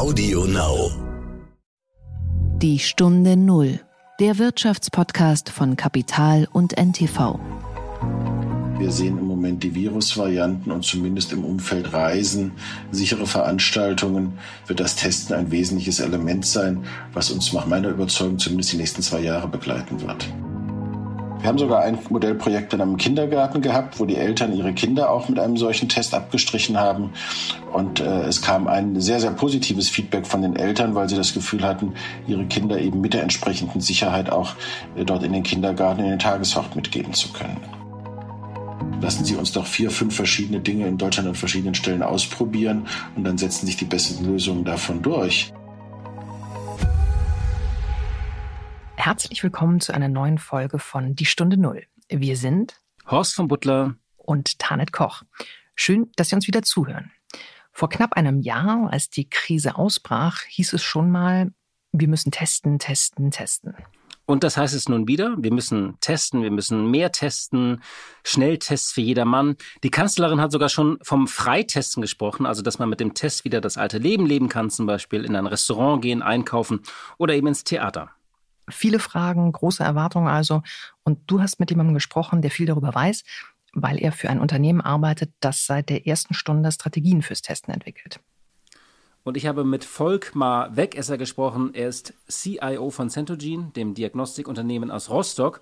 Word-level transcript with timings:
Audio 0.00 0.46
Now. 0.46 0.90
Die 2.56 2.78
Stunde 2.78 3.36
Null. 3.36 3.80
Der 4.18 4.38
Wirtschaftspodcast 4.38 5.50
von 5.50 5.76
Kapital 5.76 6.48
und 6.50 6.72
NTV. 6.78 7.38
Wir 8.78 8.92
sehen 8.92 9.18
im 9.18 9.26
Moment 9.26 9.62
die 9.62 9.74
Virusvarianten 9.74 10.72
und 10.72 10.86
zumindest 10.86 11.34
im 11.34 11.44
Umfeld 11.44 11.92
Reisen, 11.92 12.52
sichere 12.90 13.26
Veranstaltungen 13.26 14.38
wird 14.66 14.80
das 14.80 14.96
Testen 14.96 15.36
ein 15.36 15.50
wesentliches 15.50 16.00
Element 16.00 16.46
sein, 16.46 16.82
was 17.12 17.30
uns 17.30 17.52
nach 17.52 17.66
meiner 17.66 17.90
Überzeugung 17.90 18.38
zumindest 18.38 18.72
die 18.72 18.78
nächsten 18.78 19.02
zwei 19.02 19.20
Jahre 19.20 19.48
begleiten 19.48 20.00
wird. 20.00 20.26
Wir 21.40 21.48
haben 21.48 21.58
sogar 21.58 21.80
ein 21.80 21.98
Modellprojekt 22.10 22.74
in 22.74 22.82
einem 22.82 22.98
Kindergarten 22.98 23.62
gehabt, 23.62 23.98
wo 23.98 24.04
die 24.04 24.16
Eltern 24.16 24.52
ihre 24.52 24.74
Kinder 24.74 25.10
auch 25.10 25.30
mit 25.30 25.38
einem 25.38 25.56
solchen 25.56 25.88
Test 25.88 26.12
abgestrichen 26.12 26.78
haben. 26.78 27.14
Und 27.72 28.00
äh, 28.00 28.24
es 28.24 28.42
kam 28.42 28.68
ein 28.68 29.00
sehr, 29.00 29.20
sehr 29.20 29.30
positives 29.30 29.88
Feedback 29.88 30.26
von 30.26 30.42
den 30.42 30.54
Eltern, 30.54 30.94
weil 30.94 31.08
sie 31.08 31.16
das 31.16 31.32
Gefühl 31.32 31.62
hatten, 31.62 31.94
ihre 32.26 32.44
Kinder 32.44 32.78
eben 32.78 33.00
mit 33.00 33.14
der 33.14 33.22
entsprechenden 33.22 33.80
Sicherheit 33.80 34.30
auch 34.30 34.52
äh, 34.96 35.04
dort 35.04 35.22
in 35.22 35.32
den 35.32 35.42
Kindergarten, 35.42 36.02
in 36.02 36.10
den 36.10 36.18
Tageshort 36.18 36.76
mitgeben 36.76 37.14
zu 37.14 37.32
können. 37.32 37.56
Lassen 39.00 39.24
Sie 39.24 39.34
uns 39.34 39.52
doch 39.52 39.64
vier, 39.64 39.90
fünf 39.90 40.14
verschiedene 40.14 40.60
Dinge 40.60 40.86
in 40.86 40.98
Deutschland 40.98 41.26
an 41.26 41.34
verschiedenen 41.34 41.74
Stellen 41.74 42.02
ausprobieren 42.02 42.86
und 43.16 43.24
dann 43.24 43.38
setzen 43.38 43.64
sich 43.64 43.78
die 43.78 43.86
besten 43.86 44.26
Lösungen 44.26 44.64
davon 44.64 45.00
durch. 45.00 45.50
Herzlich 49.02 49.42
willkommen 49.42 49.80
zu 49.80 49.94
einer 49.94 50.10
neuen 50.10 50.36
Folge 50.36 50.78
von 50.78 51.14
Die 51.14 51.24
Stunde 51.24 51.56
Null. 51.56 51.84
Wir 52.10 52.36
sind 52.36 52.82
Horst 53.10 53.34
von 53.34 53.48
Butler 53.48 53.94
und 54.18 54.58
Tanet 54.58 54.92
Koch. 54.92 55.22
Schön, 55.74 56.10
dass 56.16 56.28
Sie 56.28 56.34
uns 56.34 56.46
wieder 56.46 56.60
zuhören. 56.60 57.10
Vor 57.72 57.88
knapp 57.88 58.12
einem 58.12 58.40
Jahr, 58.40 58.90
als 58.92 59.08
die 59.08 59.26
Krise 59.26 59.76
ausbrach, 59.76 60.42
hieß 60.42 60.74
es 60.74 60.82
schon 60.82 61.10
mal, 61.10 61.50
wir 61.92 62.08
müssen 62.08 62.30
testen, 62.30 62.78
testen, 62.78 63.30
testen. 63.30 63.74
Und 64.26 64.44
das 64.44 64.58
heißt 64.58 64.74
es 64.74 64.86
nun 64.86 65.08
wieder, 65.08 65.34
wir 65.38 65.50
müssen 65.50 65.96
testen, 66.00 66.42
wir 66.42 66.50
müssen 66.50 66.90
mehr 66.90 67.10
testen, 67.10 67.82
Schnelltests 68.22 68.92
für 68.92 69.00
jedermann. 69.00 69.56
Die 69.82 69.90
Kanzlerin 69.90 70.42
hat 70.42 70.52
sogar 70.52 70.68
schon 70.68 70.98
vom 71.00 71.26
Freitesten 71.26 72.02
gesprochen, 72.02 72.44
also 72.44 72.60
dass 72.60 72.78
man 72.78 72.90
mit 72.90 73.00
dem 73.00 73.14
Test 73.14 73.46
wieder 73.46 73.62
das 73.62 73.78
alte 73.78 73.96
Leben 73.96 74.26
leben 74.26 74.50
kann, 74.50 74.68
zum 74.68 74.84
Beispiel 74.84 75.24
in 75.24 75.36
ein 75.36 75.46
Restaurant 75.46 76.02
gehen, 76.02 76.20
einkaufen 76.20 76.82
oder 77.16 77.32
eben 77.32 77.46
ins 77.46 77.64
Theater. 77.64 78.10
Viele 78.70 78.98
Fragen, 78.98 79.50
große 79.52 79.82
Erwartungen 79.82 80.28
also. 80.28 80.62
Und 81.04 81.18
du 81.26 81.40
hast 81.40 81.60
mit 81.60 81.70
jemandem 81.70 81.94
gesprochen, 81.94 82.42
der 82.42 82.50
viel 82.50 82.66
darüber 82.66 82.94
weiß, 82.94 83.24
weil 83.72 83.98
er 83.98 84.12
für 84.12 84.30
ein 84.30 84.40
Unternehmen 84.40 84.80
arbeitet, 84.80 85.32
das 85.40 85.66
seit 85.66 85.88
der 85.88 86.06
ersten 86.06 86.34
Stunde 86.34 86.72
Strategien 86.72 87.22
fürs 87.22 87.42
Testen 87.42 87.72
entwickelt. 87.72 88.20
Und 89.22 89.36
ich 89.36 89.46
habe 89.46 89.64
mit 89.64 89.84
Volkmar 89.84 90.76
Wegesser 90.76 91.18
gesprochen. 91.18 91.74
Er 91.74 91.88
ist 91.88 92.14
CIO 92.28 92.90
von 92.90 93.10
Centogene, 93.10 93.70
dem 93.76 93.94
Diagnostikunternehmen 93.94 94.90
aus 94.90 95.10
Rostock. 95.10 95.60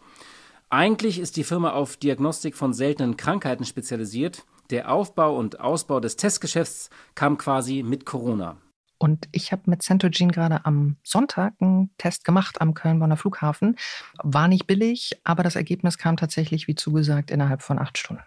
Eigentlich 0.70 1.18
ist 1.18 1.36
die 1.36 1.44
Firma 1.44 1.72
auf 1.72 1.96
Diagnostik 1.96 2.54
von 2.54 2.72
seltenen 2.72 3.16
Krankheiten 3.16 3.64
spezialisiert. 3.64 4.44
Der 4.70 4.92
Aufbau 4.92 5.36
und 5.36 5.60
Ausbau 5.60 5.98
des 5.98 6.16
Testgeschäfts 6.16 6.90
kam 7.14 7.38
quasi 7.38 7.82
mit 7.82 8.04
Corona. 8.04 8.58
Und 8.98 9.28
ich 9.32 9.52
habe 9.52 9.62
mit 9.66 9.82
Centogene 9.82 10.32
gerade 10.32 10.64
am 10.64 10.96
Sonntag 11.04 11.54
einen 11.60 11.90
Test 11.98 12.24
gemacht 12.24 12.60
am 12.60 12.74
Köln-Bonner 12.74 13.16
Flughafen. 13.16 13.76
War 14.22 14.48
nicht 14.48 14.66
billig, 14.66 15.12
aber 15.24 15.44
das 15.44 15.56
Ergebnis 15.56 15.98
kam 15.98 16.16
tatsächlich, 16.16 16.66
wie 16.66 16.74
zugesagt, 16.74 17.30
innerhalb 17.30 17.62
von 17.62 17.78
acht 17.78 17.96
Stunden. 17.96 18.22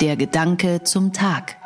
Der 0.00 0.16
Gedanke 0.16 0.82
zum 0.82 1.12
Tag. 1.12 1.56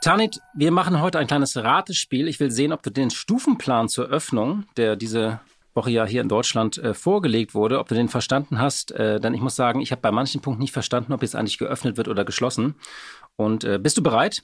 Tanit, 0.00 0.40
wir 0.54 0.72
machen 0.72 1.00
heute 1.00 1.18
ein 1.18 1.26
kleines 1.26 1.56
Ratespiel. 1.56 2.28
Ich 2.28 2.40
will 2.40 2.50
sehen, 2.50 2.72
ob 2.72 2.82
du 2.82 2.90
den 2.90 3.10
Stufenplan 3.10 3.88
zur 3.88 4.06
Öffnung, 4.06 4.64
der 4.76 4.96
diese 4.96 5.40
Woche 5.74 5.90
ja 5.90 6.04
hier 6.04 6.22
in 6.22 6.28
Deutschland 6.28 6.78
äh, 6.78 6.94
vorgelegt 6.94 7.54
wurde, 7.54 7.78
ob 7.78 7.88
du 7.88 7.94
den 7.94 8.08
verstanden 8.08 8.58
hast. 8.58 8.92
Äh, 8.92 9.20
denn 9.20 9.34
ich 9.34 9.40
muss 9.40 9.56
sagen, 9.56 9.80
ich 9.80 9.92
habe 9.92 10.00
bei 10.00 10.10
manchen 10.10 10.40
Punkten 10.40 10.62
nicht 10.62 10.72
verstanden, 10.72 11.12
ob 11.12 11.22
jetzt 11.22 11.36
eigentlich 11.36 11.58
geöffnet 11.58 11.96
wird 11.96 12.08
oder 12.08 12.24
geschlossen. 12.24 12.74
Und 13.36 13.64
äh, 13.64 13.78
bist 13.78 13.98
du 13.98 14.02
bereit? 14.02 14.42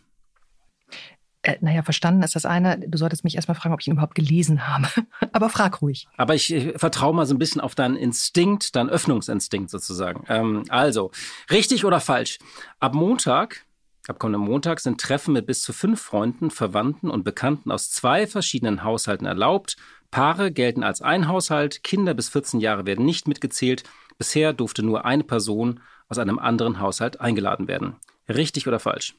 Äh, 1.42 1.56
naja, 1.60 1.82
verstanden 1.82 2.22
ist 2.22 2.36
das 2.36 2.46
eine. 2.46 2.78
Du 2.78 2.96
solltest 2.96 3.24
mich 3.24 3.34
erstmal 3.34 3.56
fragen, 3.56 3.74
ob 3.74 3.80
ich 3.80 3.88
ihn 3.88 3.94
überhaupt 3.94 4.14
gelesen 4.14 4.68
habe. 4.68 4.86
Aber 5.32 5.48
frag 5.48 5.82
ruhig. 5.82 6.06
Aber 6.16 6.34
ich, 6.34 6.52
ich 6.52 6.78
vertraue 6.78 7.14
mal 7.14 7.26
so 7.26 7.34
ein 7.34 7.38
bisschen 7.38 7.60
auf 7.60 7.74
deinen 7.74 7.96
Instinkt, 7.96 8.76
deinen 8.76 8.90
Öffnungsinstinkt 8.90 9.68
sozusagen. 9.68 10.24
Ähm, 10.28 10.62
also, 10.68 11.10
richtig 11.50 11.84
oder 11.84 11.98
falsch? 11.98 12.38
Ab 12.78 12.94
Montag, 12.94 13.66
ab 14.06 14.20
kommenden 14.20 14.42
Montag, 14.42 14.78
sind 14.78 15.00
Treffen 15.00 15.32
mit 15.32 15.46
bis 15.46 15.62
zu 15.62 15.72
fünf 15.72 16.00
Freunden, 16.00 16.50
Verwandten 16.50 17.10
und 17.10 17.24
Bekannten 17.24 17.72
aus 17.72 17.90
zwei 17.90 18.28
verschiedenen 18.28 18.84
Haushalten 18.84 19.26
erlaubt. 19.26 19.76
Paare 20.12 20.52
gelten 20.52 20.84
als 20.84 21.02
ein 21.02 21.26
Haushalt, 21.26 21.82
Kinder 21.82 22.14
bis 22.14 22.28
14 22.28 22.60
Jahre 22.60 22.86
werden 22.86 23.04
nicht 23.04 23.26
mitgezählt. 23.26 23.82
Bisher 24.16 24.52
durfte 24.52 24.84
nur 24.84 25.04
eine 25.04 25.24
Person 25.24 25.80
aus 26.08 26.18
einem 26.18 26.38
anderen 26.38 26.78
Haushalt 26.78 27.20
eingeladen 27.20 27.66
werden. 27.66 27.96
Richtig 28.28 28.68
oder 28.68 28.78
falsch? 28.78 29.16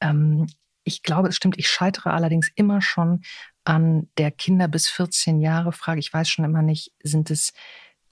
Ähm, 0.00 0.48
ich 0.88 1.02
glaube, 1.02 1.28
es 1.28 1.36
stimmt. 1.36 1.58
Ich 1.58 1.68
scheitere 1.68 2.12
allerdings 2.12 2.48
immer 2.56 2.80
schon 2.80 3.22
an 3.64 4.08
der 4.18 4.30
Kinder 4.30 4.66
bis 4.66 4.88
14 4.88 5.40
Jahre 5.40 5.72
Frage. 5.72 6.00
Ich 6.00 6.12
weiß 6.12 6.28
schon 6.28 6.44
immer 6.44 6.62
nicht, 6.62 6.90
sind 7.02 7.30
es 7.30 7.52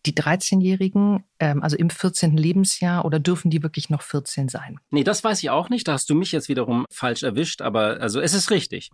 die 0.05 0.15
13-Jährigen, 0.15 1.25
ähm, 1.41 1.63
also 1.63 1.77
im 1.77 1.91
14. 1.91 2.37
Lebensjahr, 2.37 3.05
oder 3.05 3.19
dürfen 3.19 3.51
die 3.51 3.63
wirklich 3.63 3.91
noch 3.91 4.03
14 4.03 4.49
sein? 4.49 4.79
Nee, 4.91 5.03
das 5.03 5.25
weiß 5.25 5.43
ich 5.43 5.51
auch 5.51 5.69
nicht. 5.69 5.89
Da 5.89 5.95
hast 5.95 6.09
du 6.09 6.15
mich 6.15 6.31
jetzt 6.31 6.49
wiederum 6.49 6.85
falsch 6.91 7.25
erwischt, 7.25 7.61
aber 7.61 8.01
also 8.01 8.21
es 8.21 8.33
ist 8.33 8.51
richtig. 8.51 8.91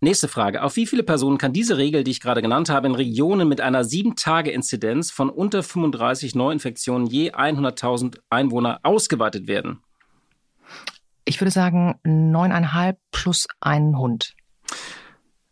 Nächste 0.00 0.28
Frage. 0.28 0.62
Auf 0.62 0.76
wie 0.76 0.86
viele 0.86 1.02
Personen 1.02 1.36
kann 1.36 1.52
diese 1.52 1.76
Regel, 1.76 2.02
die 2.02 2.12
ich 2.12 2.20
gerade 2.20 2.40
genannt 2.40 2.70
habe, 2.70 2.86
in 2.86 2.94
Regionen 2.94 3.46
mit 3.46 3.60
einer 3.60 3.82
7-Tage-Inzidenz 3.82 5.10
von 5.10 5.28
unter 5.28 5.62
35 5.62 6.34
Neuinfektionen 6.34 7.06
je 7.06 7.32
100.000 7.32 8.18
Einwohner 8.30 8.80
ausgeweitet 8.82 9.46
werden? 9.46 9.80
Ich 11.24 11.40
würde 11.40 11.50
sagen 11.50 11.98
neuneinhalb 12.04 12.98
plus 13.10 13.46
einen 13.60 13.98
Hund. 13.98 14.34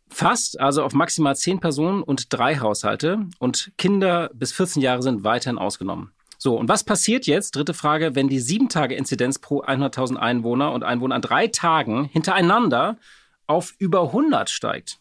Fast, 0.08 0.60
also 0.60 0.84
auf 0.84 0.92
maximal 0.92 1.34
zehn 1.36 1.60
Personen 1.60 2.02
und 2.02 2.32
drei 2.32 2.58
Haushalte. 2.58 3.26
Und 3.38 3.72
Kinder 3.78 4.30
bis 4.34 4.52
14 4.52 4.82
Jahre 4.82 5.02
sind 5.02 5.24
weiterhin 5.24 5.58
ausgenommen. 5.58 6.12
So, 6.36 6.58
und 6.58 6.68
was 6.68 6.84
passiert 6.84 7.26
jetzt? 7.26 7.56
Dritte 7.56 7.72
Frage, 7.72 8.14
wenn 8.14 8.28
die 8.28 8.40
sieben 8.40 8.68
Tage 8.68 8.94
Inzidenz 8.94 9.38
pro 9.38 9.62
100.000 9.62 10.16
Einwohner 10.16 10.72
und 10.72 10.82
Einwohner 10.82 11.14
an 11.14 11.22
drei 11.22 11.46
Tagen 11.46 12.04
hintereinander 12.04 12.98
auf 13.46 13.74
über 13.78 14.02
100 14.02 14.50
steigt? 14.50 14.98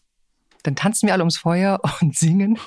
Dann 0.62 0.76
tanzen 0.76 1.06
wir 1.06 1.14
alle 1.14 1.22
ums 1.22 1.38
Feuer 1.38 1.80
und 2.00 2.16
singen. 2.16 2.58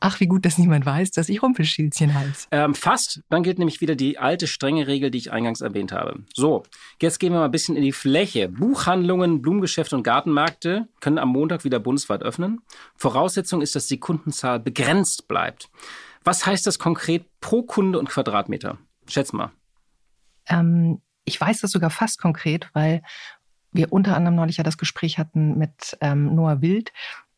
Ach, 0.00 0.20
wie 0.20 0.26
gut, 0.26 0.44
dass 0.44 0.58
niemand 0.58 0.84
weiß, 0.86 1.10
dass 1.12 1.28
ich 1.28 1.42
Rumpelstilzchen 1.42 2.14
heiße. 2.14 2.48
Ähm, 2.50 2.74
fast. 2.74 3.22
Dann 3.30 3.42
gilt 3.42 3.58
nämlich 3.58 3.80
wieder 3.80 3.94
die 3.94 4.18
alte 4.18 4.46
strenge 4.46 4.86
Regel, 4.86 5.10
die 5.10 5.18
ich 5.18 5.32
eingangs 5.32 5.60
erwähnt 5.60 5.92
habe. 5.92 6.24
So, 6.34 6.64
jetzt 7.00 7.18
gehen 7.18 7.32
wir 7.32 7.38
mal 7.38 7.46
ein 7.46 7.50
bisschen 7.50 7.76
in 7.76 7.82
die 7.82 7.92
Fläche. 7.92 8.48
Buchhandlungen, 8.48 9.42
Blumengeschäfte 9.42 9.96
und 9.96 10.02
Gartenmärkte 10.02 10.88
können 11.00 11.18
am 11.18 11.28
Montag 11.28 11.64
wieder 11.64 11.80
bundesweit 11.80 12.22
öffnen. 12.22 12.60
Voraussetzung 12.96 13.62
ist, 13.62 13.74
dass 13.74 13.86
die 13.86 13.98
Kundenzahl 13.98 14.60
begrenzt 14.60 15.28
bleibt. 15.28 15.68
Was 16.24 16.46
heißt 16.46 16.66
das 16.66 16.78
konkret 16.78 17.26
pro 17.40 17.62
Kunde 17.62 17.98
und 17.98 18.08
Quadratmeter? 18.08 18.78
Schätz 19.06 19.32
mal. 19.32 19.52
Ähm, 20.46 21.00
ich 21.24 21.40
weiß 21.40 21.60
das 21.60 21.70
sogar 21.70 21.90
fast 21.90 22.20
konkret, 22.20 22.70
weil 22.72 23.02
wir 23.72 23.92
unter 23.92 24.16
anderem 24.16 24.36
neulich 24.36 24.56
ja 24.56 24.64
das 24.64 24.78
Gespräch 24.78 25.18
hatten 25.18 25.58
mit 25.58 25.96
ähm, 26.00 26.34
Noah 26.34 26.62
Wild, 26.62 26.92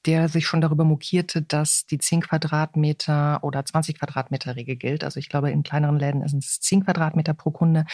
der 0.06 0.28
sich 0.28 0.46
schon 0.46 0.60
darüber 0.60 0.84
mokierte, 0.84 1.42
dass 1.42 1.86
die 1.86 1.98
10 1.98 2.22
Quadratmeter 2.22 3.42
oder 3.42 3.64
20 3.64 3.98
Quadratmeter 3.98 4.56
Regel 4.56 4.76
gilt. 4.76 5.04
Also 5.04 5.18
ich 5.18 5.28
glaube, 5.28 5.50
in 5.50 5.62
kleineren 5.62 5.98
Läden 5.98 6.26
sind 6.28 6.44
es 6.44 6.60
10 6.60 6.84
Quadratmeter 6.84 7.34
pro 7.34 7.50
Kunde 7.50 7.84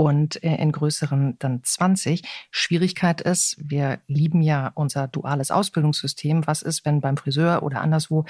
und 0.00 0.42
äh, 0.42 0.54
in 0.54 0.72
größeren 0.72 1.36
dann 1.40 1.62
20. 1.62 2.22
Schwierigkeit 2.50 3.20
ist, 3.20 3.58
wir 3.62 3.98
lieben 4.06 4.40
ja 4.40 4.72
unser 4.74 5.08
duales 5.08 5.50
Ausbildungssystem. 5.50 6.46
Was 6.46 6.62
ist, 6.62 6.86
wenn 6.86 7.02
beim 7.02 7.18
Friseur 7.18 7.62
oder 7.62 7.82
anderswo 7.82 8.24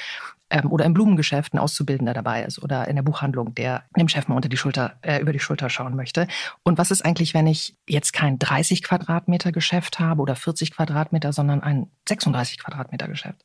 ähm, 0.50 0.73
oder 0.73 0.85
im 0.85 0.94
Blumengeschäft 0.94 1.55
ein 1.55 1.61
Auszubildender 1.61 2.12
dabei 2.12 2.43
ist 2.43 2.61
oder 2.61 2.89
in 2.89 2.97
der 2.97 3.05
Buchhandlung, 3.05 3.55
der 3.55 3.85
dem 3.97 4.09
Chef 4.09 4.27
mal 4.27 4.35
unter 4.35 4.49
die 4.49 4.56
Schulter, 4.56 4.94
äh, 5.03 5.21
über 5.21 5.33
die 5.33 5.39
Schulter 5.39 5.71
schauen 5.71 5.94
möchte? 5.94 6.27
Und 6.65 6.77
was 6.77 6.91
ist 6.91 7.05
eigentlich, 7.05 7.35
wenn 7.35 7.47
ich 7.47 7.77
jetzt 7.89 8.12
kein 8.15 8.41
30 8.41 8.83
Quadratmeter 8.83 9.53
Geschäft 9.53 10.00
habe 10.00 10.23
oder 10.23 10.35
40 10.35 10.73
Quadratmeter, 10.73 11.33
sondern 11.33 11.62
ein 11.62 11.89
36 12.09 12.59
Quadratmeter 12.59 13.06
Geschäft? 13.06 13.44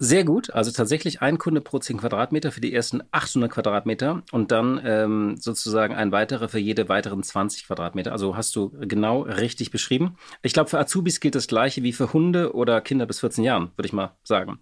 Sehr 0.00 0.22
gut, 0.22 0.50
also 0.50 0.70
tatsächlich 0.70 1.22
ein 1.22 1.38
Kunde 1.38 1.60
pro 1.60 1.80
10 1.80 1.96
Quadratmeter 1.98 2.52
für 2.52 2.60
die 2.60 2.72
ersten 2.72 3.02
800 3.10 3.50
Quadratmeter 3.50 4.22
und 4.30 4.52
dann 4.52 4.80
ähm, 4.84 5.36
sozusagen 5.40 5.92
ein 5.92 6.12
weiterer 6.12 6.48
für 6.48 6.60
jede 6.60 6.88
weiteren 6.88 7.20
20 7.20 7.66
Quadratmeter. 7.66 8.12
Also 8.12 8.36
hast 8.36 8.54
du 8.54 8.70
genau 8.80 9.22
richtig 9.22 9.72
beschrieben. 9.72 10.16
Ich 10.42 10.52
glaube, 10.52 10.70
für 10.70 10.78
Azubis 10.78 11.18
gilt 11.18 11.34
das 11.34 11.48
gleiche 11.48 11.82
wie 11.82 11.92
für 11.92 12.12
Hunde 12.12 12.54
oder 12.54 12.80
Kinder 12.80 13.06
bis 13.06 13.18
14 13.18 13.42
Jahren, 13.42 13.72
würde 13.74 13.86
ich 13.86 13.92
mal 13.92 14.16
sagen. 14.22 14.60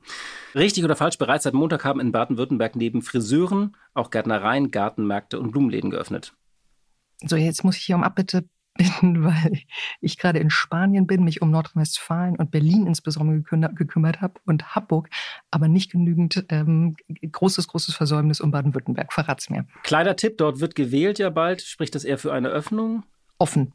Richtig 0.55 0.85
oder 0.85 0.97
falsch, 0.97 1.19
bereits 1.19 1.45
seit 1.45 1.53
Montag 1.53 1.85
haben 1.85 2.01
in 2.01 2.13
Baden-Württemberg 2.13 2.75
neben 2.75 3.03
Friseuren 3.03 3.77
auch 3.93 4.11
Gärtnereien, 4.11 4.71
Gartenmärkte 4.71 5.39
und 5.39 5.51
Blumenläden 5.51 5.91
geöffnet. 5.91 6.33
So, 7.23 7.37
jetzt 7.37 7.63
muss 7.63 7.77
ich 7.77 7.85
hier 7.85 7.97
um 7.97 8.05
Abbitte 8.05 8.49
bin, 8.77 9.25
weil 9.25 9.61
ich 10.01 10.19
gerade 10.19 10.39
in 10.39 10.51
Spanien 10.51 11.07
bin, 11.07 11.25
mich 11.25 11.43
um 11.43 11.51
Nordrhein-Westfalen 11.51 12.37
und 12.37 12.51
Berlin 12.51 12.87
insbesondere 12.87 13.41
gekümmert 13.75 14.21
habe 14.21 14.35
und 14.45 14.75
Hamburg, 14.75 15.09
aber 15.51 15.69
nicht 15.69 15.91
genügend 15.91 16.45
ähm, 16.49 16.97
großes, 17.31 17.69
großes 17.69 17.95
Versäumnis 17.95 18.41
um 18.41 18.51
Baden-Württemberg. 18.51 19.13
Verrat's 19.13 19.51
mir. 19.51 19.67
Kleiner 19.83 20.17
Tipp, 20.17 20.39
dort 20.39 20.61
wird 20.61 20.75
gewählt 20.75 21.19
ja 21.19 21.31
bald. 21.31 21.63
Spricht 21.63 21.95
das 21.95 22.05
eher 22.05 22.19
für 22.19 22.33
eine 22.33 22.49
Öffnung? 22.49 23.05
Offen. 23.39 23.73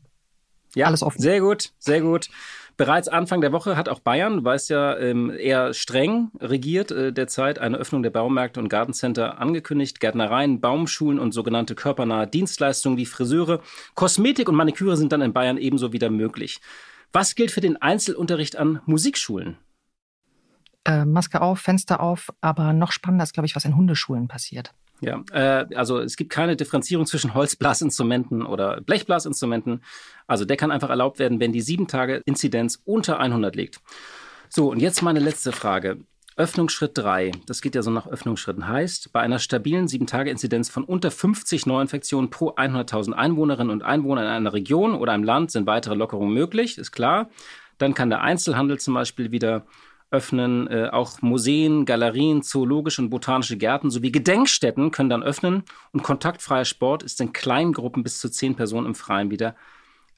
Ja, 0.75 0.87
alles 0.87 1.03
offen. 1.03 1.21
Sehr 1.21 1.41
gut, 1.41 1.71
sehr 1.79 2.01
gut. 2.01 2.29
Bereits 2.77 3.07
Anfang 3.07 3.41
der 3.41 3.51
Woche 3.51 3.75
hat 3.75 3.89
auch 3.89 3.99
Bayern, 3.99 4.37
du 4.37 4.43
weißt 4.43 4.69
ja, 4.69 4.97
ähm, 4.97 5.29
eher 5.29 5.73
streng 5.73 6.31
regiert 6.39 6.91
äh, 6.91 7.13
derzeit, 7.13 7.59
eine 7.59 7.77
Öffnung 7.77 8.01
der 8.01 8.09
Baumärkte 8.09 8.59
und 8.59 8.69
Gartencenter 8.69 9.39
angekündigt. 9.39 9.99
Gärtnereien, 9.99 10.61
Baumschulen 10.61 11.19
und 11.19 11.31
sogenannte 11.31 11.75
körpernahe 11.75 12.27
Dienstleistungen 12.27 12.97
wie 12.97 13.05
Friseure, 13.05 13.61
Kosmetik 13.93 14.49
und 14.49 14.55
Maniküre 14.55 14.97
sind 14.97 15.11
dann 15.11 15.21
in 15.21 15.33
Bayern 15.33 15.57
ebenso 15.57 15.93
wieder 15.93 16.09
möglich. 16.09 16.59
Was 17.13 17.35
gilt 17.35 17.51
für 17.51 17.61
den 17.61 17.79
Einzelunterricht 17.79 18.55
an 18.55 18.81
Musikschulen? 18.85 19.57
Äh, 20.85 21.05
Maske 21.05 21.41
auf, 21.41 21.59
Fenster 21.59 21.99
auf, 21.99 22.33
aber 22.41 22.73
noch 22.73 22.91
spannender 22.91 23.23
ist, 23.23 23.33
glaube 23.33 23.45
ich, 23.45 23.55
was 23.55 23.65
in 23.65 23.75
Hundeschulen 23.75 24.27
passiert. 24.27 24.73
Ja, 25.01 25.23
äh, 25.31 25.65
also 25.75 25.99
es 25.99 26.15
gibt 26.15 26.29
keine 26.29 26.55
Differenzierung 26.55 27.07
zwischen 27.07 27.33
Holzblasinstrumenten 27.33 28.45
oder 28.45 28.81
Blechblasinstrumenten. 28.81 29.83
Also 30.27 30.45
der 30.45 30.57
kann 30.57 30.71
einfach 30.71 30.91
erlaubt 30.91 31.17
werden, 31.17 31.39
wenn 31.39 31.51
die 31.51 31.61
sieben 31.61 31.87
Tage 31.87 32.21
Inzidenz 32.25 32.81
unter 32.85 33.19
100 33.19 33.55
liegt. 33.55 33.79
So, 34.47 34.69
und 34.69 34.79
jetzt 34.79 35.01
meine 35.01 35.19
letzte 35.19 35.51
Frage. 35.51 35.97
Öffnungsschritt 36.37 36.97
3, 36.97 37.31
das 37.45 37.61
geht 37.61 37.75
ja 37.75 37.81
so 37.81 37.91
nach 37.91 38.07
Öffnungsschritten, 38.07 38.67
heißt, 38.67 39.11
bei 39.11 39.19
einer 39.19 39.37
stabilen 39.37 39.87
7-Tage-Inzidenz 39.87 40.69
von 40.69 40.85
unter 40.85 41.11
50 41.11 41.65
Neuinfektionen 41.65 42.29
pro 42.29 42.51
100.000 42.51 43.11
Einwohnerinnen 43.11 43.69
und 43.69 43.83
Einwohner 43.83 44.21
in 44.21 44.27
einer 44.29 44.53
Region 44.53 44.95
oder 44.95 45.11
einem 45.11 45.25
Land 45.25 45.51
sind 45.51 45.67
weitere 45.67 45.93
Lockerungen 45.93 46.33
möglich, 46.33 46.77
ist 46.77 46.91
klar. 46.91 47.29
Dann 47.79 47.93
kann 47.93 48.09
der 48.09 48.21
Einzelhandel 48.21 48.79
zum 48.79 48.93
Beispiel 48.93 49.31
wieder 49.31 49.65
öffnen. 50.11 50.67
Äh, 50.67 50.89
auch 50.91 51.21
Museen, 51.21 51.85
Galerien, 51.85 52.43
zoologische 52.43 53.01
und 53.01 53.09
botanische 53.09 53.57
Gärten 53.57 53.89
sowie 53.89 54.11
Gedenkstätten 54.11 54.91
können 54.91 55.09
dann 55.09 55.23
öffnen. 55.23 55.63
Und 55.91 56.03
kontaktfreier 56.03 56.65
Sport 56.65 57.03
ist 57.03 57.19
in 57.21 57.33
kleinen 57.33 57.73
Gruppen 57.73 58.03
bis 58.03 58.19
zu 58.19 58.29
zehn 58.29 58.55
Personen 58.55 58.87
im 58.87 58.95
Freien 58.95 59.31
wieder 59.31 59.55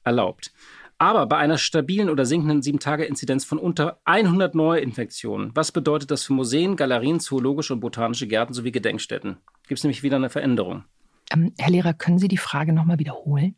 erlaubt. 0.02 0.52
Aber 0.98 1.26
bei 1.26 1.36
einer 1.38 1.58
stabilen 1.58 2.08
oder 2.08 2.24
sinkenden 2.24 2.62
7-Tage-Inzidenz 2.62 3.44
von 3.44 3.58
unter 3.58 3.98
100 4.04 4.54
Neuinfektionen, 4.54 5.50
was 5.54 5.72
bedeutet 5.72 6.10
das 6.10 6.22
für 6.22 6.32
Museen, 6.32 6.76
Galerien, 6.76 7.18
zoologische 7.18 7.74
und 7.74 7.80
botanische 7.80 8.28
Gärten 8.28 8.54
sowie 8.54 8.70
Gedenkstätten? 8.70 9.38
Gibt 9.66 9.78
es 9.78 9.84
nämlich 9.84 10.02
wieder 10.02 10.16
eine 10.16 10.30
Veränderung. 10.30 10.84
Ähm, 11.32 11.52
Herr 11.58 11.70
Lehrer, 11.70 11.94
können 11.94 12.18
Sie 12.18 12.28
die 12.28 12.36
Frage 12.36 12.72
nochmal 12.72 12.98
wiederholen? 12.98 13.56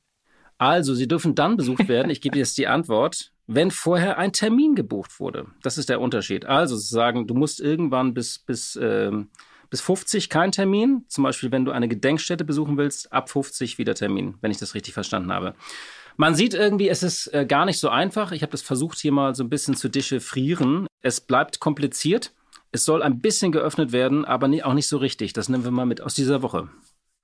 Also, 0.59 0.95
sie 0.95 1.07
dürfen 1.07 1.35
dann 1.35 1.59
besucht 1.59 1.89
werden, 1.89 2.11
ich 2.11 2.23
gebe 2.23 2.39
jetzt 2.39 2.57
die 2.57 2.67
Antwort, 2.67 3.33
wenn 3.47 3.71
vorher 3.71 4.19
ein 4.19 4.33
Termin 4.33 4.75
gebucht 4.75 5.21
wurde. 5.21 5.47
Das 5.63 5.79
ist 5.79 5.89
der 5.89 6.01
Unterschied. 6.01 6.45
Also, 6.47 6.77
sagen, 6.77 7.27
du 7.27 7.35
musst 7.35 7.61
irgendwann 7.61 8.15
bis, 8.15 8.39
bis, 8.39 8.79
ähm, 8.81 9.29
bis 9.71 9.81
50 9.81 10.29
kein 10.29 10.53
Termin. 10.53 11.05
Zum 11.09 11.25
Beispiel, 11.25 11.53
wenn 11.53 11.65
du 11.65 11.73
eine 11.73 11.89
Gedenkstätte 11.89 12.45
besuchen 12.45 12.77
willst, 12.77 13.13
ab 13.13 13.31
50 13.31 13.79
wieder 13.79 13.95
Termin, 13.95 14.35
wenn 14.41 14.51
ich 14.51 14.59
das 14.59 14.75
richtig 14.75 14.95
verstanden 14.95 15.33
habe. 15.33 15.55
Man 16.17 16.35
sieht 16.35 16.55
irgendwie, 16.55 16.89
es 16.89 17.03
ist 17.03 17.27
äh, 17.35 17.45
gar 17.47 17.67
nicht 17.67 17.79
so 17.79 17.89
einfach. 17.91 18.33
Ich 18.33 18.43
habe 18.43 18.53
das 18.53 18.63
versucht, 18.63 18.99
hier 18.99 19.13
mal 19.13 19.35
so 19.35 19.45
ein 19.45 19.51
bisschen 19.51 19.77
zu 19.77 19.89
dechiffrieren. 19.89 20.87
Es 21.03 21.21
bleibt 21.21 21.61
kompliziert. 21.61 22.33
Es 22.73 22.85
soll 22.85 23.03
ein 23.03 23.21
bisschen 23.21 23.53
geöffnet 23.53 23.93
werden, 23.93 24.25
aber 24.25 24.49
nie, 24.49 24.63
auch 24.63 24.75
nicht 24.75 24.89
so 24.89 24.97
richtig. 24.97 25.35
Das 25.35 25.49
nehmen 25.49 25.65
wir 25.65 25.71
mal 25.71 25.87
mit 25.87 26.01
aus 26.01 26.15
dieser 26.15 26.43
Woche. 26.43 26.69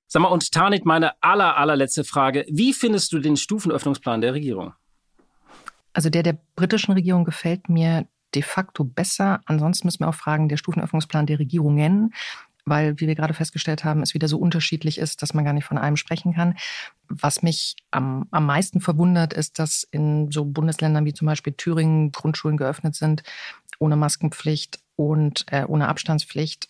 Sag 0.08 0.20
mal, 0.20 0.28
und 0.28 0.52
Tanit, 0.52 0.84
meine 0.84 1.22
aller, 1.22 1.56
allerletzte 1.56 2.04
Frage. 2.04 2.44
Wie 2.48 2.74
findest 2.74 3.12
du 3.12 3.18
den 3.18 3.38
Stufenöffnungsplan 3.38 4.20
der 4.20 4.34
Regierung? 4.34 4.74
Also 5.92 6.10
der 6.10 6.22
der 6.22 6.38
britischen 6.56 6.92
Regierung 6.92 7.24
gefällt 7.24 7.68
mir 7.68 8.06
de 8.34 8.42
facto 8.42 8.84
besser. 8.84 9.40
Ansonsten 9.44 9.86
müssen 9.86 10.00
wir 10.00 10.08
auch 10.08 10.14
fragen, 10.14 10.48
der 10.48 10.56
Stufenöffnungsplan 10.56 11.26
der 11.26 11.38
Regierungen, 11.38 12.14
weil, 12.64 12.98
wie 13.00 13.06
wir 13.06 13.14
gerade 13.14 13.34
festgestellt 13.34 13.84
haben, 13.84 14.02
es 14.02 14.14
wieder 14.14 14.28
so 14.28 14.38
unterschiedlich 14.38 14.98
ist, 14.98 15.22
dass 15.22 15.34
man 15.34 15.44
gar 15.44 15.52
nicht 15.52 15.64
von 15.64 15.78
einem 15.78 15.96
sprechen 15.96 16.34
kann. 16.34 16.56
Was 17.08 17.42
mich 17.42 17.76
am, 17.90 18.26
am 18.30 18.46
meisten 18.46 18.80
verwundert, 18.80 19.32
ist, 19.32 19.58
dass 19.58 19.86
in 19.90 20.30
so 20.30 20.44
Bundesländern 20.44 21.04
wie 21.04 21.12
zum 21.12 21.26
Beispiel 21.26 21.52
Thüringen 21.54 22.12
Grundschulen 22.12 22.56
geöffnet 22.56 22.94
sind, 22.94 23.22
ohne 23.78 23.96
Maskenpflicht 23.96 24.78
und 24.96 25.44
äh, 25.50 25.64
ohne 25.66 25.88
Abstandspflicht 25.88 26.68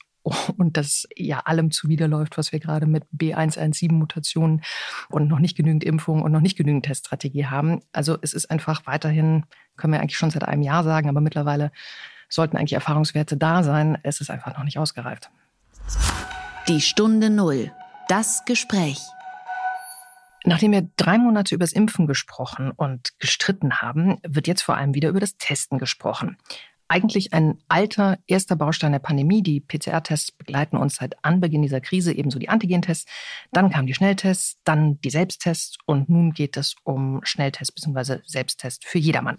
und 0.57 0.77
das 0.77 1.07
ja 1.17 1.41
allem 1.41 1.71
zuwiderläuft, 1.71 2.39
was 2.39 2.53
wir 2.53 2.61
gerade 2.61 2.87
mit 2.87 3.05
B117-Mutationen 3.17 4.63
und 5.09 5.29
noch 5.29 5.39
nicht 5.39 5.57
genügend 5.57 5.85
Impfungen 5.85 6.23
und 6.23 6.33
noch 6.33 6.41
nicht 6.41 6.57
genügend 6.57 6.85
Teststrategie 6.85 7.47
haben. 7.47 7.81
Also 7.93 8.17
es 8.23 8.33
ist 8.33 8.51
einfach 8.51 8.87
weiterhin, 8.87 9.45
können 9.77 9.93
wir 9.93 10.01
eigentlich 10.01 10.19
schon 10.19 10.31
seit 10.31 10.45
einem 10.45 10.63
Jahr 10.63 10.85
sagen, 10.85 11.09
aber 11.09 11.21
mittlerweile 11.21 11.73
sollten 12.29 12.57
eigentlich 12.57 12.73
Erfahrungswerte 12.73 13.37
da 13.37 13.63
sein. 13.63 13.99
Es 14.03 14.21
ist 14.21 14.31
einfach 14.31 14.57
noch 14.57 14.65
nicht 14.65 14.79
ausgereift. 14.79 15.31
Die 16.69 16.81
Stunde 16.81 17.29
Null. 17.29 17.73
Das 18.09 18.45
Gespräch. 18.45 19.01
Nachdem 20.45 20.73
wir 20.73 20.89
drei 20.97 21.19
Monate 21.19 21.55
über 21.55 21.63
das 21.63 21.73
Impfen 21.73 22.07
gesprochen 22.07 22.73
und 22.73 23.13
gestritten 23.21 23.81
haben, 23.81 24.19
wird 24.27 24.49
jetzt 24.49 24.63
vor 24.63 24.77
allem 24.77 24.95
wieder 24.95 25.09
über 25.09 25.21
das 25.21 25.37
Testen 25.37 25.79
gesprochen 25.79 26.37
eigentlich 26.93 27.33
ein 27.33 27.59
alter 27.69 28.19
erster 28.27 28.55
Baustein 28.55 28.93
der 28.93 28.99
Pandemie. 28.99 29.43
Die 29.43 29.61
PCR-Tests 29.61 30.31
begleiten 30.31 30.77
uns 30.77 30.97
seit 30.97 31.25
Anbeginn 31.25 31.62
dieser 31.62 31.81
Krise, 31.81 32.12
ebenso 32.12 32.39
die 32.39 32.50
Antigentests. 32.50 33.11
Dann 33.50 33.71
kamen 33.71 33.87
die 33.87 33.94
Schnelltests, 33.94 34.59
dann 34.65 35.00
die 35.00 35.09
Selbsttests 35.09 35.79
und 35.87 36.11
nun 36.11 36.33
geht 36.33 36.59
es 36.59 36.77
um 36.85 37.21
Schnelltests 37.25 37.73
bzw. 37.73 38.19
Selbsttests 38.27 38.85
für 38.87 38.99
jedermann. 38.99 39.39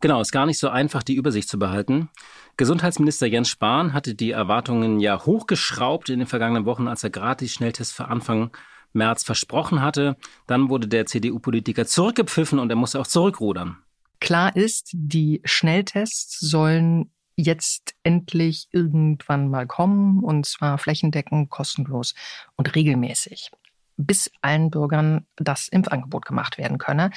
Genau, 0.00 0.22
ist 0.22 0.32
gar 0.32 0.46
nicht 0.46 0.58
so 0.58 0.70
einfach, 0.70 1.02
die 1.02 1.14
Übersicht 1.14 1.50
zu 1.50 1.58
behalten. 1.58 2.08
Gesundheitsminister 2.56 3.26
Jens 3.26 3.50
Spahn 3.50 3.92
hatte 3.92 4.14
die 4.14 4.30
Erwartungen 4.30 5.00
ja 5.00 5.24
hochgeschraubt 5.26 6.08
in 6.08 6.20
den 6.20 6.28
vergangenen 6.28 6.64
Wochen, 6.64 6.88
als 6.88 7.04
er 7.04 7.10
gratis 7.10 7.52
Schnelltests 7.52 7.92
für 7.92 8.08
Anfang 8.08 8.50
März 8.94 9.22
versprochen 9.22 9.82
hatte. 9.82 10.16
Dann 10.46 10.70
wurde 10.70 10.88
der 10.88 11.04
CDU-Politiker 11.04 11.84
zurückgepfiffen 11.84 12.58
und 12.58 12.70
er 12.70 12.76
musste 12.76 12.98
auch 12.98 13.06
zurückrudern. 13.06 13.76
Klar 14.20 14.54
ist, 14.54 14.90
die 14.92 15.40
Schnelltests 15.44 16.38
sollen 16.38 17.10
jetzt 17.36 17.94
endlich 18.02 18.68
irgendwann 18.70 19.48
mal 19.48 19.66
kommen 19.66 20.22
und 20.22 20.46
zwar 20.46 20.78
flächendeckend, 20.78 21.50
kostenlos 21.50 22.14
und 22.56 22.74
regelmäßig. 22.74 23.50
Bis 23.96 24.30
allen 24.42 24.70
Bürgern 24.70 25.26
das 25.36 25.68
Impfangebot 25.68 26.26
gemacht 26.26 26.58
werden 26.58 26.78
könne, 26.78 27.10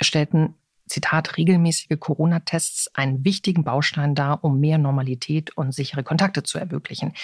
stellten 0.00 0.54
Zitat, 0.86 1.36
regelmäßige 1.36 1.98
Corona-Tests 1.98 2.90
einen 2.94 3.24
wichtigen 3.24 3.62
Baustein 3.62 4.14
dar, 4.14 4.42
um 4.42 4.58
mehr 4.58 4.76
Normalität 4.76 5.56
und 5.56 5.72
sichere 5.72 6.02
Kontakte 6.02 6.42
zu 6.42 6.58
ermöglichen, 6.58 7.14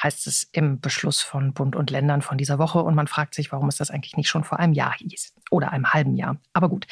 heißt 0.00 0.26
es 0.28 0.44
im 0.52 0.80
Beschluss 0.80 1.22
von 1.22 1.52
Bund 1.52 1.74
und 1.74 1.90
Ländern 1.90 2.22
von 2.22 2.38
dieser 2.38 2.58
Woche. 2.58 2.78
Und 2.78 2.94
man 2.94 3.08
fragt 3.08 3.34
sich, 3.34 3.50
warum 3.50 3.68
es 3.68 3.76
das 3.76 3.90
eigentlich 3.90 4.16
nicht 4.16 4.28
schon 4.28 4.44
vor 4.44 4.60
einem 4.60 4.74
Jahr 4.74 4.94
hieß 4.96 5.34
oder 5.50 5.72
einem 5.72 5.92
halben 5.92 6.16
Jahr. 6.16 6.36
Aber 6.52 6.68
gut, 6.68 6.86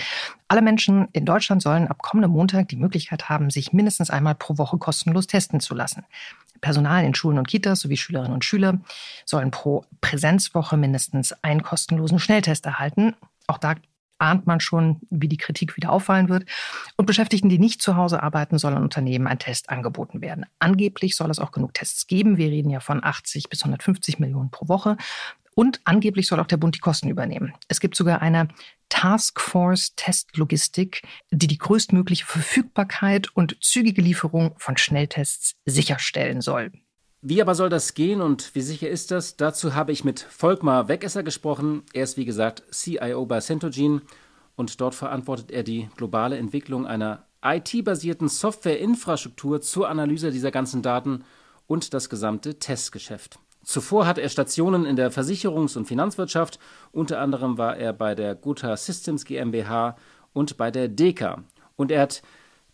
alle 0.48 0.62
Menschen 0.62 1.08
in 1.12 1.24
Deutschland 1.24 1.62
sollen 1.62 1.88
ab 1.88 2.02
kommendem 2.02 2.32
Montag 2.32 2.68
die 2.68 2.76
Möglichkeit 2.76 3.28
haben, 3.28 3.50
sich 3.50 3.72
mindestens 3.72 4.10
einmal 4.10 4.34
pro 4.34 4.58
Woche 4.58 4.78
kostenlos 4.78 5.26
testen 5.26 5.60
zu 5.60 5.74
lassen. 5.74 6.04
Personal 6.60 7.04
in 7.04 7.14
Schulen 7.14 7.38
und 7.38 7.48
Kitas 7.48 7.80
sowie 7.80 7.96
Schülerinnen 7.96 8.32
und 8.32 8.44
Schüler 8.44 8.78
sollen 9.26 9.50
pro 9.50 9.84
Präsenzwoche 10.00 10.76
mindestens 10.76 11.32
einen 11.42 11.62
kostenlosen 11.62 12.18
Schnelltest 12.18 12.64
erhalten. 12.64 13.14
Auch 13.46 13.58
da 13.58 13.74
ahnt 14.18 14.46
man 14.46 14.60
schon, 14.60 15.00
wie 15.10 15.28
die 15.28 15.36
Kritik 15.36 15.76
wieder 15.76 15.90
auffallen 15.90 16.28
wird. 16.28 16.44
Und 16.96 17.06
Beschäftigten, 17.06 17.48
die 17.48 17.58
nicht 17.58 17.82
zu 17.82 17.96
Hause 17.96 18.22
arbeiten, 18.22 18.58
sollen 18.58 18.76
Unternehmen 18.76 19.26
ein 19.26 19.38
Test 19.38 19.70
angeboten 19.70 20.20
werden. 20.20 20.46
Angeblich 20.58 21.16
soll 21.16 21.30
es 21.30 21.38
auch 21.38 21.52
genug 21.52 21.74
Tests 21.74 22.06
geben. 22.06 22.36
Wir 22.36 22.48
reden 22.48 22.70
ja 22.70 22.80
von 22.80 23.02
80 23.02 23.48
bis 23.48 23.62
150 23.62 24.18
Millionen 24.18 24.50
pro 24.50 24.68
Woche. 24.68 24.96
Und 25.54 25.80
angeblich 25.84 26.26
soll 26.26 26.40
auch 26.40 26.46
der 26.46 26.56
Bund 26.56 26.74
die 26.74 26.80
Kosten 26.80 27.08
übernehmen. 27.08 27.52
Es 27.68 27.80
gibt 27.80 27.96
sogar 27.96 28.20
eine 28.22 28.48
Taskforce 28.88 29.94
Testlogistik, 29.96 31.02
die 31.30 31.46
die 31.46 31.58
größtmögliche 31.58 32.26
Verfügbarkeit 32.26 33.28
und 33.34 33.56
zügige 33.60 34.02
Lieferung 34.02 34.54
von 34.58 34.76
Schnelltests 34.76 35.54
sicherstellen 35.64 36.40
soll. 36.40 36.72
Wie 37.26 37.40
aber 37.40 37.54
soll 37.54 37.70
das 37.70 37.94
gehen 37.94 38.20
und 38.20 38.54
wie 38.54 38.60
sicher 38.60 38.88
ist 38.88 39.10
das? 39.10 39.36
Dazu 39.36 39.74
habe 39.74 39.92
ich 39.92 40.04
mit 40.04 40.20
Volkmar 40.20 40.88
Wegesser 40.88 41.22
gesprochen. 41.22 41.82
Er 41.94 42.04
ist 42.04 42.18
wie 42.18 42.26
gesagt 42.26 42.62
CIO 42.70 43.24
bei 43.24 43.40
Centogene 43.40 44.02
und 44.56 44.80
dort 44.80 44.94
verantwortet 44.94 45.50
er 45.50 45.62
die 45.62 45.88
globale 45.96 46.36
Entwicklung 46.36 46.86
einer 46.86 47.24
IT-basierten 47.42 48.28
Softwareinfrastruktur 48.28 49.60
zur 49.60 49.88
Analyse 49.88 50.32
dieser 50.32 50.50
ganzen 50.50 50.82
Daten 50.82 51.24
und 51.66 51.94
das 51.94 52.10
gesamte 52.10 52.58
Testgeschäft. 52.58 53.38
Zuvor 53.64 54.06
hat 54.06 54.18
er 54.18 54.28
Stationen 54.28 54.84
in 54.84 54.96
der 54.96 55.10
Versicherungs- 55.10 55.76
und 55.76 55.86
Finanzwirtschaft, 55.86 56.58
unter 56.92 57.20
anderem 57.20 57.58
war 57.58 57.76
er 57.76 57.92
bei 57.92 58.14
der 58.14 58.34
Gotha 58.34 58.76
Systems 58.76 59.24
GmbH 59.24 59.96
und 60.32 60.56
bei 60.56 60.70
der 60.70 60.88
DECA. 60.88 61.42
Und 61.76 61.90
er 61.90 62.02
hat 62.02 62.22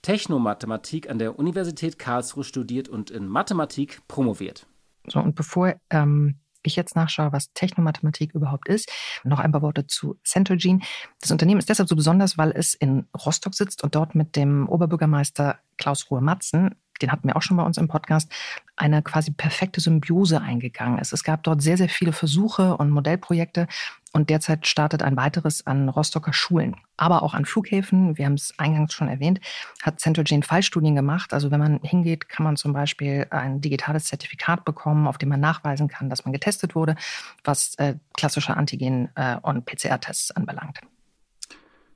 Technomathematik 0.03 1.09
an 1.09 1.19
der 1.19 1.39
Universität 1.39 1.99
Karlsruhe 1.99 2.45
studiert 2.45 2.89
und 2.89 3.11
in 3.11 3.29
Mathematik 3.29 4.01
promoviert. 4.09 4.67
So, 5.07 5.21
und 5.21 5.35
bevor 5.35 5.75
ähm, 5.91 6.37
ich 6.63 6.77
jetzt 6.77 6.97
nachschaue, 6.97 7.33
was 7.33 7.53
Technomathematik 7.53 8.35
überhaupt 8.35 8.69
ist. 8.69 8.91
Noch 9.25 9.39
ein 9.39 9.53
paar 9.53 9.63
Worte 9.63 9.87
zu 9.87 10.19
Centrogene. 10.25 10.81
Das 11.21 11.31
Unternehmen 11.31 11.59
ist 11.59 11.69
deshalb 11.69 11.89
so 11.89 11.97
besonders, 11.97 12.39
weil 12.39 12.53
es 12.53 12.75
in 12.75 13.07
Rostock 13.25 13.55
sitzt 13.55 13.83
und 13.83 13.95
dort 13.95 14.15
mit 14.15 14.37
dem 14.37 14.69
Oberbürgermeister 14.69 15.59
Klaus 15.79 16.11
Ruhe-Matzen 16.11 16.75
den 17.03 17.13
hatten 17.13 17.29
wir 17.29 17.37
auch 17.37 17.43
schon 17.43 17.57
bei 17.57 17.63
uns 17.63 17.79
im 17.79 17.89
Podcast, 17.89 18.31
eine 18.77 19.03
quasi 19.03 19.31
perfekte 19.31 19.81
Symbiose 19.81 20.41
eingegangen 20.41 20.99
ist. 20.99 21.13
Es 21.13 21.25
gab 21.25 21.43
dort 21.43 21.63
sehr, 21.63 21.77
sehr 21.77 21.89
viele 21.89 22.13
Versuche 22.13 22.77
und 22.77 22.91
Modellprojekte 22.91 23.67
und 24.13 24.29
derzeit 24.31 24.67
startet 24.67 25.03
ein 25.03 25.17
weiteres 25.17 25.67
an 25.67 25.89
Rostocker 25.89 26.33
Schulen, 26.33 26.77
aber 26.97 27.23
auch 27.23 27.35
an 27.35 27.45
Flughäfen. 27.45 28.19
Wir 28.19 28.27
haben 28.27 28.35
es 28.35 28.53
eingangs 28.59 28.93
schon 28.93 29.09
erwähnt, 29.09 29.41
hat 29.83 30.01
Centrogene 30.01 30.43
Fallstudien 30.43 30.97
gemacht. 30.97 31.33
Also 31.33 31.51
wenn 31.51 31.61
man 31.61 31.81
hingeht, 31.83 32.29
kann 32.29 32.45
man 32.45 32.57
zum 32.57 32.73
Beispiel 32.73 33.27
ein 33.31 33.61
digitales 33.61 34.07
Zertifikat 34.07 34.65
bekommen, 34.65 35.07
auf 35.07 35.19
dem 35.19 35.29
man 35.29 35.41
nachweisen 35.41 35.89
kann, 35.89 36.11
dass 36.11 36.25
man 36.25 36.33
getestet 36.33 36.75
wurde, 36.75 36.97
was 37.45 37.75
äh, 37.77 37.95
klassische 38.17 38.57
Antigen- 38.57 39.11
äh, 39.15 39.37
und 39.43 39.65
PCR-Tests 39.65 40.33
anbelangt. 40.33 40.81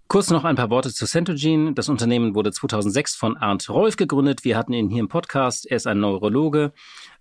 Kurz 0.06 0.30
noch 0.30 0.44
ein 0.44 0.56
paar 0.56 0.70
Worte 0.70 0.92
zu 0.92 1.06
Centogene. 1.06 1.72
Das 1.72 1.88
Unternehmen 1.88 2.34
wurde 2.34 2.52
2006 2.52 3.16
von 3.16 3.36
Arndt 3.36 3.68
Rolf 3.68 3.96
gegründet. 3.96 4.44
Wir 4.44 4.56
hatten 4.56 4.72
ihn 4.72 4.90
hier 4.90 5.00
im 5.00 5.08
Podcast. 5.08 5.66
Er 5.66 5.76
ist 5.76 5.86
ein 5.86 5.98
Neurologe. 5.98 6.72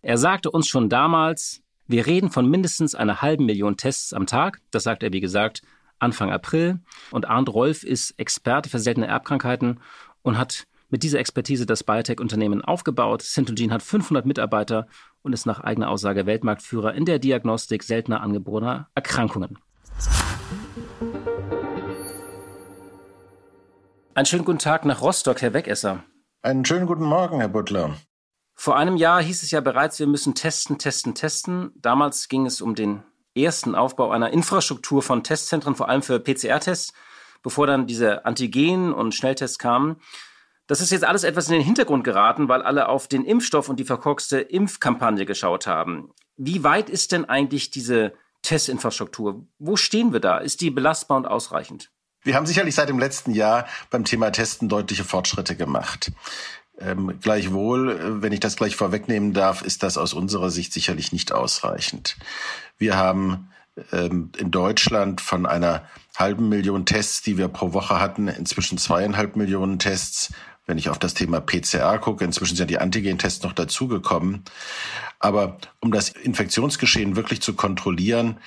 Er 0.02 0.18
sagte 0.18 0.52
uns 0.52 0.68
schon 0.68 0.90
damals, 0.90 1.62
wir 1.88 2.06
reden 2.06 2.30
von 2.30 2.48
mindestens 2.50 2.94
einer 2.94 3.22
halben 3.22 3.46
Million 3.46 3.78
Tests 3.78 4.14
am 4.14 4.28
Tag. 4.28 4.60
Das 4.70 4.84
sagt 4.84 5.02
er, 5.02 5.14
wie 5.14 5.22
gesagt, 5.22 5.62
Anfang 6.00 6.32
April. 6.32 6.80
Und 7.10 7.28
Arndt 7.28 7.54
Rolf 7.54 7.84
ist 7.84 8.12
Experte 8.20 8.70
für 8.70 8.80
seltene 8.80 9.08
Erbkrankheiten 9.08 9.80
und 10.22 10.38
hat 10.38 10.66
mit 10.90 11.02
dieser 11.04 11.20
Expertise 11.20 11.66
das 11.66 11.84
Biotech-Unternehmen 11.84 12.62
aufgebaut. 12.62 13.24
Centogene 13.24 13.74
hat 13.74 13.82
500 13.82 14.26
Mitarbeiter 14.26 14.88
und 15.24 15.34
ist 15.34 15.46
nach 15.46 15.62
eigener 15.62 15.90
Aussage 15.90 16.26
Weltmarktführer 16.26 16.94
in 16.94 17.06
der 17.06 17.18
Diagnostik 17.18 17.82
seltener 17.82 18.22
angeborener 18.22 18.90
Erkrankungen. 18.94 19.58
Einen 24.16 24.28
schönen 24.28 24.46
guten 24.46 24.60
Tag 24.60 24.86
nach 24.86 25.02
Rostock, 25.02 25.42
Herr 25.42 25.54
Wegesser. 25.56 26.04
Einen 26.44 26.64
schönen 26.66 26.86
guten 26.86 27.04
Morgen, 27.04 27.40
Herr 27.40 27.48
Butler. 27.48 27.98
Vor 28.54 28.78
einem 28.78 28.96
Jahr 28.96 29.24
hieß 29.24 29.42
es 29.42 29.50
ja 29.50 29.60
bereits, 29.60 29.98
wir 29.98 30.06
müssen 30.06 30.36
testen, 30.36 30.78
testen, 30.78 31.16
testen. 31.16 31.72
Damals 31.76 32.28
ging 32.28 32.46
es 32.46 32.62
um 32.62 32.76
den 32.76 33.02
ersten 33.36 33.74
Aufbau 33.74 34.12
einer 34.12 34.30
Infrastruktur 34.30 35.02
von 35.02 35.24
Testzentren, 35.24 35.74
vor 35.74 35.90
allem 35.90 36.04
für 36.04 36.20
PCR-Tests, 36.20 36.94
bevor 37.42 37.66
dann 37.66 37.88
diese 37.88 38.24
Antigen- 38.24 38.94
und 38.94 39.16
Schnelltests 39.16 39.58
kamen. 39.58 39.96
Das 40.68 40.80
ist 40.80 40.92
jetzt 40.92 41.06
alles 41.06 41.24
etwas 41.24 41.48
in 41.48 41.54
den 41.54 41.64
Hintergrund 41.64 42.04
geraten, 42.04 42.48
weil 42.48 42.62
alle 42.62 42.90
auf 42.90 43.08
den 43.08 43.26
Impfstoff 43.26 43.68
und 43.68 43.80
die 43.80 43.84
verkorkste 43.84 44.40
Impfkampagne 44.40 45.26
geschaut 45.26 45.66
haben. 45.66 46.12
Wie 46.38 46.64
weit 46.64 46.88
ist 46.88 47.14
denn 47.14 47.26
eigentlich 47.26 47.72
diese 47.72 48.14
Testinfrastruktur? 48.44 49.48
Wo 49.58 49.76
stehen 49.76 50.14
wir 50.14 50.20
da? 50.20 50.38
Ist 50.38 50.62
die 50.62 50.70
belastbar 50.70 51.18
und 51.18 51.26
ausreichend? 51.26 51.90
Wir 52.24 52.36
haben 52.36 52.46
sicherlich 52.46 52.76
seit 52.76 52.90
dem 52.90 53.00
letzten 53.00 53.32
Jahr 53.32 53.68
beim 53.90 54.06
Thema 54.06 54.32
Testen 54.32 54.70
deutliche 54.70 55.04
Fortschritte 55.04 55.56
gemacht. 55.56 56.12
Ähm, 56.80 57.20
gleichwohl, 57.22 57.92
äh, 57.92 58.22
wenn 58.22 58.34
ich 58.34 58.40
das 58.40 58.56
gleich 58.56 58.76
vorwegnehmen 58.76 59.34
darf, 59.34 59.62
ist 59.62 59.84
das 59.84 59.98
aus 59.98 60.14
unserer 60.14 60.50
Sicht 60.50 60.74
sicherlich 60.74 61.12
nicht 61.12 61.32
ausreichend. 61.32 62.18
Wir 62.78 62.98
haben 62.98 63.50
ähm, 63.92 64.32
in 64.38 64.52
Deutschland 64.52 65.22
von 65.22 65.46
einer 65.46 65.84
halben 66.16 66.50
Million 66.50 66.86
Tests, 66.86 67.22
die 67.22 67.38
wir 67.38 67.48
pro 67.48 67.74
Woche 67.74 68.00
hatten, 68.00 68.28
inzwischen 68.28 68.78
zweieinhalb 68.78 69.36
Millionen 69.36 69.80
Tests. 69.80 70.34
Wenn 70.66 70.78
ich 70.78 70.90
auf 70.90 70.98
das 70.98 71.14
Thema 71.14 71.42
PCR 71.42 72.00
gucke, 72.00 72.24
inzwischen 72.24 72.56
sind 72.56 72.70
die 72.70 72.80
Antigen-Tests 72.80 73.44
noch 73.44 73.52
dazugekommen. 73.52 74.44
Aber 75.20 75.58
um 75.82 75.92
das 75.92 76.10
Infektionsgeschehen 76.10 77.18
wirklich 77.18 77.42
zu 77.42 77.54
kontrollieren, 77.54 78.38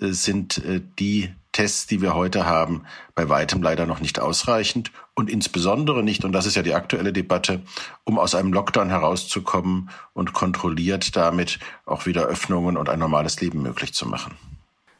äh, 0.00 0.08
sind 0.08 0.58
äh, 0.58 0.80
die 0.98 1.34
Tests, 1.56 1.86
die 1.86 2.02
wir 2.02 2.14
heute 2.14 2.44
haben, 2.44 2.82
bei 3.14 3.30
weitem 3.30 3.62
leider 3.62 3.86
noch 3.86 4.00
nicht 4.00 4.20
ausreichend 4.20 4.92
und 5.14 5.30
insbesondere 5.30 6.02
nicht, 6.02 6.22
und 6.26 6.32
das 6.32 6.44
ist 6.44 6.54
ja 6.54 6.62
die 6.62 6.74
aktuelle 6.74 7.14
Debatte, 7.14 7.62
um 8.04 8.18
aus 8.18 8.34
einem 8.34 8.52
Lockdown 8.52 8.90
herauszukommen 8.90 9.88
und 10.12 10.34
kontrolliert 10.34 11.16
damit 11.16 11.58
auch 11.86 12.04
wieder 12.04 12.26
Öffnungen 12.26 12.76
und 12.76 12.90
ein 12.90 12.98
normales 12.98 13.40
Leben 13.40 13.62
möglich 13.62 13.94
zu 13.94 14.06
machen. 14.06 14.34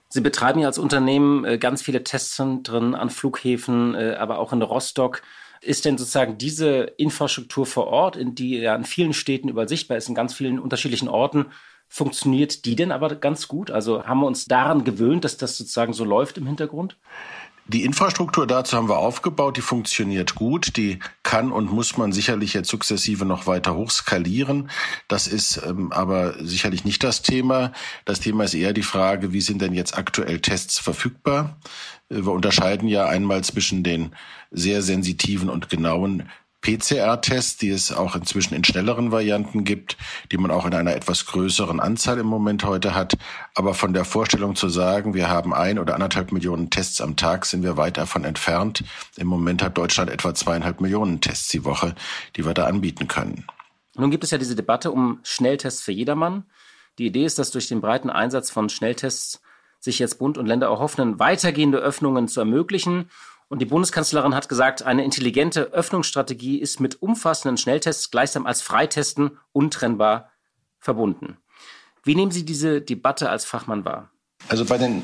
Sie 0.08 0.22
betreiben 0.22 0.60
ja 0.60 0.68
als 0.68 0.78
Unternehmen 0.78 1.44
äh, 1.44 1.58
ganz 1.58 1.82
viele 1.82 2.02
Testzentren 2.02 2.94
an 2.94 3.10
Flughäfen, 3.10 3.94
äh, 3.94 4.14
aber 4.18 4.38
auch 4.38 4.54
in 4.54 4.62
Rostock. 4.62 5.20
Ist 5.60 5.84
denn 5.84 5.98
sozusagen 5.98 6.38
diese 6.38 6.84
Infrastruktur 6.96 7.66
vor 7.66 7.88
Ort, 7.88 8.16
in 8.16 8.34
die 8.34 8.56
ja 8.56 8.74
in 8.74 8.84
vielen 8.84 9.12
Städten 9.12 9.50
überall 9.50 9.68
sichtbar 9.68 9.98
ist, 9.98 10.08
in 10.08 10.14
ganz 10.14 10.32
vielen 10.32 10.58
unterschiedlichen 10.58 11.08
Orten, 11.08 11.46
Funktioniert 11.88 12.64
die 12.64 12.76
denn 12.76 12.92
aber 12.92 13.14
ganz 13.14 13.48
gut? 13.48 13.70
Also 13.70 14.04
haben 14.04 14.20
wir 14.20 14.26
uns 14.26 14.46
daran 14.46 14.84
gewöhnt, 14.84 15.24
dass 15.24 15.36
das 15.36 15.56
sozusagen 15.56 15.92
so 15.92 16.04
läuft 16.04 16.36
im 16.38 16.46
Hintergrund? 16.46 16.96
Die 17.68 17.82
Infrastruktur 17.82 18.46
dazu 18.46 18.76
haben 18.76 18.88
wir 18.88 18.98
aufgebaut, 18.98 19.56
die 19.56 19.60
funktioniert 19.60 20.36
gut, 20.36 20.76
die 20.76 21.00
kann 21.24 21.50
und 21.50 21.72
muss 21.72 21.96
man 21.96 22.12
sicherlich 22.12 22.54
jetzt 22.54 22.68
sukzessive 22.68 23.24
noch 23.24 23.48
weiter 23.48 23.74
hochskalieren. 23.74 24.70
Das 25.08 25.26
ist 25.26 25.60
ähm, 25.66 25.90
aber 25.90 26.34
sicherlich 26.44 26.84
nicht 26.84 27.02
das 27.02 27.22
Thema. 27.22 27.72
Das 28.04 28.20
Thema 28.20 28.44
ist 28.44 28.54
eher 28.54 28.72
die 28.72 28.84
Frage, 28.84 29.32
wie 29.32 29.40
sind 29.40 29.62
denn 29.62 29.74
jetzt 29.74 29.98
aktuell 29.98 30.38
Tests 30.38 30.78
verfügbar? 30.78 31.58
Äh, 32.08 32.24
wir 32.24 32.30
unterscheiden 32.30 32.88
ja 32.88 33.06
einmal 33.06 33.42
zwischen 33.42 33.82
den 33.82 34.14
sehr 34.52 34.80
sensitiven 34.80 35.50
und 35.50 35.68
genauen 35.68 36.28
PCR-Tests, 36.60 37.58
die 37.58 37.70
es 37.70 37.92
auch 37.92 38.16
inzwischen 38.16 38.54
in 38.54 38.64
schnelleren 38.64 39.12
Varianten 39.12 39.64
gibt, 39.64 39.96
die 40.32 40.38
man 40.38 40.50
auch 40.50 40.66
in 40.66 40.74
einer 40.74 40.94
etwas 40.94 41.26
größeren 41.26 41.80
Anzahl 41.80 42.18
im 42.18 42.26
Moment 42.26 42.64
heute 42.64 42.94
hat. 42.94 43.16
Aber 43.54 43.74
von 43.74 43.92
der 43.92 44.04
Vorstellung 44.04 44.56
zu 44.56 44.68
sagen, 44.68 45.14
wir 45.14 45.28
haben 45.28 45.54
ein 45.54 45.78
oder 45.78 45.94
anderthalb 45.94 46.32
Millionen 46.32 46.70
Tests 46.70 47.00
am 47.00 47.16
Tag, 47.16 47.46
sind 47.46 47.62
wir 47.62 47.76
weit 47.76 47.96
davon 47.98 48.24
entfernt. 48.24 48.82
Im 49.16 49.28
Moment 49.28 49.62
hat 49.62 49.78
Deutschland 49.78 50.10
etwa 50.10 50.34
zweieinhalb 50.34 50.80
Millionen 50.80 51.20
Tests 51.20 51.48
die 51.48 51.64
Woche, 51.64 51.94
die 52.36 52.44
wir 52.44 52.54
da 52.54 52.66
anbieten 52.66 53.06
können. 53.06 53.44
Nun 53.94 54.10
gibt 54.10 54.24
es 54.24 54.30
ja 54.30 54.38
diese 54.38 54.56
Debatte 54.56 54.90
um 54.90 55.20
Schnelltests 55.22 55.82
für 55.82 55.92
jedermann. 55.92 56.44
Die 56.98 57.06
Idee 57.06 57.24
ist, 57.24 57.38
dass 57.38 57.50
durch 57.50 57.68
den 57.68 57.80
breiten 57.80 58.10
Einsatz 58.10 58.50
von 58.50 58.68
Schnelltests 58.68 59.40
sich 59.78 59.98
jetzt 59.98 60.18
Bund 60.18 60.36
und 60.38 60.46
Länder 60.46 60.66
erhoffen, 60.66 61.18
weitergehende 61.18 61.78
Öffnungen 61.78 62.28
zu 62.28 62.40
ermöglichen 62.40 63.10
und 63.48 63.60
die 63.60 63.66
Bundeskanzlerin 63.66 64.34
hat 64.34 64.48
gesagt, 64.48 64.82
eine 64.82 65.04
intelligente 65.04 65.72
Öffnungsstrategie 65.72 66.58
ist 66.58 66.80
mit 66.80 67.00
umfassenden 67.00 67.56
Schnelltests 67.56 68.10
gleichsam 68.10 68.46
als 68.46 68.62
Freitesten 68.62 69.38
untrennbar 69.52 70.30
verbunden. 70.78 71.38
Wie 72.02 72.14
nehmen 72.14 72.32
Sie 72.32 72.44
diese 72.44 72.80
Debatte 72.80 73.30
als 73.30 73.44
Fachmann 73.44 73.84
wahr? 73.84 74.10
Also 74.48 74.64
bei 74.64 74.78
den 74.78 75.02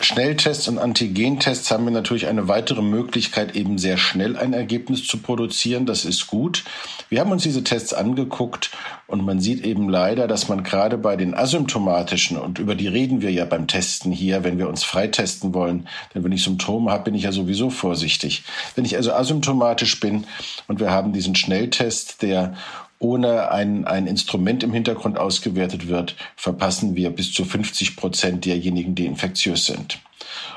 Schnelltests 0.00 0.68
und 0.68 0.78
Antigentests 0.78 1.70
haben 1.70 1.84
wir 1.84 1.90
natürlich 1.90 2.26
eine 2.26 2.48
weitere 2.48 2.82
Möglichkeit, 2.82 3.56
eben 3.56 3.78
sehr 3.78 3.96
schnell 3.96 4.36
ein 4.36 4.52
Ergebnis 4.52 5.06
zu 5.06 5.18
produzieren. 5.18 5.86
Das 5.86 6.04
ist 6.04 6.26
gut. 6.26 6.64
Wir 7.08 7.20
haben 7.20 7.32
uns 7.32 7.44
diese 7.44 7.64
Tests 7.64 7.94
angeguckt 7.94 8.70
und 9.06 9.24
man 9.24 9.40
sieht 9.40 9.64
eben 9.64 9.88
leider, 9.88 10.26
dass 10.26 10.48
man 10.48 10.64
gerade 10.64 10.98
bei 10.98 11.16
den 11.16 11.34
asymptomatischen, 11.34 12.36
und 12.36 12.58
über 12.58 12.74
die 12.74 12.88
reden 12.88 13.22
wir 13.22 13.32
ja 13.32 13.46
beim 13.46 13.68
Testen 13.68 14.12
hier, 14.12 14.44
wenn 14.44 14.58
wir 14.58 14.68
uns 14.68 14.84
freitesten 14.84 15.54
wollen, 15.54 15.88
denn 16.14 16.24
wenn 16.24 16.32
ich 16.32 16.42
Symptome 16.42 16.90
habe, 16.90 17.04
bin 17.04 17.14
ich 17.14 17.22
ja 17.22 17.32
sowieso 17.32 17.70
vorsichtig. 17.70 18.42
Wenn 18.74 18.84
ich 18.84 18.96
also 18.96 19.12
asymptomatisch 19.12 19.98
bin 20.00 20.24
und 20.68 20.78
wir 20.78 20.90
haben 20.90 21.12
diesen 21.12 21.36
Schnelltest, 21.36 22.22
der 22.22 22.54
ohne 22.98 23.50
ein, 23.50 23.86
ein 23.86 24.06
Instrument 24.06 24.62
im 24.62 24.72
Hintergrund 24.72 25.18
ausgewertet 25.18 25.88
wird, 25.88 26.16
verpassen 26.36 26.96
wir 26.96 27.10
bis 27.10 27.32
zu 27.32 27.44
50 27.44 27.96
Prozent 27.96 28.44
derjenigen, 28.44 28.94
die 28.94 29.06
infektiös 29.06 29.66
sind. 29.66 29.98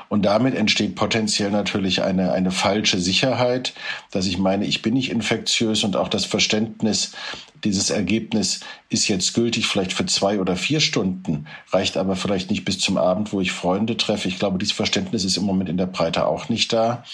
Und 0.08 0.24
damit 0.24 0.54
entsteht 0.54 0.94
potenziell 0.96 1.50
natürlich 1.50 2.02
eine, 2.02 2.32
eine 2.32 2.50
falsche 2.50 2.98
Sicherheit, 2.98 3.74
dass 4.10 4.26
ich 4.26 4.38
meine, 4.38 4.64
ich 4.64 4.82
bin 4.82 4.94
nicht 4.94 5.10
infektiös 5.10 5.84
und 5.84 5.96
auch 5.96 6.08
das 6.08 6.24
Verständnis, 6.24 7.12
dieses 7.64 7.90
Ergebnis 7.90 8.60
ist 8.88 9.08
jetzt 9.08 9.34
gültig 9.34 9.66
vielleicht 9.66 9.92
für 9.92 10.06
zwei 10.06 10.40
oder 10.40 10.56
vier 10.56 10.80
Stunden, 10.80 11.46
reicht 11.70 11.96
aber 11.96 12.16
vielleicht 12.16 12.50
nicht 12.50 12.64
bis 12.64 12.78
zum 12.78 12.96
Abend, 12.96 13.32
wo 13.32 13.40
ich 13.40 13.52
Freunde 13.52 13.96
treffe. 13.96 14.28
Ich 14.28 14.38
glaube, 14.38 14.58
dieses 14.58 14.72
Verständnis 14.72 15.24
ist 15.24 15.36
im 15.36 15.44
Moment 15.44 15.68
in 15.68 15.76
der 15.76 15.86
Breite 15.86 16.26
auch 16.26 16.48
nicht 16.48 16.72
da. 16.72 17.04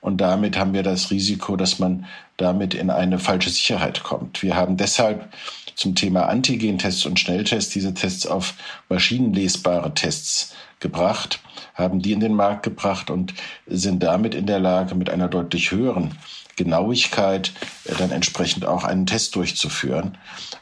Und 0.00 0.20
damit 0.20 0.58
haben 0.58 0.74
wir 0.74 0.82
das 0.82 1.10
Risiko, 1.10 1.56
dass 1.56 1.78
man 1.78 2.06
damit 2.36 2.74
in 2.74 2.90
eine 2.90 3.18
falsche 3.18 3.50
Sicherheit 3.50 4.02
kommt. 4.02 4.42
Wir 4.42 4.56
haben 4.56 4.76
deshalb 4.76 5.32
zum 5.74 5.94
Thema 5.94 6.28
Antigentests 6.28 7.06
und 7.06 7.18
Schnelltests 7.18 7.72
diese 7.72 7.94
Tests 7.94 8.26
auf 8.26 8.54
maschinenlesbare 8.88 9.94
Tests 9.94 10.54
gebracht, 10.80 11.40
haben 11.74 12.00
die 12.00 12.12
in 12.12 12.20
den 12.20 12.34
Markt 12.34 12.62
gebracht 12.62 13.10
und 13.10 13.34
sind 13.66 14.02
damit 14.02 14.34
in 14.34 14.46
der 14.46 14.60
Lage, 14.60 14.94
mit 14.94 15.10
einer 15.10 15.28
deutlich 15.28 15.70
höheren 15.70 16.16
Genauigkeit 16.56 17.52
äh, 17.84 17.94
dann 17.96 18.10
entsprechend 18.10 18.64
auch 18.64 18.84
einen 18.84 19.06
Test 19.06 19.34
durchzuführen. 19.34 20.18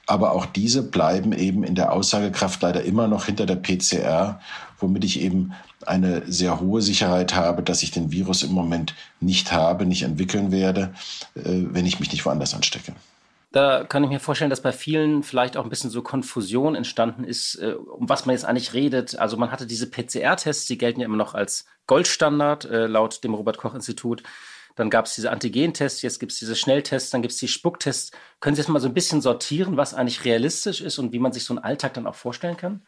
Aber 0.07 0.33
auch 0.33 0.47
diese 0.47 0.83
bleiben 0.83 1.33
eben 1.33 1.65
in 1.65 1.75
der 1.75 1.93
Aussagekraft 1.93 2.63
leider 2.63 2.83
immer 2.83 3.09
noch 3.09 3.27
hinter 3.27 3.47
der 3.47 3.57
PCR, 3.57 4.41
womit 4.79 5.05
ich 5.05 5.21
eben 5.21 5.53
eine 5.87 6.31
sehr 6.31 6.61
hohe 6.61 6.83
Sicherheit 6.83 7.35
habe, 7.35 7.63
dass 7.63 7.83
ich 7.83 7.91
den 7.91 8.13
Virus 8.13 8.43
im 8.43 8.53
Moment 8.53 8.95
nicht 9.21 9.53
habe, 9.53 9.87
nicht 9.87 10.03
entwickeln 10.03 10.53
werde, 10.53 10.93
äh, 11.35 11.43
wenn 11.45 11.87
ich 11.87 12.01
mich 12.01 12.13
nicht 12.13 12.25
woanders 12.25 12.55
anstecke. 12.55 12.95
Da 13.53 13.83
kann 13.85 14.05
ich 14.05 14.11
mir 14.11 14.21
vorstellen, 14.21 14.51
dass 14.51 14.63
bei 14.63 14.71
vielen 14.71 15.25
vielleicht 15.25 15.57
auch 15.57 15.65
ein 15.65 15.71
bisschen 15.71 15.91
so 15.91 16.03
Konfusion 16.03 16.77
entstanden 16.77 17.25
ist, 17.25 17.57
äh, 17.57 17.73
um 17.73 18.09
was 18.09 18.25
man 18.25 18.35
jetzt 18.35 18.45
eigentlich 18.45 18.75
redet. 18.75 19.19
Also 19.19 19.37
man 19.37 19.51
hatte 19.51 19.67
diese 19.67 19.91
PCR-Tests, 19.91 20.67
die 20.67 20.79
gelten 20.79 21.01
ja 21.01 21.07
immer 21.07 21.17
noch 21.17 21.35
als 21.35 21.67
Goldstandard 21.87 22.65
äh, 22.67 22.87
laut 22.87 23.25
dem 23.25 23.35
Robert 23.35 23.59
Koch 23.59 23.75
Institut. 23.75 24.23
Dann 24.77 24.89
gab 24.89 25.07
es 25.07 25.17
diese 25.17 25.33
Antigen-Tests, 25.33 26.03
jetzt 26.03 26.21
gibt 26.21 26.31
es 26.31 26.39
diese 26.39 26.55
Schnelltests, 26.55 27.11
dann 27.11 27.23
gibt 27.23 27.33
es 27.33 27.39
die 27.39 27.49
Spucktests. 27.49 28.13
Können 28.39 28.55
Sie 28.55 28.63
jetzt 28.63 28.69
mal 28.69 28.79
so 28.79 28.87
ein 28.87 28.95
bisschen 28.95 29.21
sortieren, 29.21 29.77
was 29.77 29.95
eigentlich 29.95 30.25
realistisch 30.25 30.81
ist 30.81 30.99
und 30.99 31.13
wie 31.13 31.19
man 31.19 31.33
sich 31.33 31.45
so 31.45 31.53
einen 31.53 31.65
Alltag 31.65 31.95
dann 31.95 32.07
auch 32.07 32.15
vorstellen 32.15 32.57
kann? 32.57 32.83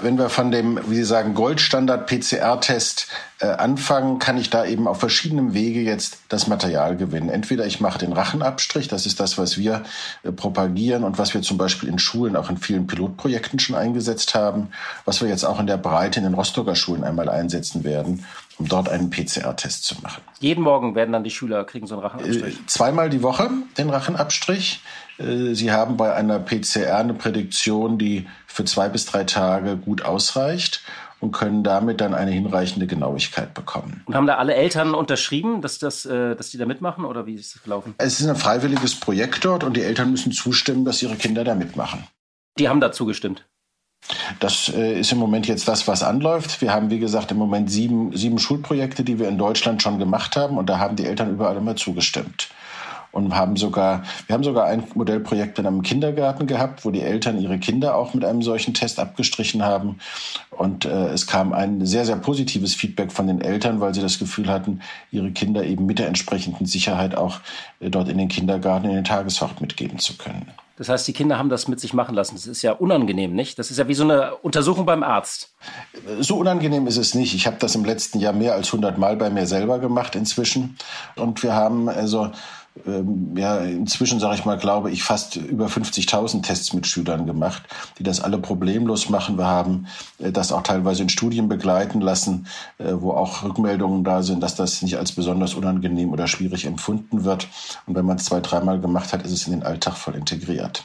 Wenn 0.00 0.16
wir 0.16 0.30
von 0.30 0.50
dem, 0.50 0.80
wie 0.88 0.94
Sie 0.94 1.04
sagen, 1.04 1.34
Goldstandard-PCR-Test 1.34 3.08
äh, 3.40 3.46
anfangen, 3.46 4.18
kann 4.18 4.38
ich 4.38 4.48
da 4.48 4.64
eben 4.64 4.88
auf 4.88 4.98
verschiedenem 4.98 5.52
Wege 5.52 5.82
jetzt 5.82 6.20
das 6.30 6.46
Material 6.46 6.96
gewinnen. 6.96 7.28
Entweder 7.28 7.66
ich 7.66 7.78
mache 7.78 7.98
den 7.98 8.14
Rachenabstrich, 8.14 8.88
das 8.88 9.04
ist 9.04 9.20
das, 9.20 9.36
was 9.36 9.58
wir 9.58 9.82
äh, 10.22 10.32
propagieren 10.32 11.04
und 11.04 11.18
was 11.18 11.34
wir 11.34 11.42
zum 11.42 11.58
Beispiel 11.58 11.90
in 11.90 11.98
Schulen 11.98 12.36
auch 12.36 12.48
in 12.48 12.56
vielen 12.56 12.86
Pilotprojekten 12.86 13.58
schon 13.58 13.76
eingesetzt 13.76 14.34
haben, 14.34 14.68
was 15.04 15.20
wir 15.20 15.28
jetzt 15.28 15.44
auch 15.44 15.60
in 15.60 15.66
der 15.66 15.76
Breite 15.76 16.20
in 16.20 16.24
den 16.24 16.34
Rostocker 16.34 16.74
Schulen 16.74 17.04
einmal 17.04 17.28
einsetzen 17.28 17.84
werden, 17.84 18.24
um 18.58 18.68
dort 18.68 18.88
einen 18.88 19.10
PCR-Test 19.10 19.84
zu 19.84 19.96
machen. 20.00 20.22
Jeden 20.40 20.64
Morgen 20.64 20.94
werden 20.94 21.12
dann 21.12 21.22
die 21.22 21.30
Schüler 21.30 21.64
kriegen 21.64 21.86
so 21.86 21.96
einen 21.96 22.02
Rachenabstrich? 22.04 22.60
Äh, 22.60 22.66
zweimal 22.66 23.10
die 23.10 23.22
Woche 23.22 23.50
den 23.76 23.90
Rachenabstrich. 23.90 24.80
Äh, 25.18 25.54
Sie 25.54 25.72
haben 25.72 25.96
bei 25.96 26.14
einer 26.14 26.38
PCR 26.38 26.98
eine 26.98 27.14
Prädiktion, 27.14 27.98
die 27.98 28.26
für 28.46 28.64
zwei 28.64 28.88
bis 28.88 29.06
drei 29.06 29.24
Tage 29.24 29.76
gut 29.76 30.04
ausreicht 30.04 30.82
und 31.20 31.32
können 31.32 31.62
damit 31.62 32.00
dann 32.00 32.14
eine 32.14 32.32
hinreichende 32.32 32.86
Genauigkeit 32.86 33.54
bekommen. 33.54 34.02
Und 34.06 34.14
haben 34.14 34.26
da 34.26 34.36
alle 34.36 34.54
Eltern 34.54 34.92
unterschrieben, 34.92 35.62
dass, 35.62 35.78
das, 35.78 36.04
äh, 36.04 36.34
dass 36.34 36.50
die 36.50 36.58
da 36.58 36.66
mitmachen 36.66 37.04
oder 37.04 37.26
wie 37.26 37.34
ist 37.34 37.54
das 37.54 37.62
gelaufen? 37.62 37.94
Es 37.98 38.20
ist 38.20 38.26
ein 38.26 38.36
freiwilliges 38.36 38.98
Projekt 38.98 39.44
dort 39.44 39.62
und 39.62 39.76
die 39.76 39.82
Eltern 39.82 40.10
müssen 40.10 40.32
zustimmen, 40.32 40.84
dass 40.84 41.02
ihre 41.02 41.16
Kinder 41.16 41.44
da 41.44 41.54
mitmachen. 41.54 42.04
Die 42.58 42.68
haben 42.68 42.80
da 42.80 42.92
zugestimmt. 42.92 43.46
Das 44.40 44.68
äh, 44.68 44.98
ist 44.98 45.12
im 45.12 45.18
Moment 45.18 45.46
jetzt 45.46 45.68
das, 45.68 45.86
was 45.86 46.02
anläuft. 46.02 46.60
Wir 46.60 46.72
haben, 46.72 46.90
wie 46.90 46.98
gesagt, 46.98 47.30
im 47.30 47.36
Moment 47.36 47.70
sieben, 47.70 48.14
sieben 48.16 48.40
Schulprojekte, 48.40 49.04
die 49.04 49.20
wir 49.20 49.28
in 49.28 49.38
Deutschland 49.38 49.80
schon 49.80 50.00
gemacht 50.00 50.34
haben 50.34 50.58
und 50.58 50.68
da 50.68 50.80
haben 50.80 50.96
die 50.96 51.06
Eltern 51.06 51.30
überall 51.30 51.56
immer 51.56 51.76
zugestimmt 51.76 52.48
und 53.12 53.34
haben 53.34 53.56
sogar, 53.56 54.02
wir 54.26 54.34
haben 54.34 54.42
sogar 54.42 54.66
ein 54.66 54.82
Modellprojekt 54.94 55.58
in 55.58 55.66
einem 55.66 55.82
Kindergarten 55.82 56.46
gehabt, 56.46 56.84
wo 56.84 56.90
die 56.90 57.02
Eltern 57.02 57.40
ihre 57.40 57.58
Kinder 57.58 57.94
auch 57.94 58.14
mit 58.14 58.24
einem 58.24 58.42
solchen 58.42 58.74
Test 58.74 58.98
abgestrichen 58.98 59.62
haben. 59.62 59.98
Und 60.50 60.84
äh, 60.84 61.08
es 61.08 61.26
kam 61.26 61.52
ein 61.52 61.86
sehr, 61.86 62.04
sehr 62.04 62.16
positives 62.16 62.74
Feedback 62.74 63.12
von 63.12 63.26
den 63.26 63.40
Eltern, 63.40 63.80
weil 63.80 63.94
sie 63.94 64.00
das 64.00 64.18
Gefühl 64.18 64.48
hatten, 64.48 64.80
ihre 65.10 65.30
Kinder 65.30 65.64
eben 65.64 65.86
mit 65.86 65.98
der 65.98 66.08
entsprechenden 66.08 66.66
Sicherheit 66.66 67.14
auch 67.14 67.40
äh, 67.80 67.90
dort 67.90 68.08
in 68.08 68.18
den 68.18 68.28
Kindergarten, 68.28 68.88
in 68.88 68.94
den 68.94 69.04
Tageshort 69.04 69.60
mitgeben 69.60 69.98
zu 69.98 70.16
können. 70.16 70.46
Das 70.76 70.88
heißt, 70.88 71.06
die 71.06 71.12
Kinder 71.12 71.38
haben 71.38 71.48
das 71.48 71.68
mit 71.68 71.80
sich 71.80 71.92
machen 71.92 72.14
lassen. 72.14 72.34
Das 72.34 72.46
ist 72.46 72.62
ja 72.62 72.72
unangenehm, 72.72 73.34
nicht? 73.34 73.58
Das 73.58 73.70
ist 73.70 73.78
ja 73.78 73.88
wie 73.88 73.94
so 73.94 74.04
eine 74.04 74.36
Untersuchung 74.36 74.86
beim 74.86 75.02
Arzt. 75.02 75.54
So 76.18 76.38
unangenehm 76.38 76.86
ist 76.86 76.96
es 76.96 77.14
nicht. 77.14 77.34
Ich 77.34 77.46
habe 77.46 77.58
das 77.60 77.74
im 77.74 77.84
letzten 77.84 78.18
Jahr 78.18 78.32
mehr 78.32 78.54
als 78.54 78.68
100 78.68 78.96
Mal 78.98 79.16
bei 79.16 79.30
mir 79.30 79.46
selber 79.46 79.78
gemacht 79.78 80.16
inzwischen. 80.16 80.76
Und 81.14 81.42
wir 81.42 81.52
haben 81.52 81.88
also 81.88 82.32
ähm, 82.86 83.36
ja, 83.36 83.58
inzwischen, 83.58 84.18
sage 84.18 84.36
ich 84.36 84.44
mal, 84.44 84.56
glaube 84.56 84.90
ich, 84.90 85.02
fast 85.02 85.36
über 85.36 85.66
50.000 85.66 86.42
Tests 86.42 86.72
mit 86.72 86.86
Schülern 86.86 87.26
gemacht, 87.26 87.62
die 87.98 88.02
das 88.02 88.20
alle 88.20 88.38
problemlos 88.38 89.10
machen. 89.10 89.36
Wir 89.36 89.46
haben 89.46 89.86
äh, 90.18 90.32
das 90.32 90.52
auch 90.52 90.62
teilweise 90.62 91.02
in 91.02 91.08
Studien 91.10 91.48
begleiten 91.48 92.00
lassen, 92.00 92.46
äh, 92.78 92.92
wo 92.92 93.12
auch 93.12 93.42
Rückmeldungen 93.42 94.04
da 94.04 94.22
sind, 94.22 94.42
dass 94.42 94.54
das 94.54 94.80
nicht 94.82 94.96
als 94.96 95.12
besonders 95.12 95.54
unangenehm 95.54 96.12
oder 96.12 96.26
schwierig 96.26 96.64
empfunden 96.64 97.24
wird. 97.24 97.46
Und 97.86 97.94
wenn 97.94 98.06
man 98.06 98.16
es 98.16 98.24
zwei, 98.24 98.40
dreimal 98.40 98.80
gemacht 98.80 99.12
hat, 99.12 99.22
ist 99.22 99.32
es 99.32 99.46
in 99.46 99.52
den 99.52 99.62
Alltag 99.62 99.94
voll 99.94 100.14
integriert. 100.14 100.84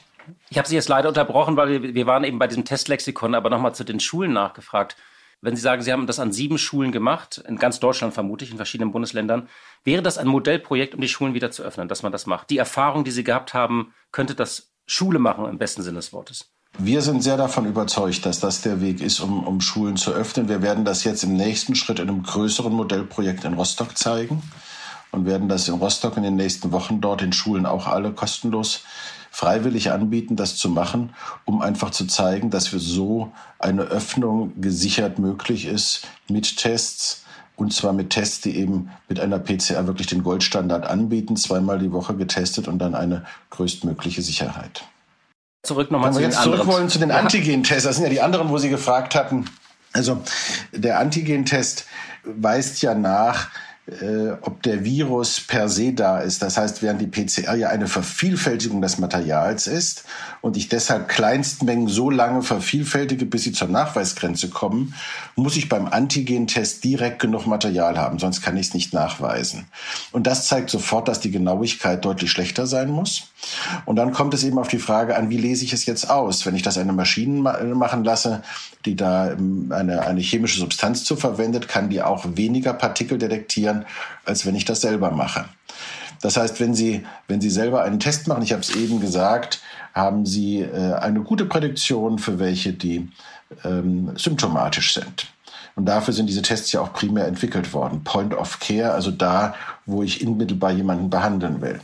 Ich 0.50 0.58
habe 0.58 0.68
Sie 0.68 0.76
jetzt 0.76 0.90
leider 0.90 1.08
unterbrochen, 1.08 1.56
weil 1.56 1.82
wir, 1.82 1.94
wir 1.94 2.06
waren 2.06 2.26
eben 2.26 2.40
bei 2.40 2.48
diesem 2.48 2.66
Testlexikon, 2.66 3.34
aber 3.34 3.50
nochmal 3.50 3.76
zu 3.76 3.86
den 3.86 4.00
Schulen 4.00 4.34
nachgefragt. 4.34 4.98
Wenn 5.42 5.56
Sie 5.56 5.62
sagen, 5.62 5.84
Sie 5.84 5.92
haben 5.92 6.08
das 6.08 6.20
an 6.20 6.32
sieben 6.32 6.58
Schulen 6.58 6.92
gemacht, 6.92 7.44
in 7.48 7.58
ganz 7.58 7.80
Deutschland 7.80 8.14
vermutlich, 8.14 8.50
in 8.50 8.58
verschiedenen 8.58 8.92
Bundesländern, 8.92 9.48
wäre 9.84 10.02
das 10.02 10.18
ein 10.18 10.28
Modellprojekt, 10.28 10.96
um 10.96 11.02
die 11.02 11.08
Schulen 11.08 11.36
wieder 11.36 11.52
zu 11.52 11.64
öffnen, 11.64 11.88
dass 11.88 12.02
man 12.02 12.12
das 12.12 12.26
macht? 12.26 12.50
Die 12.50 12.58
Erfahrung, 12.58 13.04
die 13.04 13.12
Sie 13.12 13.24
gehabt 13.24 13.54
haben, 13.54 13.94
könnte 14.12 14.34
das 14.34 14.72
Schule 14.88 15.20
machen 15.20 15.46
im 15.46 15.60
besten 15.60 15.84
Sinne 15.84 15.98
des 15.98 16.12
Wortes? 16.12 16.50
Wir 16.80 17.02
sind 17.02 17.24
sehr 17.24 17.38
davon 17.38 17.66
überzeugt, 17.66 18.26
dass 18.26 18.40
das 18.40 18.62
der 18.62 18.82
Weg 18.82 19.02
ist, 19.02 19.20
um, 19.20 19.46
um 19.46 19.62
Schulen 19.62 19.98
zu 19.98 20.12
öffnen. 20.12 20.50
Wir 20.50 20.62
werden 20.62 20.86
das 20.86 21.04
jetzt 21.04 21.24
im 21.24 21.34
nächsten 21.34 21.76
Schritt 21.76 22.00
in 22.00 22.10
einem 22.10 22.24
größeren 22.24 22.74
Modellprojekt 22.74 23.46
in 23.46 23.54
Rostock 23.54 23.98
zeigen 23.98 24.44
und 25.12 25.26
werden 25.26 25.50
das 25.50 25.68
in 25.68 25.76
Rostock 25.76 26.18
in 26.18 26.24
den 26.24 26.36
nächsten 26.36 26.72
Wochen 26.72 27.00
dort 27.02 27.22
in 27.22 27.34
Schulen 27.34 27.66
auch 27.66 27.88
alle 27.88 28.12
kostenlos 28.12 28.84
freiwillig 29.32 29.92
anbieten, 29.92 30.36
das 30.36 30.58
zu 30.58 30.70
machen, 30.70 31.14
um 31.46 31.62
einfach 31.62 31.92
zu 31.92 32.06
zeigen, 32.06 32.50
dass 32.50 32.72
wir 32.74 32.80
so 32.80 33.32
eine 33.60 33.84
Öffnung 33.84 34.60
gesichert 34.60 35.20
möglich 35.20 35.66
ist 35.66 36.08
mit 36.28 36.58
Tests. 36.58 37.24
Und 37.56 37.74
zwar 37.74 37.92
mit 37.92 38.12
Tests, 38.12 38.42
die 38.42 38.56
eben 38.56 38.92
mit 39.10 39.20
einer 39.20 39.40
PCR 39.40 39.88
wirklich 39.88 40.08
den 40.08 40.22
Goldstandard 40.22 40.86
anbieten, 40.86 41.36
zweimal 41.38 41.80
die 41.80 41.92
Woche 41.92 42.16
getestet 42.16 42.68
und 42.68 42.78
dann 42.78 42.94
eine 42.94 43.26
größtmögliche 43.50 44.22
Sicherheit. 44.22 44.84
Zurück 45.64 45.90
nochmal 45.90 46.14
zu 46.14 46.20
wir 46.20 46.28
jetzt 46.28 46.42
zurück 46.44 46.68
wollen 46.68 46.88
zu 46.88 47.00
den 47.00 47.12
Antigen-Tests, 47.12 47.84
das 47.84 47.96
sind 47.96 48.06
ja 48.06 48.12
die 48.12 48.22
anderen, 48.22 48.50
wo 48.50 48.60
Sie 48.60 48.70
gefragt 48.70 49.16
hatten. 49.16 49.46
Also 49.92 50.22
der 50.72 51.00
Antigen-Test 51.00 51.86
weist 52.24 52.82
ja 52.84 52.94
nach, 52.94 53.50
äh, 53.88 54.32
ob 54.42 54.64
der 54.64 54.84
Virus 54.84 55.40
per 55.40 55.70
se 55.70 55.94
da 55.94 56.20
ist. 56.20 56.42
Das 56.42 56.58
heißt, 56.58 56.82
während 56.82 57.00
die 57.00 57.08
PCR 57.08 57.56
ja 57.56 57.70
eine 57.70 57.88
Vervielfältigung 57.88 58.82
des 58.82 58.98
Materials 58.98 59.66
ist 59.66 60.04
und 60.42 60.58
ich 60.58 60.68
deshalb 60.68 61.08
Kleinstmengen 61.08 61.88
so 61.88 62.10
lange 62.10 62.42
vervielfältige, 62.42 63.26
bis 63.26 63.44
sie 63.44 63.54
zur 63.54 63.70
Nachweisgrenze 63.70 64.50
kommen, 64.50 64.94
muss 65.36 65.56
ich 65.56 65.70
beim 65.70 65.88
Antigentest 65.88 66.84
direkt 66.84 67.20
genug 67.20 67.46
Material 67.48 67.98
haben, 67.98 68.20
sonst 68.20 68.42
kann 68.42 68.58
ich 68.58 68.68
es 68.68 68.74
nicht 68.74 68.94
nachweisen. 68.94 69.68
Und 70.12 70.28
das 70.28 70.48
zeigt 70.48 70.70
sofort, 70.70 71.08
dass 71.08 71.22
die 71.22 71.32
Genauigkeit 71.32 72.04
deutlich 72.04 72.30
schlechter 72.30 72.68
sein 72.68 72.90
muss. 72.90 73.30
Und 73.86 73.96
dann 73.96 74.12
kommt 74.12 74.34
es 74.34 74.44
eben 74.44 74.60
auf 74.60 74.68
die 74.68 74.80
Frage 74.80 75.16
an, 75.16 75.30
wie 75.30 75.38
lese 75.38 75.64
ich 75.64 75.72
es 75.72 75.86
jetzt 75.86 76.10
aus? 76.10 76.46
Wenn 76.46 76.56
ich 76.56 76.64
das 76.64 76.78
eine 76.78 76.92
Maschine 76.92 77.42
machen 77.74 78.04
lasse, 78.04 78.42
die 78.86 78.96
da 78.96 79.32
ähm, 79.32 79.72
eine, 79.72 80.06
eine 80.06 80.22
chemische 80.22 80.60
Substanz 80.60 81.04
zu 81.04 81.16
verwendet, 81.16 81.68
kann 81.68 81.90
die 81.90 82.02
auch 82.02 82.26
weniger 82.36 82.74
Partikel 82.74 83.18
detektieren, 83.18 83.77
als 84.26 84.46
wenn 84.46 84.56
ich 84.56 84.66
das 84.66 84.82
selber 84.82 85.12
mache. 85.12 85.46
Das 86.22 86.38
heißt, 86.38 86.60
wenn 86.60 86.74
Sie, 86.74 87.06
wenn 87.28 87.42
Sie 87.42 87.50
selber 87.50 87.84
einen 87.84 88.00
Test 88.00 88.28
machen, 88.28 88.44
ich 88.44 88.52
habe 88.52 88.62
es 88.62 88.76
eben 88.76 89.00
gesagt, 89.00 89.62
haben 89.94 90.26
Sie 90.26 90.62
äh, 90.62 90.94
eine 90.94 91.22
gute 91.22 91.46
Prädiktion 91.46 92.20
für 92.20 92.40
welche, 92.40 92.74
die 92.74 93.10
ähm, 93.64 94.12
symptomatisch 94.18 94.94
sind. 94.94 95.28
Und 95.76 95.86
dafür 95.86 96.14
sind 96.14 96.28
diese 96.28 96.42
Tests 96.42 96.72
ja 96.72 96.82
auch 96.82 96.92
primär 96.92 97.28
entwickelt 97.28 97.72
worden. 97.72 98.04
Point 98.04 98.34
of 98.34 98.60
Care, 98.60 98.94
also 98.94 99.12
da, 99.12 99.54
wo 99.86 100.02
ich 100.02 100.26
unmittelbar 100.26 100.72
jemanden 100.72 101.12
behandeln 101.12 101.62
will. 101.62 101.80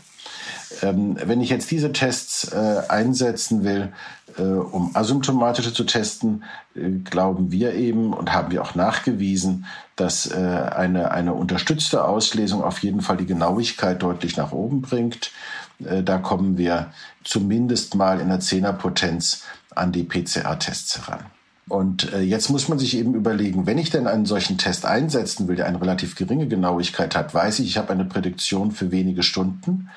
Ähm, 0.82 1.16
wenn 1.24 1.42
ich 1.42 1.50
jetzt 1.50 1.70
diese 1.70 1.92
Tests 1.92 2.52
äh, 2.52 2.82
einsetzen 2.90 3.64
will, 3.64 3.94
äh, 4.38 4.42
um 4.42 4.96
asymptomatische 4.96 5.74
zu 5.74 5.84
testen, 5.84 6.44
äh, 6.76 6.90
glauben 7.04 7.52
wir 7.52 7.76
eben 7.76 8.14
und 8.14 8.34
haben 8.34 8.52
wir 8.52 8.64
auch 8.64 8.74
nachgewiesen, 8.74 9.66
dass 9.96 10.32
äh, 10.32 10.36
eine, 10.36 11.12
eine 11.12 11.34
unterstützte 11.34 12.06
Auslesung 12.06 12.64
auf 12.64 12.80
jeden 12.80 13.02
Fall 13.02 13.18
die 13.18 13.26
Genauigkeit 13.26 14.02
deutlich 14.02 14.38
nach 14.38 14.52
oben 14.52 14.82
bringt. 14.82 15.32
Äh, 15.84 16.04
da 16.04 16.18
kommen 16.18 16.58
wir 16.58 16.92
zumindest 17.24 17.96
mal 17.96 18.20
in 18.20 18.30
der 18.30 18.40
Zehnerpotenz 18.40 19.44
an 19.76 19.92
die 19.92 20.04
PCR-Tests 20.04 20.98
heran. 20.98 21.26
Und 21.70 22.12
äh, 22.12 22.20
jetzt 22.20 22.50
muss 22.50 22.68
man 22.68 22.78
sich 22.78 22.98
eben 22.98 23.16
überlegen, 23.16 23.66
wenn 23.66 23.78
ich 23.78 23.90
denn 23.90 24.06
einen 24.06 24.26
solchen 24.26 24.58
Test 24.58 24.86
einsetzen 24.86 25.48
will, 25.48 25.56
der 25.56 25.66
eine 25.66 25.80
relativ 25.80 26.16
geringe 26.16 26.48
Genauigkeit 26.48 27.16
hat, 27.16 27.34
weiß 27.34 27.60
ich, 27.60 27.68
ich 27.68 27.78
habe 27.78 27.94
eine 27.94 28.06
Prädiktion 28.06 28.72
für 28.72 28.92
wenige 28.92 29.24
Stunden. 29.24 29.90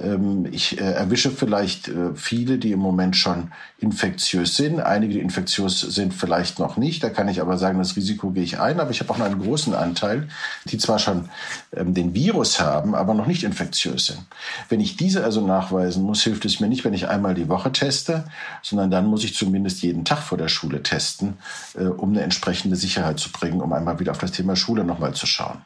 Ähm, 0.00 0.46
ich 0.50 0.80
äh, 0.80 0.84
erwische 0.84 1.30
vielleicht 1.30 1.88
äh, 1.88 2.14
viele, 2.14 2.58
die 2.58 2.72
im 2.72 2.78
Moment 2.78 3.16
schon 3.16 3.52
infektiös 3.78 4.56
sind. 4.56 4.80
Einige, 4.80 5.14
die 5.14 5.20
infektiös 5.20 5.80
sind, 5.80 6.14
vielleicht 6.14 6.58
noch 6.58 6.76
nicht. 6.76 7.02
Da 7.02 7.10
kann 7.10 7.28
ich 7.28 7.40
aber 7.40 7.58
sagen, 7.58 7.78
das 7.78 7.96
Risiko 7.96 8.30
gehe 8.30 8.42
ich 8.42 8.60
ein. 8.60 8.80
Aber 8.80 8.90
ich 8.90 9.00
habe 9.00 9.10
auch 9.12 9.18
noch 9.18 9.26
einen 9.26 9.40
großen 9.40 9.74
Anteil, 9.74 10.28
die 10.66 10.78
zwar 10.78 10.98
schon 10.98 11.28
ähm, 11.74 11.94
den 11.94 12.14
Virus 12.14 12.60
haben, 12.60 12.94
aber 12.94 13.14
noch 13.14 13.26
nicht 13.26 13.44
infektiös 13.44 14.06
sind. 14.06 14.20
Wenn 14.68 14.80
ich 14.80 14.96
diese 14.96 15.24
also 15.24 15.46
nachweisen 15.46 16.02
muss, 16.02 16.22
hilft 16.22 16.44
es 16.44 16.60
mir 16.60 16.68
nicht, 16.68 16.84
wenn 16.84 16.94
ich 16.94 17.08
einmal 17.08 17.34
die 17.34 17.48
Woche 17.48 17.72
teste, 17.72 18.24
sondern 18.62 18.90
dann 18.90 19.06
muss 19.06 19.24
ich 19.24 19.34
zumindest 19.34 19.82
jeden 19.82 20.04
Tag 20.04 20.18
vor 20.18 20.38
der 20.38 20.48
Schule 20.48 20.82
testen, 20.82 21.38
äh, 21.74 21.84
um 21.84 22.10
eine 22.10 22.22
entsprechende 22.22 22.76
Sicherheit 22.76 23.18
zu 23.18 23.30
bringen, 23.30 23.60
um 23.60 23.72
einmal 23.72 23.98
wieder 23.98 24.12
auf 24.12 24.18
das 24.18 24.32
Thema 24.32 24.56
Schule 24.56 24.84
nochmal 24.84 25.14
zu 25.14 25.26
schauen. 25.26 25.58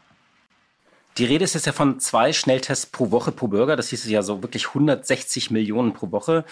Die 1.18 1.27
Rede 1.27 1.44
ist 1.44 1.55
jetzt 1.55 1.66
ja 1.66 1.72
von 1.72 2.01
zwei 2.01 2.33
Schnelltests 2.33 2.87
pro 2.87 3.11
Woche 3.11 3.33
pro 3.33 3.48
Bürger. 3.48 3.77
Das 3.77 3.90
hieß 3.90 4.09
ja 4.09 4.22
so 4.22 4.42
wirklich 4.42 4.68
160 4.68 5.51
Millionen 5.51 5.92
pro 5.92 6.11
Woche. 6.11 6.44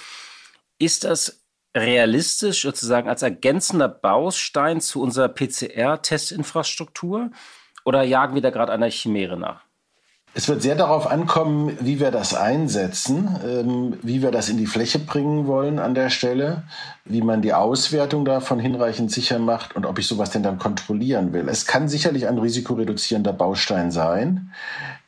Ist 0.79 1.05
das 1.05 1.47
realistisch 1.75 2.63
sozusagen 2.63 3.09
als 3.09 3.23
ergänzender 3.23 3.89
Baustein 3.89 4.81
zu 4.81 5.01
unserer 5.01 5.29
PCR-Testinfrastruktur? 5.29 7.31
Oder 7.85 8.03
jagen 8.03 8.35
wir 8.35 8.43
da 8.43 8.51
gerade 8.51 8.73
einer 8.73 8.91
Chimäre 8.91 9.39
nach? 9.39 9.65
Es 10.33 10.49
wird 10.49 10.63
sehr 10.63 10.77
darauf 10.77 11.11
ankommen, 11.11 11.77
wie 11.81 11.99
wir 11.99 12.13
das 12.13 12.35
einsetzen, 12.35 13.37
ähm, 13.45 13.99
wie 14.03 14.23
wir 14.23 14.31
das 14.31 14.49
in 14.49 14.59
die 14.59 14.67
Fläche 14.67 15.01
bringen 15.01 15.49
wollen 15.49 15.81
an 15.81 15.95
der 15.95 16.09
Stelle, 16.09 16.63
wie 17.05 17.21
man 17.21 17.43
die 17.43 17.53
Auswertung 17.53 18.25
davon 18.25 18.61
hinreichend 18.61 19.11
sicher 19.11 19.41
macht 19.41 19.75
und 19.75 19.87
ob 19.87 19.99
ich 19.99 20.07
sowas 20.07 20.31
denn 20.31 20.45
dann 20.45 20.61
kontrollieren 20.61 21.33
will. 21.33 21.49
Es 21.49 21.67
kann 21.67 21.89
sicherlich 21.89 22.29
ein 22.29 22.39
risikoreduzierender 22.39 23.33
Baustein 23.33 23.91
sein. 23.91 24.53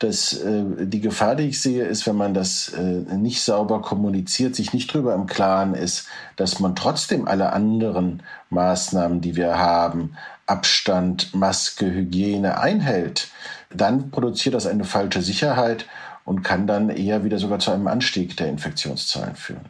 Das, 0.01 0.33
äh, 0.43 0.65
die 0.81 1.01
Gefahr, 1.01 1.37
die 1.37 1.51
ich 1.51 1.63
sehe, 1.63 1.85
ist, 1.85 2.05
wenn 2.09 2.17
man 2.17 2.35
das 2.35 2.73
äh, 2.77 2.83
nicht 3.17 3.43
sauber 3.43 3.81
kommuniziert, 3.81 4.57
sich 4.57 4.73
nicht 4.73 4.93
drüber 4.93 5.15
im 5.15 5.27
Klaren 5.27 5.75
ist, 5.75 6.09
dass 6.35 6.59
man 6.59 6.75
trotzdem 6.75 7.29
alle 7.29 7.53
anderen 7.53 8.25
Maßnahmen, 8.51 9.21
die 9.21 9.37
wir 9.37 9.57
haben, 9.57 10.17
Abstand, 10.47 11.33
Maske, 11.33 11.87
Hygiene 11.87 12.59
einhält, 12.59 13.29
dann 13.75 14.11
produziert 14.11 14.55
das 14.55 14.67
eine 14.67 14.85
falsche 14.85 15.23
Sicherheit 15.23 15.87
und 16.25 16.43
kann 16.43 16.67
dann 16.67 16.91
eher 16.91 17.25
wieder 17.25 17.39
sogar 17.39 17.59
zu 17.59 17.71
einem 17.71 17.87
Anstieg 17.87 18.37
der 18.37 18.49
Infektionszahlen 18.49 19.37
führen. 19.37 19.65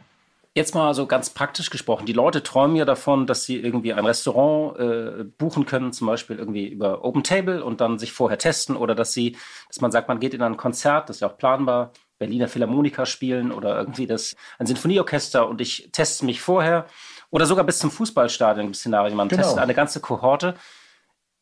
Jetzt 0.55 0.75
mal 0.75 0.93
so 0.93 1.07
ganz 1.07 1.31
praktisch 1.31 1.71
gesprochen. 1.71 2.05
Die 2.05 2.13
Leute 2.13 2.43
träumen 2.43 2.75
ja 2.75 2.85
davon, 2.85 3.25
dass 3.25 3.43
sie 3.43 3.57
irgendwie 3.57 3.91
ein 3.91 4.05
Restaurant 4.05 4.79
äh, 4.79 5.23
buchen 5.23 5.65
können, 5.65 5.93
zum 5.93 6.05
Beispiel 6.05 6.37
irgendwie 6.37 6.67
über 6.67 7.03
Open 7.03 7.23
Table 7.23 7.63
und 7.63 7.81
dann 7.81 7.97
sich 7.97 8.11
vorher 8.11 8.37
testen 8.37 8.75
oder 8.75 8.93
dass 8.93 9.13
sie, 9.13 9.35
dass 9.67 9.81
man 9.81 9.91
sagt, 9.91 10.07
man 10.09 10.19
geht 10.19 10.35
in 10.35 10.43
ein 10.43 10.55
Konzert, 10.55 11.09
das 11.09 11.17
ist 11.17 11.19
ja 11.21 11.29
auch 11.29 11.39
planbar, 11.39 11.91
Berliner 12.19 12.47
Philharmoniker 12.47 13.07
spielen 13.07 13.51
oder 13.51 13.75
irgendwie 13.79 14.05
das 14.05 14.35
ein 14.59 14.67
Sinfonieorchester 14.67 15.47
und 15.49 15.59
ich 15.59 15.89
teste 15.91 16.23
mich 16.23 16.39
vorher 16.39 16.85
oder 17.31 17.47
sogar 17.47 17.65
bis 17.65 17.79
zum 17.79 17.89
Fußballstadion 17.89 18.67
im 18.67 18.73
Szenario. 18.75 19.15
Man 19.15 19.29
genau. 19.29 19.41
testet 19.41 19.59
eine 19.59 19.73
ganze 19.73 20.01
Kohorte. 20.01 20.53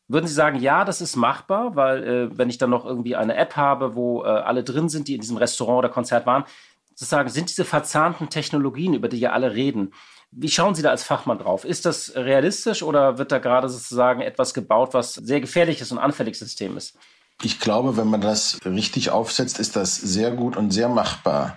Würden 0.08 0.26
Sie 0.26 0.34
sagen, 0.34 0.60
ja, 0.60 0.84
das 0.84 1.00
ist 1.00 1.16
machbar, 1.16 1.76
weil 1.76 2.04
äh, 2.04 2.38
wenn 2.38 2.50
ich 2.50 2.58
dann 2.58 2.70
noch 2.70 2.84
irgendwie 2.84 3.16
eine 3.16 3.36
App 3.36 3.56
habe, 3.56 3.94
wo 3.94 4.24
äh, 4.24 4.26
alle 4.26 4.64
drin 4.64 4.88
sind, 4.88 5.08
die 5.08 5.14
in 5.14 5.20
diesem 5.20 5.36
Restaurant 5.36 5.78
oder 5.78 5.88
Konzert 5.88 6.26
waren, 6.26 6.44
sozusagen 6.90 7.28
sind 7.28 7.48
diese 7.48 7.64
verzahnten 7.64 8.28
Technologien, 8.28 8.94
über 8.94 9.08
die 9.08 9.20
ja 9.20 9.32
alle 9.32 9.54
reden, 9.54 9.92
wie 10.32 10.48
schauen 10.48 10.74
Sie 10.74 10.82
da 10.82 10.90
als 10.90 11.04
Fachmann 11.04 11.38
drauf? 11.38 11.64
Ist 11.64 11.84
das 11.84 12.14
realistisch 12.16 12.82
oder 12.82 13.18
wird 13.18 13.32
da 13.32 13.38
gerade 13.38 13.68
sozusagen 13.68 14.22
etwas 14.22 14.54
gebaut, 14.54 14.94
was 14.94 15.14
sehr 15.14 15.40
gefährliches 15.40 15.92
und 15.92 15.98
anfälliges 15.98 16.38
System 16.38 16.76
ist? 16.76 16.98
Ich 17.44 17.58
glaube, 17.58 17.96
wenn 17.96 18.06
man 18.06 18.20
das 18.20 18.58
richtig 18.64 19.10
aufsetzt, 19.10 19.58
ist 19.58 19.74
das 19.74 19.96
sehr 19.96 20.30
gut 20.30 20.56
und 20.56 20.70
sehr 20.70 20.88
machbar. 20.88 21.56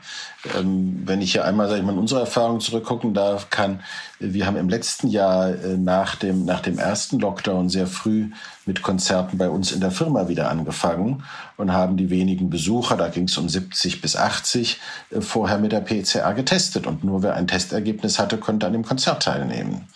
Ähm, 0.55 1.03
wenn 1.05 1.21
ich 1.21 1.33
hier 1.33 1.45
einmal, 1.45 1.69
sag 1.69 1.77
ich 1.77 1.83
mal, 1.83 1.93
in 1.93 1.99
unsere 1.99 2.21
Erfahrung 2.21 2.59
zurückgucken 2.59 3.13
darf, 3.13 3.49
kann, 3.51 3.81
wir 4.19 4.47
haben 4.47 4.57
im 4.57 4.69
letzten 4.69 5.07
Jahr 5.07 5.49
äh, 5.49 5.77
nach 5.77 6.15
dem, 6.15 6.45
nach 6.45 6.61
dem 6.61 6.79
ersten 6.79 7.19
Lockdown 7.19 7.69
sehr 7.69 7.85
früh 7.85 8.31
mit 8.65 8.81
Konzerten 8.81 9.37
bei 9.37 9.49
uns 9.49 9.71
in 9.71 9.79
der 9.79 9.91
Firma 9.91 10.27
wieder 10.27 10.49
angefangen 10.49 11.23
und 11.57 11.71
haben 11.71 11.97
die 11.97 12.09
wenigen 12.09 12.49
Besucher, 12.49 12.97
da 12.97 13.09
ging 13.09 13.25
es 13.25 13.37
um 13.37 13.47
70 13.47 14.01
bis 14.01 14.15
80, 14.15 14.79
äh, 15.11 15.21
vorher 15.21 15.59
mit 15.59 15.71
der 15.71 15.81
PCR 15.81 16.33
getestet. 16.33 16.87
Und 16.87 17.03
nur 17.03 17.21
wer 17.21 17.35
ein 17.35 17.47
Testergebnis 17.47 18.17
hatte, 18.17 18.37
konnte 18.37 18.65
an 18.65 18.73
dem 18.73 18.85
Konzert 18.85 19.23
teilnehmen. 19.23 19.87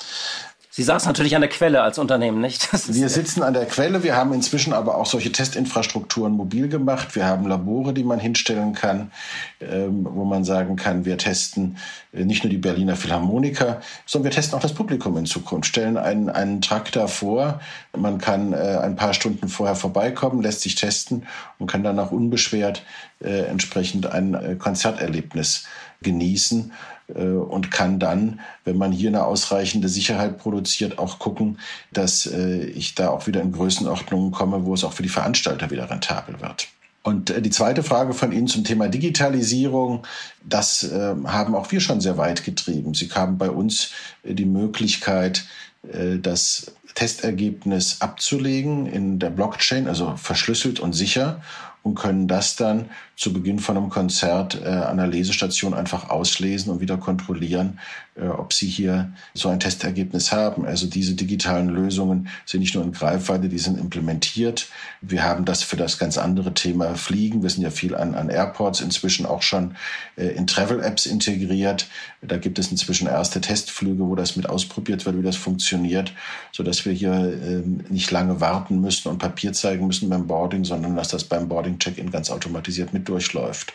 Sie 0.79 0.85
saßen 0.85 1.09
natürlich 1.09 1.35
an 1.35 1.41
der 1.41 1.49
Quelle 1.49 1.81
als 1.81 1.97
Unternehmen, 1.97 2.39
nicht? 2.39 2.71
wir 2.71 3.09
sitzen 3.09 3.43
an 3.43 3.53
der 3.53 3.65
Quelle. 3.65 4.01
Wir 4.01 4.15
haben 4.15 4.31
inzwischen 4.31 4.71
aber 4.71 4.95
auch 4.95 5.07
solche 5.07 5.29
Testinfrastrukturen 5.29 6.31
mobil 6.31 6.69
gemacht. 6.69 7.17
Wir 7.17 7.25
haben 7.25 7.45
Labore, 7.49 7.93
die 7.93 8.05
man 8.05 8.17
hinstellen 8.17 8.71
kann, 8.71 9.11
ähm, 9.59 10.07
wo 10.09 10.23
man 10.23 10.45
sagen 10.45 10.77
kann, 10.77 11.03
wir 11.03 11.17
testen 11.17 11.75
äh, 12.13 12.23
nicht 12.23 12.45
nur 12.45 12.49
die 12.49 12.57
Berliner 12.57 12.95
Philharmoniker, 12.95 13.81
sondern 14.05 14.31
wir 14.31 14.35
testen 14.37 14.57
auch 14.57 14.61
das 14.61 14.73
Publikum 14.73 15.17
in 15.17 15.25
Zukunft. 15.25 15.67
Stellen 15.67 15.97
einen, 15.97 16.29
einen 16.29 16.61
Traktor 16.61 17.09
vor. 17.09 17.59
Man 17.97 18.17
kann 18.17 18.53
äh, 18.53 18.77
ein 18.81 18.95
paar 18.95 19.13
Stunden 19.13 19.49
vorher 19.49 19.75
vorbeikommen, 19.75 20.41
lässt 20.41 20.61
sich 20.61 20.75
testen 20.75 21.27
und 21.57 21.69
kann 21.69 21.83
dann 21.83 21.99
auch 21.99 22.11
unbeschwert 22.11 22.83
äh, 23.19 23.41
entsprechend 23.47 24.05
ein 24.05 24.57
Konzerterlebnis 24.57 25.65
genießen. 26.01 26.71
Äh, 27.15 27.23
und 27.23 27.71
kann 27.71 27.99
dann, 27.99 28.39
wenn 28.65 28.77
man 28.77 28.91
hier 28.91 29.09
eine 29.09 29.25
ausreichende 29.25 29.89
Sicherheit 29.89 30.37
produziert, 30.37 30.99
auch 30.99 31.19
gucken, 31.19 31.59
dass 31.91 32.25
äh, 32.25 32.65
ich 32.65 32.95
da 32.95 33.09
auch 33.09 33.27
wieder 33.27 33.41
in 33.41 33.51
Größenordnungen 33.51 34.31
komme, 34.31 34.65
wo 34.65 34.73
es 34.73 34.83
auch 34.83 34.93
für 34.93 35.03
die 35.03 35.09
Veranstalter 35.09 35.71
wieder 35.71 35.89
rentabel 35.89 36.39
wird. 36.41 36.67
Und 37.03 37.29
äh, 37.29 37.41
die 37.41 37.49
zweite 37.49 37.83
Frage 37.83 38.13
von 38.13 38.31
Ihnen 38.31 38.47
zum 38.47 38.63
Thema 38.63 38.87
Digitalisierung, 38.87 40.05
das 40.43 40.89
haben 40.91 41.55
auch 41.55 41.71
wir 41.71 41.79
schon 41.79 42.01
sehr 42.01 42.17
weit 42.17 42.43
getrieben. 42.43 42.93
Sie 42.93 43.09
haben 43.09 43.37
bei 43.37 43.49
uns 43.49 43.91
die 44.23 44.45
Möglichkeit, 44.45 45.45
das 45.81 46.73
Testergebnis 46.95 48.01
abzulegen 48.01 48.85
in 48.85 49.19
der 49.19 49.29
Blockchain, 49.29 49.87
also 49.87 50.15
verschlüsselt 50.17 50.81
und 50.81 50.91
sicher 50.91 51.41
und 51.89 51.95
können 51.95 52.27
das 52.27 52.55
dann 52.55 52.89
zu 53.15 53.33
Beginn 53.33 53.59
von 53.59 53.75
einem 53.75 53.89
Konzert 53.89 54.61
äh, 54.63 54.69
an 54.69 54.95
der 54.95 55.07
Lesestation 55.07 55.73
einfach 55.73 56.09
auslesen 56.09 56.71
und 56.71 56.79
wieder 56.79 56.95
kontrollieren, 56.95 57.79
äh, 58.15 58.27
ob 58.27 58.53
sie 58.53 58.67
hier 58.67 59.11
so 59.33 59.49
ein 59.49 59.59
Testergebnis 59.59 60.31
haben. 60.31 60.65
Also 60.65 60.87
diese 60.87 61.15
digitalen 61.15 61.67
Lösungen 61.67 62.29
sind 62.45 62.61
nicht 62.61 62.75
nur 62.75 62.83
in 62.85 62.93
Greifweite, 62.93 63.49
die 63.49 63.59
sind 63.59 63.77
implementiert. 63.77 64.67
Wir 65.01 65.23
haben 65.23 65.43
das 65.43 65.63
für 65.63 65.75
das 65.75 65.97
ganz 65.97 66.17
andere 66.17 66.53
Thema 66.53 66.95
Fliegen. 66.95 67.43
Wir 67.43 67.49
sind 67.49 67.63
ja 67.63 67.71
viel 67.71 67.93
an, 67.93 68.15
an 68.15 68.29
Airports 68.29 68.79
inzwischen 68.79 69.25
auch 69.25 69.41
schon 69.41 69.75
äh, 70.15 70.27
in 70.27 70.47
Travel-Apps 70.47 71.05
integriert. 71.05 71.87
Da 72.21 72.37
gibt 72.37 72.57
es 72.57 72.71
inzwischen 72.71 73.07
erste 73.07 73.41
Testflüge, 73.41 74.07
wo 74.07 74.15
das 74.15 74.37
mit 74.37 74.47
ausprobiert 74.47 75.05
wird, 75.05 75.17
wie 75.17 75.23
das 75.23 75.35
funktioniert, 75.35 76.13
sodass 76.53 76.85
wir 76.85 76.93
hier 76.93 77.11
äh, 77.11 77.63
nicht 77.91 78.11
lange 78.11 78.39
warten 78.39 78.79
müssen 78.79 79.09
und 79.09 79.17
Papier 79.17 79.51
zeigen 79.51 79.87
müssen 79.87 80.07
beim 80.07 80.25
Boarding, 80.25 80.63
sondern 80.63 80.95
dass 80.95 81.09
das 81.09 81.25
beim 81.25 81.49
Boarding-Check-In 81.79 82.11
ganz 82.11 82.29
automatisiert 82.29 82.93
mit 82.93 83.07
durchläuft. 83.07 83.73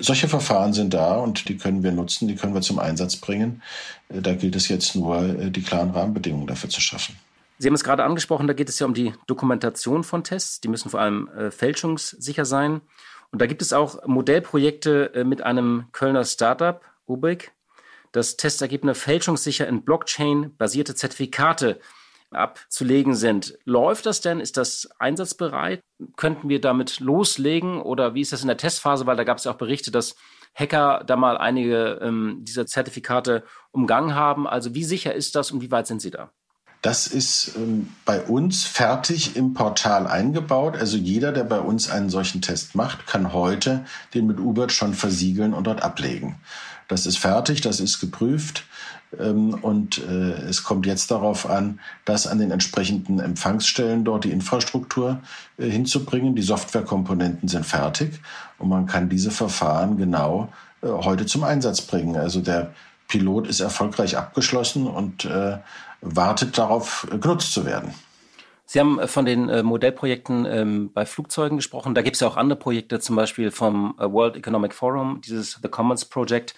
Solche 0.00 0.28
Verfahren 0.28 0.72
sind 0.72 0.94
da 0.94 1.16
und 1.16 1.48
die 1.48 1.58
können 1.58 1.82
wir 1.82 1.92
nutzen, 1.92 2.28
die 2.28 2.36
können 2.36 2.54
wir 2.54 2.62
zum 2.62 2.78
Einsatz 2.78 3.16
bringen. 3.16 3.62
Äh, 4.08 4.22
da 4.22 4.34
gilt 4.34 4.56
es 4.56 4.68
jetzt 4.68 4.96
nur, 4.96 5.22
äh, 5.22 5.50
die 5.50 5.62
klaren 5.62 5.90
Rahmenbedingungen 5.90 6.46
dafür 6.46 6.70
zu 6.70 6.80
schaffen. 6.80 7.16
Sie 7.58 7.68
haben 7.68 7.74
es 7.74 7.84
gerade 7.84 8.04
angesprochen, 8.04 8.46
da 8.46 8.54
geht 8.54 8.70
es 8.70 8.78
ja 8.78 8.86
um 8.86 8.94
die 8.94 9.12
Dokumentation 9.26 10.02
von 10.02 10.24
Tests. 10.24 10.60
Die 10.60 10.68
müssen 10.68 10.88
vor 10.88 11.00
allem 11.00 11.28
äh, 11.28 11.50
fälschungssicher 11.50 12.46
sein. 12.46 12.80
Und 13.32 13.42
da 13.42 13.46
gibt 13.46 13.60
es 13.60 13.74
auch 13.74 14.06
Modellprojekte 14.06 15.12
äh, 15.14 15.24
mit 15.24 15.42
einem 15.42 15.86
Kölner 15.92 16.24
Startup, 16.24 16.80
Ubik, 17.06 17.52
das 18.12 18.38
Testergebnisse 18.38 18.98
fälschungssicher 18.98 19.68
in 19.68 19.82
Blockchain-basierte 19.82 20.94
Zertifikate 20.94 21.80
abzulegen 22.30 23.14
sind. 23.14 23.58
Läuft 23.64 24.06
das 24.06 24.20
denn? 24.20 24.40
Ist 24.40 24.56
das 24.56 24.88
einsatzbereit? 24.98 25.80
Könnten 26.16 26.48
wir 26.48 26.60
damit 26.60 27.00
loslegen 27.00 27.80
oder 27.80 28.14
wie 28.14 28.20
ist 28.20 28.32
das 28.32 28.42
in 28.42 28.48
der 28.48 28.56
Testphase? 28.56 29.06
Weil 29.06 29.16
da 29.16 29.24
gab 29.24 29.38
es 29.38 29.44
ja 29.44 29.52
auch 29.52 29.58
Berichte, 29.58 29.90
dass 29.90 30.16
Hacker 30.54 31.04
da 31.06 31.16
mal 31.16 31.36
einige 31.36 31.98
ähm, 32.02 32.38
dieser 32.40 32.66
Zertifikate 32.66 33.44
umgangen 33.72 34.14
haben. 34.14 34.46
Also 34.46 34.74
wie 34.74 34.84
sicher 34.84 35.14
ist 35.14 35.36
das 35.36 35.52
und 35.52 35.60
wie 35.60 35.70
weit 35.70 35.86
sind 35.86 36.00
Sie 36.00 36.10
da? 36.10 36.30
Das 36.82 37.06
ist 37.06 37.56
ähm, 37.56 37.88
bei 38.04 38.22
uns 38.22 38.64
fertig 38.64 39.36
im 39.36 39.54
Portal 39.54 40.06
eingebaut. 40.06 40.76
Also 40.76 40.96
jeder, 40.96 41.32
der 41.32 41.44
bei 41.44 41.58
uns 41.58 41.90
einen 41.90 42.10
solchen 42.10 42.42
Test 42.42 42.74
macht, 42.74 43.06
kann 43.06 43.32
heute 43.32 43.84
den 44.14 44.26
mit 44.26 44.38
Ubert 44.38 44.72
schon 44.72 44.94
versiegeln 44.94 45.52
und 45.52 45.66
dort 45.66 45.82
ablegen. 45.82 46.36
Das 46.88 47.06
ist 47.06 47.18
fertig, 47.18 47.60
das 47.60 47.80
ist 47.80 47.98
geprüft. 47.98 48.64
Ähm, 49.18 49.54
und 49.54 49.98
äh, 49.98 50.32
es 50.48 50.64
kommt 50.64 50.86
jetzt 50.86 51.10
darauf 51.10 51.48
an, 51.48 51.80
das 52.04 52.26
an 52.26 52.38
den 52.38 52.50
entsprechenden 52.50 53.20
Empfangsstellen 53.20 54.04
dort 54.04 54.24
die 54.24 54.32
Infrastruktur 54.32 55.20
äh, 55.58 55.68
hinzubringen. 55.68 56.34
Die 56.34 56.42
Softwarekomponenten 56.42 57.48
sind 57.48 57.64
fertig 57.64 58.20
und 58.58 58.68
man 58.68 58.86
kann 58.86 59.08
diese 59.08 59.30
Verfahren 59.30 59.96
genau 59.96 60.48
äh, 60.82 60.88
heute 60.88 61.26
zum 61.26 61.44
Einsatz 61.44 61.82
bringen. 61.82 62.16
Also 62.16 62.40
der 62.40 62.72
Pilot 63.08 63.46
ist 63.46 63.60
erfolgreich 63.60 64.16
abgeschlossen 64.16 64.88
und 64.88 65.28
wartet 66.00 66.58
darauf, 66.58 67.06
genutzt 67.20 67.52
zu 67.52 67.64
werden. 67.64 67.94
Sie 68.64 68.80
haben 68.80 68.98
von 69.06 69.24
den 69.24 69.64
Modellprojekten 69.64 70.44
ähm, 70.44 70.90
bei 70.92 71.06
Flugzeugen 71.06 71.56
gesprochen. 71.56 71.94
Da 71.94 72.02
gibt 72.02 72.16
es 72.16 72.20
ja 72.20 72.26
auch 72.26 72.36
andere 72.36 72.58
Projekte, 72.58 72.98
zum 72.98 73.14
Beispiel 73.14 73.52
vom 73.52 73.94
World 73.96 74.34
Economic 74.34 74.74
Forum, 74.74 75.20
dieses 75.24 75.60
The 75.62 75.68
Commons 75.68 76.04
Project. 76.06 76.56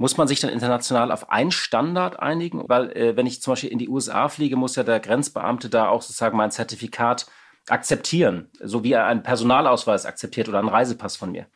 Muss 0.00 0.16
man 0.16 0.28
sich 0.28 0.38
dann 0.38 0.50
international 0.50 1.10
auf 1.10 1.28
einen 1.28 1.50
Standard 1.50 2.20
einigen? 2.20 2.68
Weil 2.68 2.92
äh, 2.96 3.16
wenn 3.16 3.26
ich 3.26 3.42
zum 3.42 3.52
Beispiel 3.52 3.70
in 3.70 3.78
die 3.78 3.88
USA 3.88 4.28
fliege, 4.28 4.56
muss 4.56 4.76
ja 4.76 4.84
der 4.84 5.00
Grenzbeamte 5.00 5.68
da 5.68 5.88
auch 5.88 6.02
sozusagen 6.02 6.36
mein 6.36 6.52
Zertifikat 6.52 7.26
akzeptieren, 7.68 8.48
so 8.60 8.84
wie 8.84 8.92
er 8.92 9.06
einen 9.06 9.24
Personalausweis 9.24 10.06
akzeptiert 10.06 10.48
oder 10.48 10.60
einen 10.60 10.68
Reisepass 10.68 11.16
von 11.16 11.32
mir. 11.32 11.46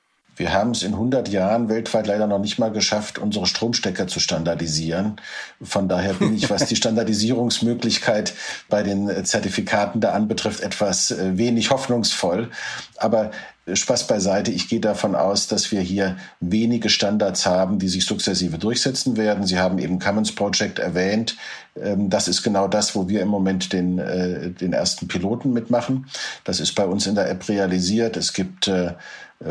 Wir 0.42 0.52
haben 0.52 0.72
es 0.72 0.83
in 0.83 0.94
100 0.94 1.28
Jahren 1.28 1.68
weltweit 1.68 2.09
leider 2.09 2.26
noch 2.26 2.40
nicht 2.40 2.59
mal 2.59 2.72
geschafft, 2.72 3.16
unsere 3.20 3.46
Stromstecker 3.46 4.09
zu 4.09 4.18
standardisieren. 4.18 5.20
Von 5.62 5.88
daher 5.88 6.14
bin 6.14 6.35
ich, 6.35 6.50
was 6.50 6.66
die 6.66 6.74
Standardisierungsmöglichkeit 6.74 8.35
bei 8.68 8.83
den 8.83 9.24
Zertifikaten 9.24 10.00
da 10.00 10.11
anbetrifft, 10.11 10.61
etwas 10.61 11.12
äh, 11.12 11.38
wenig 11.38 11.70
hoffnungsvoll. 11.70 12.50
Aber 12.96 13.31
Spaß 13.72 14.09
beiseite. 14.09 14.50
Ich 14.50 14.68
gehe 14.68 14.81
davon 14.81 15.14
aus, 15.14 15.46
dass 15.46 15.70
wir 15.70 15.81
hier 15.81 16.16
wenige 16.40 16.88
Standards 16.88 17.46
haben, 17.46 17.78
die 17.78 17.88
sich 17.88 18.05
sukzessive 18.05 18.59
durchsetzen 18.59 19.16
werden. 19.16 19.46
Sie 19.46 19.61
haben 19.61 19.78
eben 19.78 20.00
Commons 20.00 20.35
Project 20.35 20.81
erwähnt. 20.81 21.37
Ähm, 21.81 22.11
das 22.11 22.26
ist 22.26 22.42
genau 22.42 22.66
das, 22.66 22.96
wo 22.96 23.09
wir 23.09 23.22
im 23.22 23.28
Moment 23.28 23.72
den, 23.72 24.00
äh, 24.00 24.50
den 24.50 24.72
ersten 24.72 25.07
Piloten 25.07 25.52
mitmachen. 25.52 26.07
Das 26.42 26.59
ist 26.59 26.74
bei 26.74 26.85
uns 26.85 27.07
in 27.07 27.14
der 27.14 27.31
App 27.31 27.48
realisiert. 27.48 28.16
Es 28.16 28.33
gibt 28.33 28.66
äh, 28.66 28.87
äh, 28.87 28.94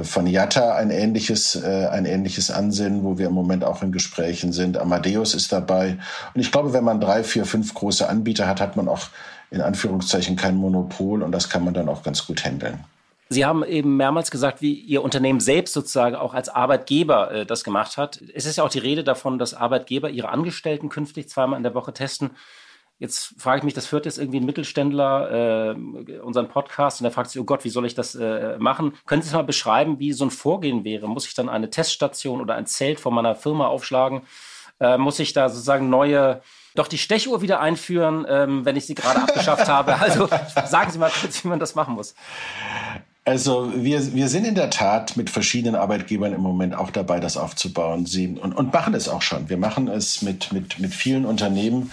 von 0.03 0.27
Yatta 0.27 0.75
ein 0.75 0.89
ähnliches, 0.89 1.55
äh, 1.55 1.87
ein 1.87 2.05
ähnliches 2.05 2.51
Ansinnen, 2.51 3.03
wo 3.03 3.17
wir 3.17 3.27
im 3.27 3.33
Moment 3.33 3.63
auch 3.63 3.83
in 3.83 3.91
Gesprächen 3.91 4.53
sind. 4.53 4.77
Amadeus 4.77 5.33
ist 5.33 5.51
dabei. 5.51 5.97
Und 6.33 6.41
ich 6.41 6.51
glaube, 6.51 6.73
wenn 6.73 6.83
man 6.83 7.01
drei, 7.01 7.23
vier, 7.23 7.45
fünf 7.45 7.73
große 7.73 8.07
Anbieter 8.07 8.47
hat, 8.47 8.61
hat 8.61 8.75
man 8.75 8.87
auch 8.87 9.07
in 9.49 9.61
Anführungszeichen 9.61 10.35
kein 10.35 10.55
Monopol 10.55 11.21
und 11.23 11.31
das 11.31 11.49
kann 11.49 11.63
man 11.63 11.73
dann 11.73 11.89
auch 11.89 12.03
ganz 12.03 12.25
gut 12.25 12.43
handeln. 12.45 12.85
Sie 13.29 13.45
haben 13.45 13.63
eben 13.63 13.95
mehrmals 13.95 14.29
gesagt, 14.29 14.61
wie 14.61 14.73
Ihr 14.73 15.03
Unternehmen 15.03 15.39
selbst 15.39 15.73
sozusagen 15.73 16.17
auch 16.17 16.33
als 16.33 16.49
Arbeitgeber 16.49 17.31
äh, 17.31 17.45
das 17.45 17.63
gemacht 17.63 17.97
hat. 17.97 18.21
Es 18.33 18.45
ist 18.45 18.57
ja 18.57 18.63
auch 18.65 18.69
die 18.69 18.79
Rede 18.79 19.05
davon, 19.05 19.39
dass 19.39 19.53
Arbeitgeber 19.53 20.09
ihre 20.09 20.29
Angestellten 20.29 20.89
künftig 20.89 21.29
zweimal 21.29 21.55
in 21.55 21.63
der 21.63 21.73
Woche 21.73 21.93
testen. 21.93 22.31
Jetzt 23.01 23.33
frage 23.39 23.57
ich 23.57 23.63
mich, 23.63 23.73
das 23.73 23.87
führt 23.87 24.05
jetzt 24.05 24.19
irgendwie 24.19 24.39
ein 24.39 24.45
Mittelständler 24.45 25.71
äh, 25.71 26.19
unseren 26.19 26.49
Podcast 26.49 27.01
und 27.01 27.05
der 27.05 27.11
fragt 27.11 27.31
sich, 27.31 27.41
oh 27.41 27.45
Gott, 27.45 27.63
wie 27.63 27.69
soll 27.69 27.87
ich 27.87 27.95
das 27.95 28.13
äh, 28.13 28.59
machen? 28.59 28.93
Können 29.07 29.23
Sie 29.23 29.33
mal 29.33 29.41
beschreiben, 29.41 29.97
wie 29.97 30.13
so 30.13 30.23
ein 30.23 30.29
Vorgehen 30.29 30.83
wäre? 30.83 31.09
Muss 31.09 31.25
ich 31.25 31.33
dann 31.33 31.49
eine 31.49 31.71
Teststation 31.71 32.41
oder 32.41 32.53
ein 32.53 32.67
Zelt 32.67 32.99
von 32.99 33.15
meiner 33.15 33.33
Firma 33.33 33.65
aufschlagen? 33.65 34.21
Äh, 34.79 34.99
muss 34.99 35.17
ich 35.17 35.33
da 35.33 35.49
sozusagen 35.49 35.89
neue 35.89 36.43
doch 36.75 36.87
die 36.87 36.99
Stechuhr 36.99 37.41
wieder 37.41 37.59
einführen, 37.59 38.23
ähm, 38.29 38.65
wenn 38.65 38.75
ich 38.75 38.85
sie 38.85 38.93
gerade 38.93 39.19
abgeschafft 39.23 39.67
habe. 39.67 39.99
Also 39.99 40.29
sagen 40.67 40.91
Sie 40.91 40.99
mal 40.99 41.09
kurz, 41.09 41.43
wie 41.43 41.47
man 41.47 41.59
das 41.59 41.73
machen 41.73 41.95
muss. 41.95 42.13
Also 43.23 43.71
wir, 43.75 44.15
wir 44.15 44.29
sind 44.29 44.47
in 44.47 44.55
der 44.55 44.71
Tat 44.71 45.15
mit 45.15 45.29
verschiedenen 45.29 45.75
Arbeitgebern 45.75 46.33
im 46.33 46.41
Moment 46.41 46.73
auch 46.73 46.89
dabei, 46.89 47.19
das 47.19 47.37
aufzubauen 47.37 48.07
Sie, 48.07 48.27
und, 48.27 48.53
und 48.53 48.73
machen 48.73 48.95
es 48.95 49.07
auch 49.07 49.21
schon. 49.21 49.47
Wir 49.47 49.57
machen 49.57 49.87
es 49.87 50.23
mit, 50.23 50.51
mit, 50.51 50.79
mit 50.79 50.91
vielen 50.91 51.25
Unternehmen. 51.25 51.91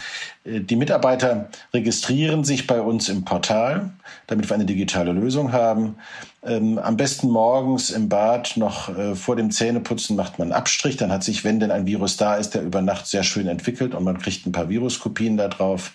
Äh, 0.48 0.61
die 0.61 0.76
Mitarbeiter 0.76 1.48
registrieren 1.72 2.44
sich 2.44 2.66
bei 2.66 2.80
uns 2.80 3.08
im 3.08 3.24
Portal, 3.24 3.90
damit 4.26 4.48
wir 4.48 4.54
eine 4.54 4.64
digitale 4.64 5.12
Lösung 5.12 5.52
haben. 5.52 5.96
Ähm, 6.44 6.78
am 6.78 6.96
besten 6.96 7.30
morgens 7.30 7.90
im 7.90 8.08
Bad 8.08 8.56
noch 8.56 8.96
äh, 8.96 9.14
vor 9.16 9.34
dem 9.34 9.50
Zähneputzen 9.50 10.14
macht 10.16 10.38
man 10.38 10.48
einen 10.48 10.56
Abstrich. 10.56 10.96
Dann 10.96 11.11
hat 11.11 11.24
sich, 11.24 11.44
wenn 11.44 11.58
denn 11.58 11.70
ein 11.70 11.87
Virus 11.87 12.16
da 12.16 12.37
ist, 12.37 12.54
der 12.54 12.62
über 12.62 12.80
Nacht 12.80 13.06
sehr 13.06 13.24
schön 13.24 13.48
entwickelt 13.48 13.94
und 13.94 14.04
man 14.04 14.18
kriegt 14.18 14.46
ein 14.46 14.52
paar 14.52 14.68
Viruskopien 14.68 15.37
da 15.37 15.48
drauf, 15.48 15.92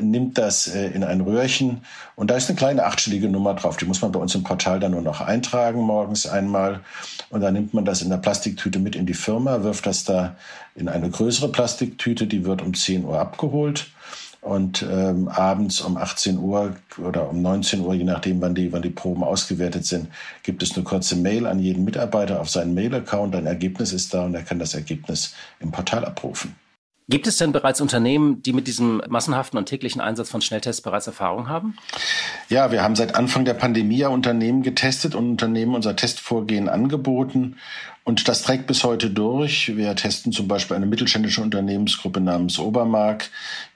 nimmt 0.00 0.38
das 0.38 0.66
äh, 0.68 0.88
in 0.88 1.04
ein 1.04 1.20
Röhrchen 1.20 1.82
und 2.14 2.30
da 2.30 2.36
ist 2.36 2.48
eine 2.48 2.56
kleine 2.56 2.84
achtstellige 2.84 3.28
Nummer 3.28 3.54
drauf. 3.54 3.76
Die 3.76 3.84
muss 3.84 4.00
man 4.00 4.12
bei 4.12 4.18
uns 4.18 4.34
im 4.34 4.42
Portal 4.44 4.80
dann 4.80 4.92
nur 4.92 5.02
noch 5.02 5.20
eintragen 5.20 5.80
morgens 5.82 6.26
einmal 6.26 6.80
und 7.28 7.42
dann 7.42 7.52
nimmt 7.52 7.74
man 7.74 7.84
das 7.84 8.00
in 8.00 8.08
der 8.08 8.16
Plastiktüte 8.16 8.78
mit 8.78 8.96
in 8.96 9.04
die 9.04 9.14
Firma, 9.14 9.62
wirft 9.62 9.86
das 9.86 10.04
da 10.04 10.36
in 10.76 10.88
eine 10.88 11.10
größere 11.10 11.50
Plastiktüte, 11.50 12.26
die 12.26 12.44
wird 12.44 12.62
um 12.62 12.74
10 12.74 13.04
Uhr 13.04 13.18
abgeholt 13.18 13.86
und 14.46 14.86
ähm, 14.88 15.28
abends 15.28 15.80
um 15.80 15.96
18 15.96 16.38
Uhr 16.38 16.76
oder 16.98 17.28
um 17.28 17.42
19 17.42 17.80
Uhr, 17.80 17.94
je 17.94 18.04
nachdem, 18.04 18.40
wann 18.40 18.54
die, 18.54 18.72
wann 18.72 18.82
die 18.82 18.90
Proben 18.90 19.24
ausgewertet 19.24 19.84
sind, 19.86 20.08
gibt 20.44 20.62
es 20.62 20.76
eine 20.76 20.84
kurze 20.84 21.16
Mail 21.16 21.46
an 21.46 21.58
jeden 21.58 21.84
Mitarbeiter 21.84 22.40
auf 22.40 22.48
seinen 22.48 22.74
Mail-Account. 22.74 23.34
Ein 23.34 23.46
Ergebnis 23.46 23.92
ist 23.92 24.14
da 24.14 24.24
und 24.24 24.34
er 24.34 24.42
kann 24.42 24.58
das 24.58 24.74
Ergebnis 24.74 25.34
im 25.58 25.72
Portal 25.72 26.04
abrufen. 26.04 26.54
Gibt 27.08 27.28
es 27.28 27.36
denn 27.36 27.52
bereits 27.52 27.80
Unternehmen, 27.80 28.42
die 28.42 28.52
mit 28.52 28.66
diesem 28.66 29.00
massenhaften 29.08 29.58
und 29.58 29.66
täglichen 29.66 30.00
Einsatz 30.00 30.28
von 30.28 30.40
Schnelltests 30.40 30.82
bereits 30.82 31.06
Erfahrung 31.06 31.48
haben? 31.48 31.76
Ja, 32.48 32.72
wir 32.72 32.82
haben 32.82 32.96
seit 32.96 33.14
Anfang 33.14 33.44
der 33.44 33.54
Pandemie 33.54 33.98
ja 33.98 34.08
Unternehmen 34.08 34.62
getestet 34.62 35.14
und 35.14 35.30
Unternehmen 35.30 35.76
unser 35.76 35.94
Testvorgehen 35.94 36.68
angeboten. 36.68 37.58
Und 38.08 38.28
das 38.28 38.42
trägt 38.42 38.68
bis 38.68 38.84
heute 38.84 39.10
durch. 39.10 39.76
Wir 39.76 39.96
testen 39.96 40.30
zum 40.30 40.46
Beispiel 40.46 40.76
eine 40.76 40.86
mittelständische 40.86 41.42
Unternehmensgruppe 41.42 42.20
namens 42.20 42.56
Obermark. 42.60 43.30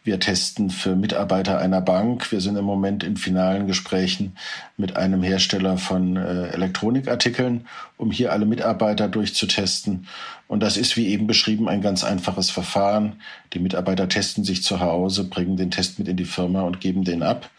Wir 0.04 0.20
testen 0.20 0.70
für 0.70 0.94
Mitarbeiter 0.94 1.58
einer 1.58 1.80
Bank. 1.80 2.30
Wir 2.30 2.40
sind 2.40 2.54
im 2.54 2.64
Moment 2.64 3.02
in 3.02 3.16
finalen 3.16 3.66
Gesprächen 3.66 4.36
mit 4.76 4.96
einem 4.96 5.24
Hersteller 5.24 5.78
von 5.78 6.16
äh, 6.16 6.46
Elektronikartikeln, 6.50 7.66
um 7.96 8.12
hier 8.12 8.30
alle 8.30 8.46
Mitarbeiter 8.46 9.08
durchzutesten. 9.08 10.06
Und 10.46 10.62
das 10.62 10.76
ist, 10.76 10.96
wie 10.96 11.08
eben 11.08 11.26
beschrieben, 11.26 11.68
ein 11.68 11.82
ganz 11.82 12.04
einfaches 12.04 12.50
Verfahren. 12.50 13.20
Die 13.52 13.58
Mitarbeiter 13.58 14.08
testen 14.08 14.44
sich 14.44 14.62
zu 14.62 14.78
Hause, 14.78 15.24
bringen 15.24 15.56
den 15.56 15.72
Test 15.72 15.98
mit 15.98 16.06
in 16.06 16.16
die 16.16 16.24
Firma 16.24 16.62
und 16.62 16.80
geben 16.80 17.02
den 17.02 17.24
ab. 17.24 17.50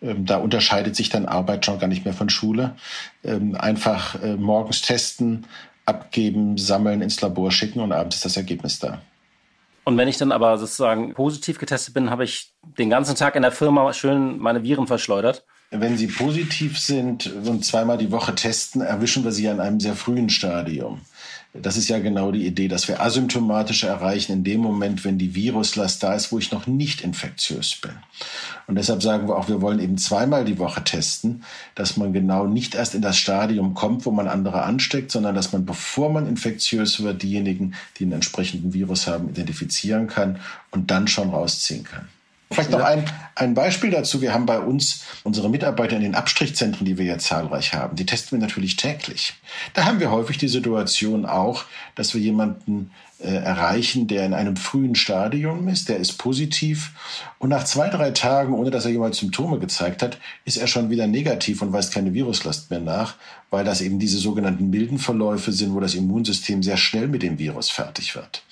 Ähm, 0.00 0.26
da 0.26 0.36
unterscheidet 0.36 0.96
sich 0.96 1.10
dann 1.10 1.26
Arbeit 1.26 1.66
schon 1.66 1.80
gar 1.80 1.88
nicht 1.88 2.04
mehr 2.04 2.14
von 2.14 2.30
Schule. 2.30 2.76
Ähm, 3.24 3.56
einfach 3.56 4.20
äh, 4.22 4.36
morgens 4.36 4.82
testen, 4.82 5.46
abgeben, 5.90 6.56
sammeln, 6.56 7.02
ins 7.02 7.20
Labor 7.20 7.50
schicken 7.50 7.80
und 7.80 7.92
abends 7.92 8.16
ist 8.16 8.24
das 8.24 8.36
Ergebnis 8.36 8.78
da. 8.78 9.02
Und 9.84 9.96
wenn 9.98 10.08
ich 10.08 10.18
dann 10.18 10.32
aber 10.32 10.56
sozusagen 10.56 11.14
positiv 11.14 11.58
getestet 11.58 11.94
bin, 11.94 12.10
habe 12.10 12.24
ich 12.24 12.52
den 12.78 12.90
ganzen 12.90 13.16
Tag 13.16 13.34
in 13.34 13.42
der 13.42 13.52
Firma 13.52 13.92
schön 13.92 14.38
meine 14.38 14.62
Viren 14.62 14.86
verschleudert. 14.86 15.44
Wenn 15.70 15.96
Sie 15.96 16.08
positiv 16.08 16.78
sind 16.78 17.26
und 17.26 17.64
zweimal 17.64 17.96
die 17.98 18.10
Woche 18.10 18.34
testen, 18.34 18.82
erwischen 18.82 19.24
wir 19.24 19.32
Sie 19.32 19.48
an 19.48 19.60
einem 19.60 19.80
sehr 19.80 19.94
frühen 19.94 20.28
Stadium. 20.28 21.00
Das 21.52 21.76
ist 21.76 21.88
ja 21.88 21.98
genau 21.98 22.30
die 22.30 22.46
Idee, 22.46 22.68
dass 22.68 22.86
wir 22.86 23.00
asymptomatisch 23.00 23.82
erreichen 23.82 24.32
in 24.32 24.44
dem 24.44 24.60
Moment, 24.60 25.04
wenn 25.04 25.18
die 25.18 25.34
Viruslast 25.34 26.00
da 26.00 26.14
ist, 26.14 26.30
wo 26.30 26.38
ich 26.38 26.52
noch 26.52 26.68
nicht 26.68 27.00
infektiös 27.00 27.74
bin. 27.74 27.90
Und 28.68 28.76
deshalb 28.76 29.02
sagen 29.02 29.26
wir 29.26 29.36
auch, 29.36 29.48
wir 29.48 29.60
wollen 29.60 29.80
eben 29.80 29.98
zweimal 29.98 30.44
die 30.44 30.60
Woche 30.60 30.84
testen, 30.84 31.42
dass 31.74 31.96
man 31.96 32.12
genau 32.12 32.46
nicht 32.46 32.76
erst 32.76 32.94
in 32.94 33.02
das 33.02 33.16
Stadium 33.16 33.74
kommt, 33.74 34.06
wo 34.06 34.12
man 34.12 34.28
andere 34.28 34.62
ansteckt, 34.62 35.10
sondern 35.10 35.34
dass 35.34 35.52
man, 35.52 35.66
bevor 35.66 36.12
man 36.12 36.28
infektiös 36.28 37.02
wird, 37.02 37.22
diejenigen, 37.24 37.74
die 37.98 38.04
einen 38.04 38.12
entsprechenden 38.12 38.72
Virus 38.72 39.08
haben, 39.08 39.28
identifizieren 39.28 40.06
kann 40.06 40.38
und 40.70 40.92
dann 40.92 41.08
schon 41.08 41.30
rausziehen 41.30 41.82
kann. 41.82 42.08
Vielleicht 42.52 42.70
noch 42.70 42.80
ein, 42.80 43.04
ein 43.36 43.54
Beispiel 43.54 43.90
dazu. 43.90 44.20
Wir 44.20 44.34
haben 44.34 44.44
bei 44.44 44.58
uns 44.58 45.04
unsere 45.22 45.48
Mitarbeiter 45.48 45.94
in 45.94 46.02
den 46.02 46.14
Abstrichzentren, 46.16 46.84
die 46.84 46.98
wir 46.98 47.04
ja 47.04 47.16
zahlreich 47.16 47.74
haben. 47.74 47.94
Die 47.94 48.06
testen 48.06 48.38
wir 48.38 48.44
natürlich 48.44 48.74
täglich. 48.74 49.34
Da 49.72 49.84
haben 49.84 50.00
wir 50.00 50.10
häufig 50.10 50.36
die 50.36 50.48
Situation 50.48 51.26
auch, 51.26 51.64
dass 51.94 52.12
wir 52.12 52.20
jemanden 52.20 52.90
erreichen, 53.22 54.06
der 54.06 54.24
in 54.24 54.34
einem 54.34 54.56
frühen 54.56 54.94
Stadium 54.94 55.68
ist, 55.68 55.88
der 55.88 55.98
ist 55.98 56.18
positiv 56.18 56.92
und 57.38 57.48
nach 57.48 57.64
zwei, 57.64 57.88
drei 57.88 58.10
Tagen, 58.10 58.52
ohne 58.52 58.70
dass 58.70 58.84
er 58.84 58.90
jemals 58.90 59.18
Symptome 59.18 59.58
gezeigt 59.58 60.02
hat, 60.02 60.18
ist 60.44 60.56
er 60.56 60.66
schon 60.66 60.90
wieder 60.90 61.06
negativ 61.06 61.62
und 61.62 61.72
weist 61.72 61.92
keine 61.92 62.12
Viruslast 62.12 62.70
mehr 62.70 62.80
nach, 62.80 63.14
weil 63.50 63.64
das 63.64 63.80
eben 63.80 63.98
diese 63.98 64.18
sogenannten 64.18 64.70
milden 64.70 64.98
Verläufe 64.98 65.52
sind, 65.52 65.74
wo 65.74 65.80
das 65.80 65.94
Immunsystem 65.94 66.62
sehr 66.62 66.76
schnell 66.76 67.08
mit 67.08 67.22
dem 67.22 67.38
Virus 67.38 67.70
fertig 67.70 68.14
wird. 68.14 68.42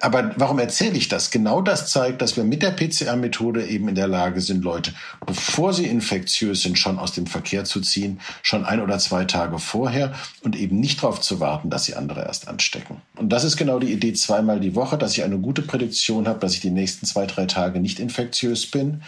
Aber 0.00 0.32
warum 0.36 0.58
erzähle 0.58 0.96
ich 0.96 1.08
das? 1.08 1.30
Genau 1.30 1.60
das 1.60 1.90
zeigt, 1.90 2.22
dass 2.22 2.36
wir 2.36 2.44
mit 2.44 2.62
der 2.62 2.70
PCR-Methode 2.70 3.66
eben 3.66 3.88
in 3.88 3.94
der 3.94 4.08
Lage 4.08 4.40
sind, 4.40 4.64
Leute, 4.64 4.94
bevor 5.26 5.74
sie 5.74 5.86
infektiös 5.86 6.62
sind, 6.62 6.78
schon 6.78 6.98
aus 6.98 7.12
dem 7.12 7.26
Verkehr 7.26 7.64
zu 7.64 7.80
ziehen, 7.80 8.20
schon 8.42 8.64
ein 8.64 8.80
oder 8.80 8.98
zwei 8.98 9.24
Tage 9.24 9.58
vorher 9.58 10.14
und 10.42 10.56
eben 10.56 10.80
nicht 10.80 11.02
darauf 11.02 11.20
zu 11.20 11.40
warten, 11.40 11.68
dass 11.68 11.84
sie 11.84 11.96
andere 11.96 12.24
erst 12.24 12.48
anstecken. 12.48 13.02
Und 13.16 13.30
das 13.30 13.44
ist 13.44 13.56
genau 13.56 13.78
die 13.78 13.92
Idee 14.00 14.14
zweimal 14.14 14.60
die 14.60 14.74
Woche, 14.74 14.96
dass 14.96 15.16
ich 15.16 15.22
eine 15.22 15.38
gute 15.38 15.62
Prädiktion 15.62 16.26
habe, 16.26 16.40
dass 16.40 16.54
ich 16.54 16.60
die 16.60 16.70
nächsten 16.70 17.06
zwei, 17.06 17.26
drei 17.26 17.46
Tage 17.46 17.80
nicht 17.80 18.00
infektiös 18.00 18.66
bin 18.66 19.02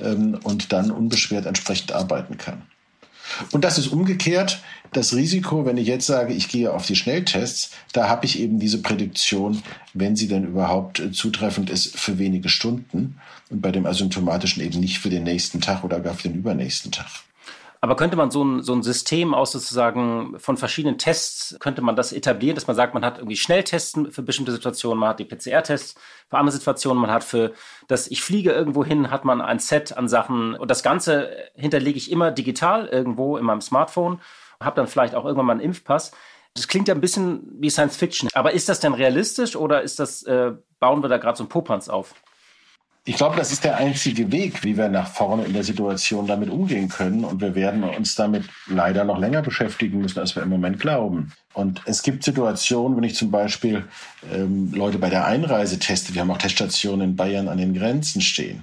ähm, 0.00 0.38
und 0.42 0.72
dann 0.72 0.90
unbeschwert 0.90 1.46
entsprechend 1.46 1.92
arbeiten 1.92 2.36
kann. 2.38 2.62
Und 3.52 3.64
das 3.64 3.78
ist 3.78 3.88
umgekehrt 3.88 4.62
das 4.92 5.14
Risiko, 5.14 5.64
wenn 5.64 5.78
ich 5.78 5.88
jetzt 5.88 6.06
sage, 6.06 6.34
ich 6.34 6.48
gehe 6.48 6.72
auf 6.72 6.86
die 6.86 6.96
Schnelltests, 6.96 7.70
da 7.92 8.08
habe 8.08 8.26
ich 8.26 8.38
eben 8.38 8.58
diese 8.58 8.82
Prädiktion, 8.82 9.62
wenn 9.94 10.16
sie 10.16 10.28
denn 10.28 10.44
überhaupt 10.44 11.00
äh, 11.00 11.12
zutreffend 11.12 11.70
ist, 11.70 11.96
für 11.96 12.18
wenige 12.18 12.48
Stunden 12.48 13.18
und 13.48 13.62
bei 13.62 13.72
dem 13.72 13.86
asymptomatischen 13.86 14.62
eben 14.62 14.80
nicht 14.80 14.98
für 14.98 15.10
den 15.10 15.22
nächsten 15.22 15.60
Tag 15.60 15.82
oder 15.82 16.00
gar 16.00 16.14
für 16.14 16.28
den 16.28 16.38
übernächsten 16.38 16.92
Tag. 16.92 17.10
Aber 17.84 17.96
könnte 17.96 18.16
man 18.16 18.30
so 18.30 18.44
ein, 18.44 18.62
so 18.62 18.72
ein 18.74 18.84
System 18.84 19.34
aus 19.34 19.50
sozusagen 19.50 20.38
von 20.38 20.56
verschiedenen 20.56 20.98
Tests, 20.98 21.56
könnte 21.58 21.82
man 21.82 21.96
das 21.96 22.12
etablieren, 22.12 22.54
dass 22.54 22.68
man 22.68 22.76
sagt, 22.76 22.94
man 22.94 23.04
hat 23.04 23.18
irgendwie 23.18 23.36
Schnelltests 23.36 23.98
für 24.10 24.22
bestimmte 24.22 24.52
Situationen, 24.52 25.00
man 25.00 25.08
hat 25.08 25.18
die 25.18 25.24
PCR-Tests 25.24 25.96
für 26.30 26.38
andere 26.38 26.52
Situationen, 26.56 27.02
man 27.02 27.10
hat 27.10 27.24
für 27.24 27.54
das 27.88 28.08
Ich 28.08 28.22
fliege 28.22 28.52
irgendwo 28.52 28.84
hin, 28.84 29.10
hat 29.10 29.24
man 29.24 29.40
ein 29.40 29.58
Set 29.58 29.96
an 29.96 30.06
Sachen 30.06 30.54
und 30.54 30.70
das 30.70 30.84
Ganze 30.84 31.30
hinterlege 31.56 31.98
ich 31.98 32.12
immer 32.12 32.30
digital 32.30 32.86
irgendwo 32.86 33.36
in 33.36 33.44
meinem 33.44 33.60
Smartphone, 33.60 34.20
habe 34.60 34.76
dann 34.76 34.86
vielleicht 34.86 35.16
auch 35.16 35.24
irgendwann 35.24 35.46
mal 35.46 35.52
einen 35.54 35.62
Impfpass. 35.62 36.12
Das 36.54 36.68
klingt 36.68 36.86
ja 36.86 36.94
ein 36.94 37.00
bisschen 37.00 37.48
wie 37.58 37.68
Science 37.68 37.96
Fiction. 37.96 38.28
Aber 38.34 38.52
ist 38.52 38.68
das 38.68 38.78
denn 38.78 38.94
realistisch 38.94 39.56
oder 39.56 39.82
ist 39.82 39.98
das, 39.98 40.22
äh, 40.22 40.52
bauen 40.78 41.02
wir 41.02 41.08
da 41.08 41.18
gerade 41.18 41.36
so 41.36 41.42
ein 41.42 41.48
Popanz 41.48 41.88
auf? 41.88 42.14
Ich 43.04 43.16
glaube, 43.16 43.34
das 43.34 43.50
ist 43.50 43.64
der 43.64 43.78
einzige 43.78 44.30
Weg, 44.30 44.62
wie 44.62 44.76
wir 44.76 44.88
nach 44.88 45.08
vorne 45.08 45.44
in 45.44 45.54
der 45.54 45.64
Situation 45.64 46.28
damit 46.28 46.48
umgehen 46.48 46.88
können. 46.88 47.24
Und 47.24 47.40
wir 47.40 47.56
werden 47.56 47.82
uns 47.82 48.14
damit 48.14 48.44
leider 48.68 49.02
noch 49.02 49.18
länger 49.18 49.42
beschäftigen 49.42 50.00
müssen, 50.00 50.20
als 50.20 50.36
wir 50.36 50.44
im 50.44 50.48
Moment 50.48 50.78
glauben. 50.78 51.32
Und 51.52 51.82
es 51.84 52.04
gibt 52.04 52.22
Situationen, 52.22 52.96
wenn 52.96 53.02
ich 53.02 53.16
zum 53.16 53.32
Beispiel 53.32 53.84
ähm, 54.32 54.72
Leute 54.72 54.98
bei 54.98 55.10
der 55.10 55.26
Einreise 55.26 55.80
teste, 55.80 56.14
wir 56.14 56.20
haben 56.20 56.30
auch 56.30 56.38
Teststationen 56.38 57.10
in 57.10 57.16
Bayern 57.16 57.48
an 57.48 57.58
den 57.58 57.74
Grenzen 57.74 58.20
stehen, 58.20 58.62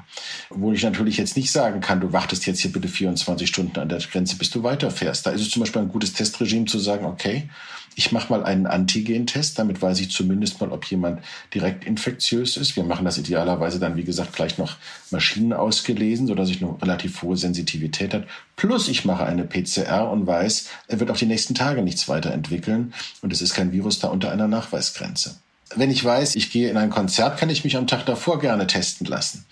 wo 0.50 0.72
ich 0.72 0.84
natürlich 0.84 1.18
jetzt 1.18 1.36
nicht 1.36 1.52
sagen 1.52 1.82
kann, 1.82 2.00
du 2.00 2.14
wartest 2.14 2.46
jetzt 2.46 2.62
hier 2.62 2.72
bitte 2.72 2.88
24 2.88 3.48
Stunden 3.48 3.78
an 3.78 3.90
der 3.90 4.00
Grenze, 4.00 4.38
bis 4.38 4.52
du 4.52 4.64
weiterfährst. 4.64 5.26
Da 5.26 5.32
ist 5.32 5.42
es 5.42 5.50
zum 5.52 5.60
Beispiel 5.60 5.82
ein 5.82 5.90
gutes 5.90 6.14
Testregime 6.14 6.66
zu 6.66 6.80
sagen, 6.80 7.06
okay, 7.06 7.50
ich 7.96 8.12
mache 8.12 8.32
mal 8.32 8.44
einen 8.44 8.66
Antigen-Test, 8.66 9.60
damit 9.60 9.82
weiß 9.82 10.00
ich 10.00 10.12
zumindest 10.12 10.62
mal, 10.62 10.72
ob 10.72 10.86
jemand 10.86 11.22
direkt 11.54 11.86
infektiös 11.86 12.58
ist. 12.58 12.76
Wir 12.76 12.84
machen 12.84 13.06
das 13.06 13.18
idealerweise 13.18 13.80
dann, 13.80 13.98
wie 13.98 14.04
gesagt, 14.04 14.34
gleich 14.34 14.58
noch 14.58 14.78
Maschinen 15.12 15.54
ausgelesen, 15.54 16.28
sodass 16.28 16.50
ich 16.50 16.62
eine 16.62 16.82
relativ 16.82 17.22
hohe 17.22 17.38
Sensitivität 17.38 18.14
habe. 18.14 18.28
Plus 18.56 18.88
ich 18.88 19.06
mache 19.06 19.26
eine 19.26 19.44
PCR 19.44 20.10
und 20.10 20.28
weiß, 20.28 20.70
er 20.88 21.00
wird 21.00 21.12
auch 21.12 21.18
die 21.18 21.26
nächsten 21.26 21.56
Tage 21.56 21.82
nichts 21.82 22.08
weiterentwickeln 22.08 22.94
und 23.22 23.34
es 23.34 23.42
ist 23.42 23.54
kein 23.54 23.72
Virus 23.72 24.00
da 24.00 24.08
unter 24.08 24.32
einer 24.32 24.48
Nachweisgrenze. 24.48 25.36
Wenn 25.76 25.92
ich 25.92 26.04
weiß, 26.04 26.36
ich 26.36 26.52
gehe 26.52 26.70
in 26.70 26.78
ein 26.78 26.90
Konzert, 26.90 27.38
kann 27.38 27.50
ich 27.50 27.64
mich 27.64 27.78
am 27.78 27.86
Tag 27.86 28.06
davor 28.06 28.40
gerne 28.40 28.66
testen 28.66 29.06
lassen. 29.06 29.46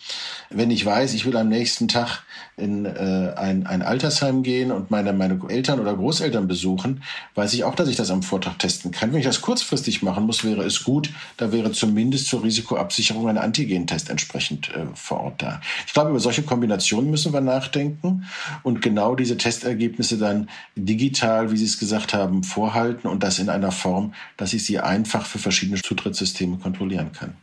Wenn 0.50 0.71
ich 0.71 0.84
weiß, 0.84 1.13
ich 1.13 1.26
will 1.26 1.38
am 1.38 1.50
nächsten 1.50 1.88
Tag 1.88 2.23
in 2.58 2.86
äh, 2.86 3.34
ein, 3.36 3.67
ein 3.67 3.84
Altersheim 3.84 4.41
gehen 4.41 4.72
und 4.72 4.89
meine, 4.89 5.13
meine 5.13 5.39
Eltern 5.48 5.80
oder 5.80 5.96
Großeltern 5.96 6.48
besuchen, 6.48 7.04
weiß 7.36 7.54
ich 7.54 7.63
auch, 7.63 7.76
dass 7.76 7.88
ich 7.88 7.96
das 7.96 8.10
am 8.10 8.24
Vortag 8.24 8.56
testen 8.58 8.89
kann. 8.89 9.12
Wenn 9.12 9.20
ich 9.20 9.26
das 9.26 9.41
kurzfristig 9.41 10.02
machen 10.02 10.26
muss, 10.26 10.43
wäre 10.43 10.63
es 10.63 10.84
gut, 10.84 11.12
da 11.38 11.52
wäre 11.52 11.72
zumindest 11.72 12.28
zur 12.28 12.43
Risikoabsicherung 12.43 13.30
ein 13.30 13.38
Antigentest 13.38 14.10
entsprechend 14.10 14.70
äh, 14.70 14.88
vor 14.96 15.20
Ort 15.22 15.43
da. 15.43 15.62
Ich 15.86 15.93
glaube, 15.93 16.10
über 16.10 16.20
solche 16.20 16.41
Kombinationen 16.41 17.12
müssen 17.12 17.32
wir 17.32 17.41
nachdenken 17.41 18.26
und 18.63 18.82
genau 18.82 19.13
diese 19.15 19.38
Testergebnisse 19.38 20.17
dann 20.17 20.50
digital, 20.76 21.52
wie 21.52 21.58
Sie 21.58 21.65
es 21.65 21.78
gesagt 21.78 22.15
haben, 22.15 22.43
vorhalten 22.43 23.08
und 23.08 23.22
das 23.22 23.38
in 23.38 23.50
einer 23.50 23.72
Form, 23.72 24.15
dass 24.36 24.54
ich 24.54 24.65
sie 24.65 24.80
einfach 24.80 25.28
für 25.28 25.38
verschiedene 25.38 25.80
Zutrittssysteme 25.80 26.58
kontrollieren 26.58 27.12
kann. 27.12 27.36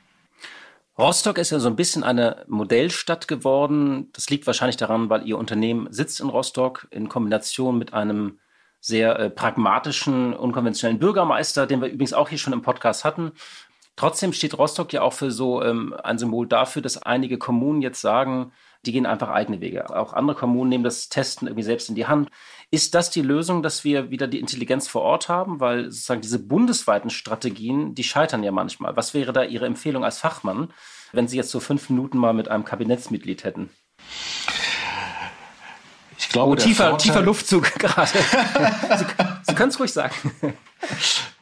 Rostock 0.97 1.39
ist 1.39 1.51
ja 1.51 1.59
so 1.59 1.69
ein 1.69 1.77
bisschen 1.77 2.05
eine 2.05 2.45
Modellstadt 2.47 3.27
geworden. 3.27 4.11
Das 4.13 4.31
liegt 4.31 4.47
wahrscheinlich 4.47 4.77
daran, 4.77 5.11
weil 5.11 5.27
Ihr 5.27 5.39
Unternehmen 5.39 5.89
sitzt 5.93 6.21
in 6.21 6.29
Rostock 6.29 6.87
in 6.91 7.09
Kombination 7.09 7.79
mit 7.79 7.93
einem 7.93 8.39
sehr 8.81 9.19
äh, 9.19 9.31
pragmatischen, 9.31 10.35
unkonventionellen 10.35 11.01
Bürgermeister, 11.01 11.67
den 11.67 11.81
wir 11.81 11.89
übrigens 11.89 12.13
auch 12.13 12.29
hier 12.29 12.39
schon 12.39 12.53
im 12.53 12.63
Podcast 12.63 13.05
hatten. 13.05 13.33
Trotzdem 13.97 14.33
steht 14.33 14.59
Rostock 14.59 14.93
ja 14.93 15.03
auch 15.03 15.13
für 15.13 15.31
so 15.31 15.63
ähm, 15.63 15.95
ein 16.03 16.19
Symbol 16.19 16.47
dafür, 16.47 16.83
dass 16.83 17.03
einige 17.03 17.39
Kommunen 17.39 17.81
jetzt 17.81 18.01
sagen, 18.01 18.53
die 18.85 18.93
gehen 18.93 19.07
einfach 19.07 19.31
eigene 19.31 19.61
Wege. 19.61 19.89
Auch 19.97 20.13
andere 20.13 20.37
Kommunen 20.37 20.69
nehmen 20.69 20.85
das 20.85 21.09
Testen 21.09 21.49
irgendwie 21.49 21.65
selbst 21.65 21.89
in 21.89 21.95
die 21.95 22.07
Hand. 22.07 22.31
Ist 22.71 22.95
das 22.95 23.11
die 23.11 23.23
Lösung, 23.23 23.63
dass 23.63 23.85
wir 23.85 24.11
wieder 24.11 24.27
die 24.27 24.41
Intelligenz 24.41 24.89
vor 24.89 25.03
Ort 25.03 25.29
haben? 25.29 25.61
Weil 25.61 25.91
sozusagen 25.91 26.21
diese 26.21 26.39
bundesweiten 26.39 27.11
Strategien, 27.11 27.95
die 27.95 28.05
scheitern 28.05 28.43
ja 28.43 28.53
manchmal. 28.53 28.97
Was 28.97 29.15
wäre 29.15 29.33
da 29.33 29.43
Ihre 29.43 29.67
Empfehlung 29.67 30.05
als 30.05 30.19
Fachmann, 30.19 30.73
wenn 31.13 31.29
Sie 31.29 31.37
jetzt 31.37 31.51
so 31.51 31.61
fünf 31.61 31.91
Minuten 31.91 32.19
mal 32.19 32.35
mit 32.35 32.49
einem 32.49 32.65
Kabinettsmitglied 32.65 33.45
hätten? 33.45 33.71
Ich 36.19 36.29
glaube, 36.29 36.53
oh, 36.53 36.57
tiefer, 36.57 36.97
tiefer 36.99 37.23
Luftzug 37.23 37.73
gerade. 37.79 38.11
Sie, 38.99 39.07
Sie 39.43 39.55
können 39.55 39.71
es 39.71 39.79
ruhig 39.79 39.93
sagen. 39.93 40.15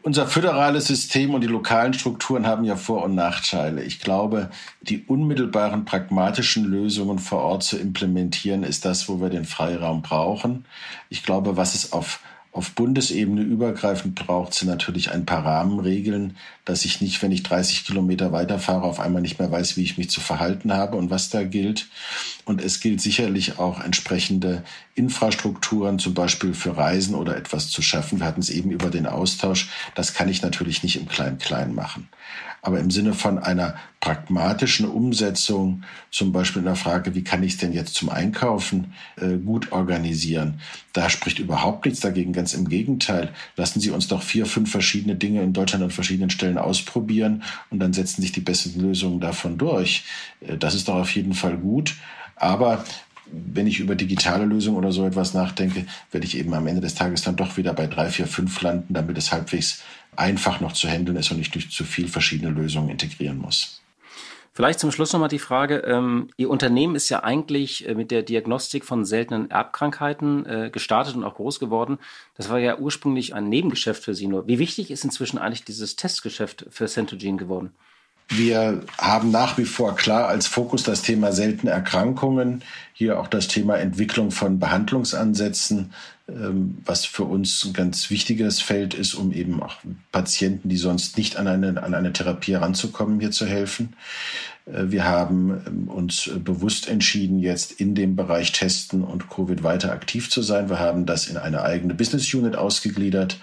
Unser 0.02 0.26
föderales 0.26 0.86
System 0.86 1.32
und 1.32 1.42
die 1.42 1.46
lokalen 1.46 1.94
Strukturen 1.94 2.46
haben 2.46 2.64
ja 2.64 2.74
Vor- 2.74 3.04
und 3.04 3.14
Nachteile. 3.14 3.84
Ich 3.84 4.00
glaube, 4.00 4.50
die 4.80 5.04
unmittelbaren 5.04 5.84
pragmatischen 5.84 6.64
Lösungen 6.64 7.20
vor 7.20 7.42
Ort 7.42 7.62
zu 7.62 7.78
implementieren, 7.78 8.64
ist 8.64 8.84
das, 8.84 9.08
wo 9.08 9.20
wir 9.20 9.30
den 9.30 9.44
Freiraum 9.44 10.02
brauchen. 10.02 10.64
Ich 11.08 11.22
glaube, 11.22 11.56
was 11.56 11.74
es 11.74 11.92
auf 11.92 12.18
auf 12.52 12.72
Bundesebene 12.72 13.40
übergreifend 13.40 14.14
braucht 14.14 14.52
sie 14.52 14.66
natürlich 14.66 15.10
ein 15.10 15.24
paar 15.24 15.42
Rahmenregeln, 15.42 16.36
dass 16.66 16.84
ich 16.84 17.00
nicht, 17.00 17.22
wenn 17.22 17.32
ich 17.32 17.42
30 17.42 17.86
Kilometer 17.86 18.30
weiterfahre, 18.30 18.82
auf 18.82 19.00
einmal 19.00 19.22
nicht 19.22 19.38
mehr 19.38 19.50
weiß, 19.50 19.78
wie 19.78 19.82
ich 19.82 19.96
mich 19.96 20.10
zu 20.10 20.20
verhalten 20.20 20.74
habe 20.74 20.98
und 20.98 21.08
was 21.08 21.30
da 21.30 21.44
gilt. 21.44 21.88
Und 22.44 22.62
es 22.62 22.80
gilt 22.80 23.00
sicherlich 23.00 23.58
auch 23.58 23.82
entsprechende 23.82 24.64
Infrastrukturen, 24.94 25.98
zum 25.98 26.12
Beispiel 26.12 26.52
für 26.52 26.76
Reisen 26.76 27.14
oder 27.14 27.38
etwas 27.38 27.70
zu 27.70 27.80
schaffen. 27.80 28.20
Wir 28.20 28.26
hatten 28.26 28.42
es 28.42 28.50
eben 28.50 28.70
über 28.70 28.90
den 28.90 29.06
Austausch. 29.06 29.70
Das 29.94 30.12
kann 30.12 30.28
ich 30.28 30.42
natürlich 30.42 30.82
nicht 30.82 30.96
im 30.96 31.08
Klein-Klein 31.08 31.74
machen 31.74 32.10
aber 32.62 32.78
im 32.78 32.90
Sinne 32.92 33.12
von 33.12 33.38
einer 33.38 33.74
pragmatischen 34.00 34.88
Umsetzung, 34.88 35.82
zum 36.10 36.32
Beispiel 36.32 36.60
in 36.60 36.66
der 36.66 36.76
Frage, 36.76 37.14
wie 37.14 37.24
kann 37.24 37.42
ich 37.42 37.54
es 37.54 37.58
denn 37.58 37.72
jetzt 37.72 37.94
zum 37.94 38.08
Einkaufen 38.08 38.94
äh, 39.16 39.36
gut 39.36 39.72
organisieren, 39.72 40.60
da 40.92 41.10
spricht 41.10 41.40
überhaupt 41.40 41.84
nichts 41.84 42.00
dagegen. 42.00 42.32
Ganz 42.32 42.54
im 42.54 42.68
Gegenteil. 42.68 43.30
Lassen 43.56 43.80
Sie 43.80 43.90
uns 43.90 44.06
doch 44.06 44.22
vier, 44.22 44.46
fünf 44.46 44.70
verschiedene 44.70 45.16
Dinge 45.16 45.42
in 45.42 45.52
Deutschland 45.52 45.84
an 45.84 45.90
verschiedenen 45.90 46.30
Stellen 46.30 46.56
ausprobieren 46.56 47.42
und 47.70 47.80
dann 47.80 47.92
setzen 47.92 48.22
sich 48.22 48.32
die 48.32 48.40
besten 48.40 48.80
Lösungen 48.80 49.20
davon 49.20 49.58
durch. 49.58 50.04
Äh, 50.40 50.56
das 50.56 50.74
ist 50.74 50.88
doch 50.88 50.94
auf 50.94 51.14
jeden 51.14 51.34
Fall 51.34 51.56
gut. 51.56 51.96
Aber 52.36 52.84
wenn 53.32 53.66
ich 53.66 53.80
über 53.80 53.94
digitale 53.94 54.44
Lösungen 54.44 54.76
oder 54.76 54.92
so 54.92 55.06
etwas 55.06 55.34
nachdenke, 55.34 55.86
werde 56.10 56.26
ich 56.26 56.36
eben 56.36 56.54
am 56.54 56.66
Ende 56.66 56.80
des 56.80 56.94
Tages 56.94 57.22
dann 57.22 57.36
doch 57.36 57.56
wieder 57.56 57.72
bei 57.72 57.86
drei, 57.86 58.08
vier, 58.08 58.26
fünf 58.26 58.60
landen, 58.62 58.94
damit 58.94 59.16
es 59.18 59.32
halbwegs 59.32 59.82
einfach 60.16 60.60
noch 60.60 60.72
zu 60.72 60.88
handeln 60.88 61.16
ist 61.16 61.30
und 61.30 61.40
ich 61.40 61.50
durch 61.50 61.70
zu 61.70 61.84
viel 61.84 62.08
verschiedene 62.08 62.50
Lösungen 62.50 62.90
integrieren 62.90 63.38
muss. 63.38 63.82
Vielleicht 64.54 64.80
zum 64.80 64.92
Schluss 64.92 65.14
nochmal 65.14 65.30
die 65.30 65.38
Frage, 65.38 65.78
ähm, 65.78 66.28
Ihr 66.36 66.50
Unternehmen 66.50 66.94
ist 66.94 67.08
ja 67.08 67.22
eigentlich 67.22 67.88
äh, 67.88 67.94
mit 67.94 68.10
der 68.10 68.22
Diagnostik 68.22 68.84
von 68.84 69.06
seltenen 69.06 69.50
Erbkrankheiten 69.50 70.44
äh, 70.44 70.70
gestartet 70.70 71.16
und 71.16 71.24
auch 71.24 71.36
groß 71.36 71.58
geworden. 71.58 71.98
Das 72.36 72.50
war 72.50 72.58
ja 72.58 72.76
ursprünglich 72.76 73.34
ein 73.34 73.48
Nebengeschäft 73.48 74.04
für 74.04 74.14
Sie 74.14 74.26
nur. 74.26 74.46
Wie 74.46 74.58
wichtig 74.58 74.90
ist 74.90 75.04
inzwischen 75.04 75.38
eigentlich 75.38 75.64
dieses 75.64 75.96
Testgeschäft 75.96 76.66
für 76.68 76.86
Centogene 76.86 77.38
geworden? 77.38 77.72
Wir 78.28 78.82
haben 78.98 79.30
nach 79.30 79.56
wie 79.58 79.64
vor 79.64 79.96
klar 79.96 80.28
als 80.28 80.46
Fokus 80.46 80.82
das 80.82 81.02
Thema 81.02 81.32
seltene 81.32 81.72
Erkrankungen, 81.72 82.62
hier 82.92 83.18
auch 83.20 83.28
das 83.28 83.48
Thema 83.48 83.76
Entwicklung 83.76 84.30
von 84.30 84.58
Behandlungsansätzen, 84.58 85.92
was 86.26 87.04
für 87.04 87.24
uns 87.24 87.64
ein 87.64 87.72
ganz 87.72 88.10
wichtiges 88.10 88.60
Feld 88.60 88.94
ist, 88.94 89.14
um 89.14 89.32
eben 89.32 89.62
auch 89.62 89.76
Patienten, 90.12 90.68
die 90.68 90.76
sonst 90.76 91.16
nicht 91.16 91.36
an 91.36 91.48
eine, 91.48 91.82
an 91.82 91.94
eine 91.94 92.12
Therapie 92.12 92.52
heranzukommen, 92.52 93.20
hier 93.20 93.32
zu 93.32 93.46
helfen. 93.46 93.94
Äh, 94.66 94.84
wir 94.86 95.04
haben 95.04 95.62
ähm, 95.66 95.88
uns 95.88 96.30
bewusst 96.44 96.88
entschieden, 96.88 97.38
jetzt 97.38 97.72
in 97.72 97.94
dem 97.94 98.16
Bereich 98.16 98.52
Testen 98.52 99.02
und 99.02 99.28
Covid 99.28 99.62
weiter 99.62 99.92
aktiv 99.92 100.30
zu 100.30 100.42
sein. 100.42 100.68
Wir 100.68 100.78
haben 100.78 101.06
das 101.06 101.26
in 101.26 101.36
eine 101.36 101.62
eigene 101.62 101.94
Business 101.94 102.32
Unit 102.32 102.56
ausgegliedert, 102.56 103.38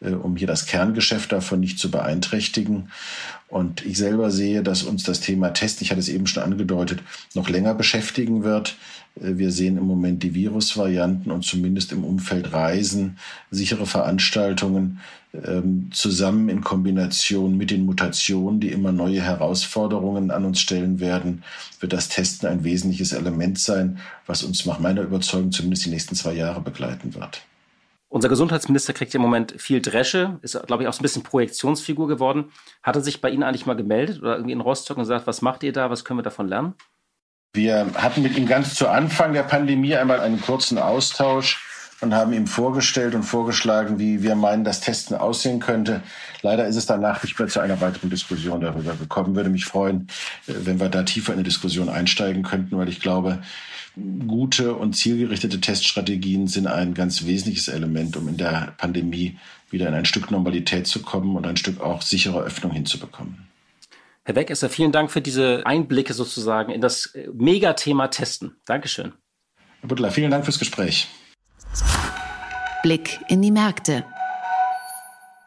äh, 0.00 0.10
um 0.10 0.36
hier 0.36 0.46
das 0.46 0.66
Kerngeschäft 0.66 1.32
davon 1.32 1.60
nicht 1.60 1.78
zu 1.78 1.90
beeinträchtigen. 1.90 2.90
Und 3.48 3.86
ich 3.86 3.98
selber 3.98 4.30
sehe, 4.30 4.62
dass 4.62 4.82
uns 4.82 5.04
das 5.04 5.20
Thema 5.20 5.52
Testen, 5.52 5.84
ich 5.84 5.90
hatte 5.90 6.00
es 6.00 6.08
eben 6.08 6.26
schon 6.26 6.42
angedeutet, 6.42 7.02
noch 7.34 7.48
länger 7.48 7.74
beschäftigen 7.74 8.42
wird. 8.42 8.76
Äh, 9.16 9.36
wir 9.38 9.50
sehen 9.50 9.76
im 9.76 9.84
Moment 9.84 10.22
die 10.22 10.34
Virusvarianten 10.34 11.30
und 11.30 11.44
zumindest 11.44 11.92
im 11.92 12.04
Umfeld 12.04 12.52
Reisen, 12.52 13.18
sichere 13.50 13.86
Veranstaltungen 13.86 15.00
zusammen 15.90 16.48
in 16.48 16.60
Kombination 16.60 17.56
mit 17.56 17.70
den 17.70 17.84
Mutationen, 17.86 18.60
die 18.60 18.70
immer 18.70 18.92
neue 18.92 19.20
Herausforderungen 19.20 20.30
an 20.30 20.44
uns 20.44 20.60
stellen 20.60 21.00
werden, 21.00 21.42
wird 21.80 21.92
das 21.92 22.08
Testen 22.08 22.48
ein 22.48 22.62
wesentliches 22.62 23.12
Element 23.12 23.58
sein, 23.58 23.98
was 24.26 24.44
uns 24.44 24.64
nach 24.64 24.78
meiner 24.78 25.02
Überzeugung 25.02 25.50
zumindest 25.50 25.86
die 25.86 25.90
nächsten 25.90 26.14
zwei 26.14 26.34
Jahre 26.34 26.60
begleiten 26.60 27.14
wird. 27.14 27.42
Unser 28.08 28.28
Gesundheitsminister 28.28 28.92
kriegt 28.92 29.12
im 29.16 29.22
Moment 29.22 29.54
viel 29.58 29.82
Dresche, 29.82 30.38
ist, 30.42 30.56
glaube 30.66 30.84
ich, 30.84 30.88
auch 30.88 30.92
so 30.92 31.00
ein 31.00 31.02
bisschen 31.02 31.24
Projektionsfigur 31.24 32.06
geworden. 32.06 32.52
Hat 32.84 32.94
er 32.94 33.02
sich 33.02 33.20
bei 33.20 33.28
Ihnen 33.28 33.42
eigentlich 33.42 33.66
mal 33.66 33.74
gemeldet 33.74 34.20
oder 34.20 34.36
irgendwie 34.36 34.52
in 34.52 34.60
Rostock 34.60 34.98
und 34.98 35.02
gesagt, 35.02 35.26
was 35.26 35.42
macht 35.42 35.64
ihr 35.64 35.72
da, 35.72 35.90
was 35.90 36.04
können 36.04 36.20
wir 36.20 36.22
davon 36.22 36.46
lernen? 36.46 36.74
Wir 37.54 37.86
hatten 37.94 38.22
mit 38.22 38.36
ihm 38.38 38.46
ganz 38.46 38.74
zu 38.74 38.88
Anfang 38.88 39.32
der 39.32 39.42
Pandemie 39.42 39.96
einmal 39.96 40.20
einen 40.20 40.40
kurzen 40.40 40.78
Austausch 40.78 41.73
und 42.04 42.14
haben 42.14 42.32
ihm 42.32 42.46
vorgestellt 42.46 43.14
und 43.14 43.24
vorgeschlagen, 43.24 43.98
wie 43.98 44.22
wir 44.22 44.34
meinen, 44.36 44.62
das 44.62 44.80
Testen 44.80 45.16
aussehen 45.16 45.58
könnte. 45.58 46.02
Leider 46.42 46.66
ist 46.66 46.76
es 46.76 46.86
danach 46.86 47.22
nicht 47.22 47.38
mehr 47.38 47.48
zu 47.48 47.60
einer 47.60 47.80
weiteren 47.80 48.10
Diskussion 48.10 48.60
darüber 48.60 48.94
gekommen. 48.94 49.34
Würde 49.34 49.50
mich 49.50 49.64
freuen, 49.64 50.06
äh, 50.46 50.52
wenn 50.64 50.78
wir 50.78 50.88
da 50.88 51.02
tiefer 51.02 51.32
in 51.32 51.38
eine 51.38 51.44
Diskussion 51.44 51.88
einsteigen 51.88 52.42
könnten, 52.42 52.78
weil 52.78 52.88
ich 52.88 53.00
glaube, 53.00 53.42
gute 54.26 54.74
und 54.74 54.94
zielgerichtete 54.94 55.60
Teststrategien 55.60 56.46
sind 56.46 56.66
ein 56.66 56.94
ganz 56.94 57.24
wesentliches 57.26 57.68
Element, 57.68 58.16
um 58.16 58.28
in 58.28 58.36
der 58.36 58.74
Pandemie 58.76 59.38
wieder 59.70 59.88
in 59.88 59.94
ein 59.94 60.04
Stück 60.04 60.30
Normalität 60.30 60.86
zu 60.86 61.02
kommen 61.02 61.36
und 61.36 61.46
ein 61.46 61.56
Stück 61.56 61.80
auch 61.80 62.02
sichere 62.02 62.40
Öffnung 62.42 62.72
hinzubekommen. 62.72 63.48
Herr 64.24 64.36
Wegesser, 64.36 64.70
vielen 64.70 64.92
Dank 64.92 65.10
für 65.10 65.20
diese 65.20 65.62
Einblicke 65.66 66.14
sozusagen 66.14 66.72
in 66.72 66.80
das 66.80 67.06
äh, 67.14 67.28
Megathema 67.32 68.08
Testen. 68.08 68.56
Dankeschön. 68.64 69.12
Herr 69.80 69.88
Butler, 69.88 70.10
vielen 70.10 70.30
Dank 70.30 70.44
fürs 70.44 70.58
Gespräch. 70.58 71.08
Blick 72.84 73.18
in 73.28 73.40
die 73.40 73.50
Märkte. 73.50 74.04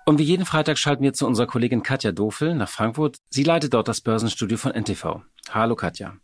Und 0.07 0.17
wie 0.17 0.23
jeden 0.23 0.47
Freitag 0.47 0.79
schalten 0.79 1.03
wir 1.03 1.13
zu 1.13 1.27
unserer 1.27 1.45
Kollegin 1.45 1.83
Katja 1.83 2.11
Dofel 2.11 2.55
nach 2.55 2.67
Frankfurt. 2.67 3.17
Sie 3.29 3.43
leitet 3.43 3.75
dort 3.75 3.87
das 3.87 4.01
Börsenstudio 4.01 4.57
von 4.57 4.71
NTV. 4.71 5.21
Hallo 5.51 5.75
Katja. 5.75 6.15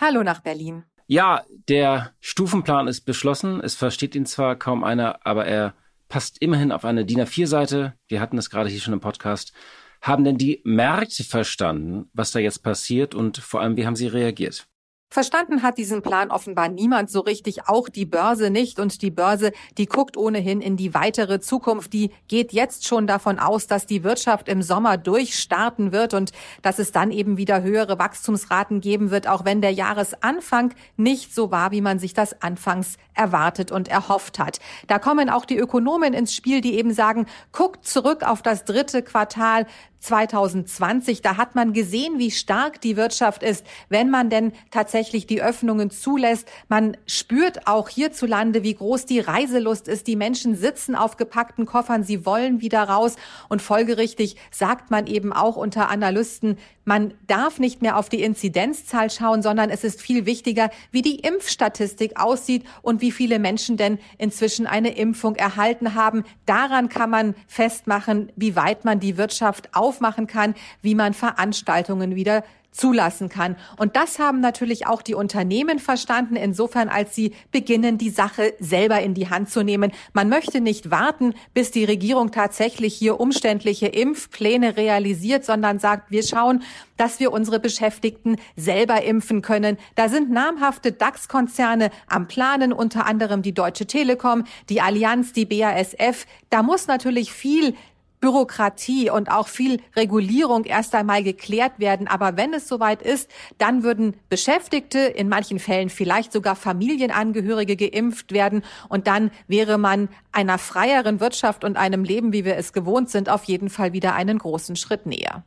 Hallo 0.00 0.22
nach 0.22 0.40
Berlin. 0.40 0.84
Ja, 1.06 1.44
der 1.68 2.14
Stufenplan 2.20 2.88
ist 2.88 3.02
beschlossen. 3.02 3.60
Es 3.60 3.74
versteht 3.74 4.14
ihn 4.14 4.24
zwar 4.24 4.56
kaum 4.56 4.82
einer, 4.82 5.26
aber 5.26 5.44
er 5.44 5.74
passt 6.08 6.40
immerhin 6.40 6.72
auf 6.72 6.86
eine 6.86 7.04
DIN 7.04 7.20
A4-Seite. 7.20 7.92
Wir 8.08 8.20
hatten 8.22 8.38
es 8.38 8.48
gerade 8.48 8.70
hier 8.70 8.80
schon 8.80 8.94
im 8.94 9.00
Podcast. 9.00 9.52
Haben 10.00 10.24
denn 10.24 10.38
die 10.38 10.62
Märkte 10.64 11.22
verstanden, 11.22 12.08
was 12.14 12.30
da 12.30 12.38
jetzt 12.38 12.62
passiert 12.62 13.14
und 13.14 13.36
vor 13.36 13.60
allem, 13.60 13.76
wie 13.76 13.84
haben 13.84 13.94
sie 13.94 14.06
reagiert? 14.06 14.68
Verstanden 15.12 15.62
hat 15.62 15.76
diesen 15.76 16.00
Plan 16.00 16.30
offenbar 16.30 16.70
niemand 16.70 17.10
so 17.10 17.20
richtig, 17.20 17.68
auch 17.68 17.90
die 17.90 18.06
Börse 18.06 18.48
nicht. 18.48 18.80
Und 18.80 19.02
die 19.02 19.10
Börse, 19.10 19.52
die 19.76 19.84
guckt 19.84 20.16
ohnehin 20.16 20.62
in 20.62 20.78
die 20.78 20.94
weitere 20.94 21.38
Zukunft. 21.38 21.92
Die 21.92 22.12
geht 22.28 22.54
jetzt 22.54 22.86
schon 22.86 23.06
davon 23.06 23.38
aus, 23.38 23.66
dass 23.66 23.84
die 23.84 24.04
Wirtschaft 24.04 24.48
im 24.48 24.62
Sommer 24.62 24.96
durchstarten 24.96 25.92
wird 25.92 26.14
und 26.14 26.32
dass 26.62 26.78
es 26.78 26.92
dann 26.92 27.10
eben 27.10 27.36
wieder 27.36 27.62
höhere 27.62 27.98
Wachstumsraten 27.98 28.80
geben 28.80 29.10
wird, 29.10 29.28
auch 29.28 29.44
wenn 29.44 29.60
der 29.60 29.72
Jahresanfang 29.72 30.72
nicht 30.96 31.34
so 31.34 31.50
war, 31.50 31.72
wie 31.72 31.82
man 31.82 31.98
sich 31.98 32.14
das 32.14 32.40
anfangs 32.40 32.96
erwartet 33.14 33.70
und 33.70 33.88
erhofft 33.88 34.38
hat. 34.38 34.58
Da 34.86 34.98
kommen 34.98 35.30
auch 35.30 35.44
die 35.44 35.58
Ökonomen 35.58 36.14
ins 36.14 36.34
Spiel, 36.34 36.60
die 36.60 36.74
eben 36.74 36.92
sagen, 36.92 37.26
guckt 37.52 37.86
zurück 37.86 38.22
auf 38.22 38.42
das 38.42 38.64
dritte 38.64 39.02
Quartal 39.02 39.66
2020. 40.02 41.22
Da 41.22 41.36
hat 41.36 41.54
man 41.54 41.72
gesehen, 41.72 42.18
wie 42.18 42.30
stark 42.30 42.80
die 42.80 42.96
Wirtschaft 42.96 43.42
ist, 43.42 43.64
wenn 43.88 44.10
man 44.10 44.30
denn 44.30 44.52
tatsächlich 44.70 45.26
die 45.26 45.42
Öffnungen 45.42 45.90
zulässt. 45.90 46.48
Man 46.68 46.96
spürt 47.06 47.66
auch 47.66 47.88
hierzulande, 47.88 48.62
wie 48.62 48.74
groß 48.74 49.06
die 49.06 49.20
Reiselust 49.20 49.88
ist. 49.88 50.08
Die 50.08 50.16
Menschen 50.16 50.56
sitzen 50.56 50.96
auf 50.96 51.16
gepackten 51.16 51.66
Koffern, 51.66 52.02
sie 52.02 52.26
wollen 52.26 52.60
wieder 52.60 52.82
raus. 52.82 53.14
Und 53.48 53.62
folgerichtig 53.62 54.36
sagt 54.50 54.90
man 54.90 55.06
eben 55.06 55.32
auch 55.32 55.56
unter 55.56 55.88
Analysten, 55.88 56.58
man 56.84 57.14
darf 57.28 57.60
nicht 57.60 57.80
mehr 57.80 57.96
auf 57.96 58.08
die 58.08 58.22
Inzidenzzahl 58.22 59.08
schauen, 59.08 59.40
sondern 59.40 59.70
es 59.70 59.84
ist 59.84 60.02
viel 60.02 60.26
wichtiger, 60.26 60.68
wie 60.90 61.02
die 61.02 61.20
Impfstatistik 61.20 62.18
aussieht 62.18 62.64
und 62.82 63.00
wie 63.02 63.12
viele 63.12 63.38
Menschen 63.38 63.76
denn 63.76 63.98
inzwischen 64.16 64.66
eine 64.66 64.96
Impfung 64.96 65.36
erhalten 65.36 65.94
haben. 65.94 66.24
Daran 66.46 66.88
kann 66.88 67.10
man 67.10 67.34
festmachen, 67.48 68.32
wie 68.36 68.56
weit 68.56 68.86
man 68.86 69.00
die 69.00 69.18
Wirtschaft 69.18 69.74
aufmachen 69.74 70.26
kann, 70.26 70.54
wie 70.80 70.94
man 70.94 71.12
Veranstaltungen 71.12 72.14
wieder 72.14 72.44
zulassen 72.72 73.28
kann. 73.28 73.56
Und 73.76 73.96
das 73.96 74.18
haben 74.18 74.40
natürlich 74.40 74.86
auch 74.86 75.02
die 75.02 75.14
Unternehmen 75.14 75.78
verstanden, 75.78 76.36
insofern 76.36 76.88
als 76.88 77.14
sie 77.14 77.34
beginnen, 77.52 77.98
die 77.98 78.10
Sache 78.10 78.54
selber 78.58 79.00
in 79.00 79.14
die 79.14 79.28
Hand 79.28 79.50
zu 79.50 79.62
nehmen. 79.62 79.92
Man 80.14 80.28
möchte 80.28 80.60
nicht 80.60 80.90
warten, 80.90 81.34
bis 81.54 81.70
die 81.70 81.84
Regierung 81.84 82.32
tatsächlich 82.32 82.94
hier 82.94 83.20
umständliche 83.20 83.86
Impfpläne 83.86 84.76
realisiert, 84.76 85.44
sondern 85.44 85.78
sagt, 85.78 86.10
wir 86.10 86.22
schauen, 86.22 86.62
dass 86.96 87.20
wir 87.20 87.32
unsere 87.32 87.60
Beschäftigten 87.60 88.36
selber 88.56 89.02
impfen 89.02 89.42
können. 89.42 89.76
Da 89.94 90.08
sind 90.08 90.30
namhafte 90.30 90.92
DAX-Konzerne 90.92 91.90
am 92.06 92.26
Planen, 92.26 92.72
unter 92.72 93.06
anderem 93.06 93.42
die 93.42 93.52
Deutsche 93.52 93.86
Telekom, 93.86 94.44
die 94.68 94.80
Allianz, 94.80 95.32
die 95.32 95.44
BASF. 95.44 96.26
Da 96.48 96.62
muss 96.62 96.86
natürlich 96.86 97.32
viel 97.32 97.74
Bürokratie 98.22 99.10
und 99.10 99.30
auch 99.30 99.48
viel 99.48 99.82
Regulierung 99.96 100.64
erst 100.64 100.94
einmal 100.94 101.22
geklärt 101.22 101.78
werden. 101.78 102.08
Aber 102.08 102.38
wenn 102.38 102.54
es 102.54 102.68
soweit 102.68 103.02
ist, 103.02 103.28
dann 103.58 103.82
würden 103.82 104.14
Beschäftigte, 104.30 105.00
in 105.00 105.28
manchen 105.28 105.58
Fällen 105.58 105.90
vielleicht 105.90 106.32
sogar 106.32 106.56
Familienangehörige 106.56 107.76
geimpft 107.76 108.32
werden. 108.32 108.62
Und 108.88 109.08
dann 109.08 109.32
wäre 109.48 109.76
man 109.76 110.08
einer 110.30 110.56
freieren 110.56 111.20
Wirtschaft 111.20 111.64
und 111.64 111.76
einem 111.76 112.04
Leben, 112.04 112.32
wie 112.32 112.46
wir 112.46 112.56
es 112.56 112.72
gewohnt 112.72 113.10
sind, 113.10 113.28
auf 113.28 113.44
jeden 113.44 113.68
Fall 113.68 113.92
wieder 113.92 114.14
einen 114.14 114.38
großen 114.38 114.76
Schritt 114.76 115.04
näher. 115.04 115.44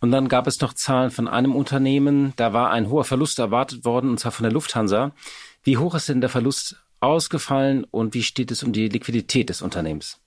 Und 0.00 0.10
dann 0.10 0.28
gab 0.28 0.46
es 0.46 0.60
noch 0.60 0.74
Zahlen 0.74 1.10
von 1.10 1.28
einem 1.28 1.54
Unternehmen, 1.54 2.34
da 2.36 2.52
war 2.52 2.70
ein 2.70 2.90
hoher 2.90 3.04
Verlust 3.04 3.38
erwartet 3.38 3.84
worden, 3.84 4.10
und 4.10 4.18
zwar 4.18 4.32
von 4.32 4.42
der 4.44 4.52
Lufthansa. 4.52 5.12
Wie 5.62 5.78
hoch 5.78 5.94
ist 5.94 6.08
denn 6.08 6.20
der 6.20 6.28
Verlust 6.28 6.76
ausgefallen 7.00 7.84
und 7.90 8.12
wie 8.12 8.22
steht 8.22 8.50
es 8.50 8.62
um 8.62 8.72
die 8.72 8.88
Liquidität 8.88 9.48
des 9.48 9.62
Unternehmens? 9.62 10.21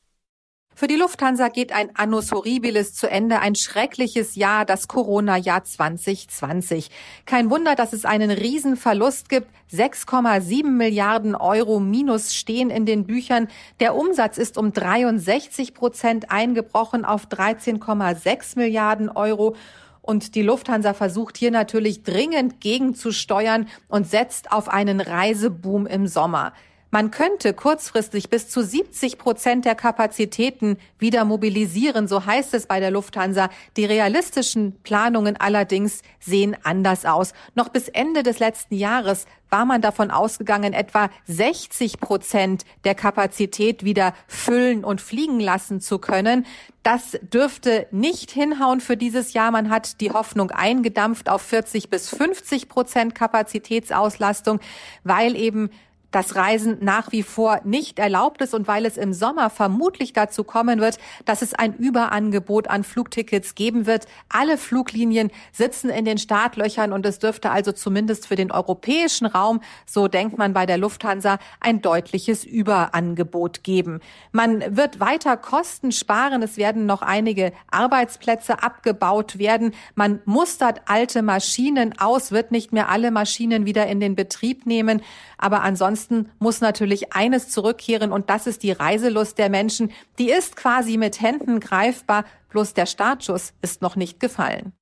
Für 0.77 0.87
die 0.87 0.97
Lufthansa 0.97 1.47
geht 1.47 1.71
ein 1.71 1.95
Annus 1.95 2.33
Horribilis 2.33 2.93
zu 2.93 3.09
Ende, 3.09 3.39
ein 3.39 3.55
schreckliches 3.55 4.35
Jahr, 4.35 4.65
das 4.65 4.89
Corona-Jahr 4.89 5.63
2020. 5.63 6.91
Kein 7.25 7.49
Wunder, 7.49 7.75
dass 7.75 7.93
es 7.93 8.03
einen 8.03 8.29
Riesenverlust 8.29 9.29
gibt. 9.29 9.47
6,7 9.71 10.65
Milliarden 10.65 11.33
Euro 11.33 11.79
Minus 11.79 12.35
stehen 12.35 12.69
in 12.69 12.85
den 12.85 13.05
Büchern. 13.05 13.47
Der 13.79 13.95
Umsatz 13.95 14.37
ist 14.37 14.57
um 14.57 14.73
63 14.73 15.73
Prozent 15.73 16.29
eingebrochen 16.29 17.05
auf 17.05 17.27
13,6 17.27 18.57
Milliarden 18.57 19.07
Euro. 19.07 19.55
Und 20.01 20.35
die 20.35 20.41
Lufthansa 20.41 20.93
versucht 20.93 21.37
hier 21.37 21.51
natürlich 21.51 22.03
dringend 22.03 22.59
gegenzusteuern 22.59 23.69
und 23.87 24.09
setzt 24.09 24.51
auf 24.51 24.67
einen 24.67 24.99
Reiseboom 24.99 25.87
im 25.87 26.05
Sommer. 26.07 26.51
Man 26.95 27.11
könnte 27.11 27.53
kurzfristig 27.53 28.29
bis 28.29 28.47
zu 28.47 28.63
70 28.63 29.17
Prozent 29.17 29.65
der 29.65 29.75
Kapazitäten 29.75 30.77
wieder 30.97 31.25
mobilisieren, 31.25 32.07
so 32.07 32.25
heißt 32.25 32.53
es 32.53 32.67
bei 32.67 32.79
der 32.79 32.89
Lufthansa. 32.89 33.49
Die 33.75 33.83
realistischen 33.83 34.77
Planungen 34.81 35.35
allerdings 35.35 36.03
sehen 36.21 36.55
anders 36.63 37.05
aus. 37.05 37.33
Noch 37.53 37.67
bis 37.67 37.89
Ende 37.89 38.23
des 38.23 38.39
letzten 38.39 38.75
Jahres 38.75 39.25
war 39.49 39.65
man 39.65 39.81
davon 39.81 40.09
ausgegangen, 40.09 40.71
etwa 40.71 41.09
60 41.27 41.99
Prozent 41.99 42.63
der 42.85 42.95
Kapazität 42.95 43.83
wieder 43.83 44.13
füllen 44.29 44.85
und 44.85 45.01
fliegen 45.01 45.41
lassen 45.41 45.81
zu 45.81 45.99
können. 45.99 46.45
Das 46.81 47.19
dürfte 47.21 47.87
nicht 47.91 48.31
hinhauen 48.31 48.79
für 48.79 48.95
dieses 48.95 49.33
Jahr. 49.33 49.51
Man 49.51 49.69
hat 49.69 49.99
die 49.99 50.11
Hoffnung 50.11 50.49
eingedampft 50.49 51.27
auf 51.27 51.41
40 51.41 51.89
bis 51.89 52.07
50 52.07 52.69
Prozent 52.69 53.15
Kapazitätsauslastung, 53.15 54.61
weil 55.03 55.35
eben 55.35 55.69
das 56.15 56.35
Reisen 56.35 56.77
nach 56.79 57.11
wie 57.11 57.23
vor 57.23 57.59
nicht 57.65 57.99
erlaubt 57.99 58.41
ist 58.41 58.53
und 58.53 58.69
weil 58.69 58.85
es 58.85 58.95
im 58.95 59.11
Sommer 59.11 59.49
vermutlich 59.49 60.13
dazu 60.13 60.45
kommen 60.45 60.79
wird, 60.79 60.97
dass 61.25 61.41
es 61.41 61.53
ein 61.53 61.75
Überangebot 61.75 62.69
an 62.69 62.85
Flugtickets 62.85 63.53
geben 63.53 63.85
wird. 63.85 64.05
Alle 64.29 64.57
Fluglinien 64.57 65.29
sitzen 65.51 65.89
in 65.89 66.05
den 66.05 66.17
Startlöchern 66.17 66.93
und 66.93 67.05
es 67.05 67.19
dürfte 67.19 67.51
also 67.51 67.73
zumindest 67.73 68.27
für 68.27 68.37
den 68.37 68.49
europäischen 68.49 69.25
Raum, 69.25 69.59
so 69.85 70.07
denkt 70.07 70.37
man 70.37 70.53
bei 70.53 70.65
der 70.65 70.77
Lufthansa, 70.77 71.37
ein 71.59 71.81
deutliches 71.81 72.45
Überangebot 72.45 73.63
geben. 73.63 73.99
Man 74.31 74.77
wird 74.77 75.01
weiter 75.01 75.35
Kosten 75.35 75.91
sparen. 75.91 76.41
Es 76.43 76.55
werden 76.55 76.85
noch 76.85 77.01
einige 77.01 77.51
Arbeitsplätze 77.69 78.63
abgebaut 78.63 79.37
werden. 79.37 79.73
Man 79.95 80.21
mustert 80.23 80.83
alte 80.85 81.21
Maschinen 81.21 81.99
aus, 81.99 82.31
wird 82.31 82.51
nicht 82.51 82.71
mehr 82.71 82.87
alle 82.87 83.11
Maschinen 83.11 83.65
wieder 83.65 83.87
in 83.87 83.99
den 83.99 84.15
Betrieb 84.15 84.65
nehmen. 84.65 85.01
Aber 85.37 85.61
ansonsten 86.05 86.31
muss 86.39 86.61
natürlich 86.61 87.13
eines 87.13 87.49
zurückkehren 87.49 88.11
und 88.11 88.29
das 88.29 88.47
ist 88.47 88.63
die 88.63 88.71
Reiselust 88.71 89.37
der 89.37 89.49
Menschen. 89.49 89.91
Die 90.19 90.29
ist 90.29 90.55
quasi 90.55 90.97
mit 90.97 91.21
Händen 91.21 91.59
greifbar, 91.59 92.25
bloß 92.49 92.73
der 92.73 92.85
Startschuss 92.85 93.53
ist 93.61 93.81
noch 93.81 93.95
nicht 93.95 94.19
gefallen. 94.19 94.73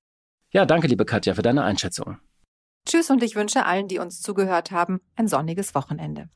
Ja, 0.51 0.65
danke, 0.65 0.87
liebe 0.87 1.05
Katja, 1.05 1.33
für 1.33 1.41
deine 1.41 1.63
Einschätzung. 1.63 2.17
Tschüss 2.87 3.09
und 3.09 3.23
ich 3.23 3.35
wünsche 3.35 3.65
allen, 3.65 3.87
die 3.87 3.99
uns 3.99 4.21
zugehört 4.21 4.71
haben, 4.71 4.99
ein 5.15 5.27
sonniges 5.27 5.73
Wochenende. 5.73 6.29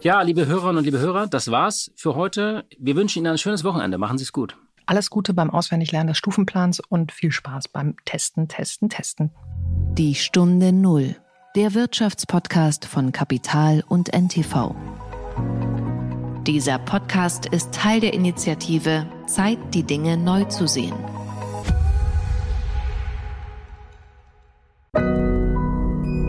Ja, 0.00 0.22
liebe 0.22 0.46
Hörerinnen 0.46 0.78
und 0.78 0.84
liebe 0.84 0.98
Hörer, 0.98 1.26
das 1.26 1.50
war's 1.50 1.90
für 1.96 2.14
heute. 2.14 2.64
Wir 2.78 2.96
wünschen 2.96 3.20
Ihnen 3.20 3.32
ein 3.32 3.38
schönes 3.38 3.64
Wochenende. 3.64 3.98
Machen 3.98 4.18
Sie 4.18 4.24
es 4.24 4.32
gut. 4.32 4.56
Alles 4.84 5.10
Gute 5.10 5.34
beim 5.34 5.50
Auswendiglernen 5.50 6.08
des 6.08 6.18
Stufenplans 6.18 6.80
und 6.80 7.10
viel 7.10 7.32
Spaß 7.32 7.68
beim 7.68 7.96
Testen, 8.04 8.46
Testen, 8.46 8.88
Testen. 8.88 9.32
Die 9.94 10.14
Stunde 10.14 10.72
Null, 10.72 11.16
der 11.56 11.72
Wirtschaftspodcast 11.72 12.84
von 12.84 13.12
Kapital 13.12 13.82
und 13.88 14.12
NTV. 14.12 14.74
Dieser 16.46 16.78
Podcast 16.78 17.46
ist 17.46 17.72
Teil 17.72 18.00
der 18.00 18.12
Initiative 18.12 19.06
Zeit, 19.26 19.56
die 19.72 19.82
Dinge 19.82 20.18
neu 20.18 20.44
zu 20.44 20.68
sehen. 20.68 20.92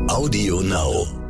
Audio 0.07 0.61
Now. 0.61 1.26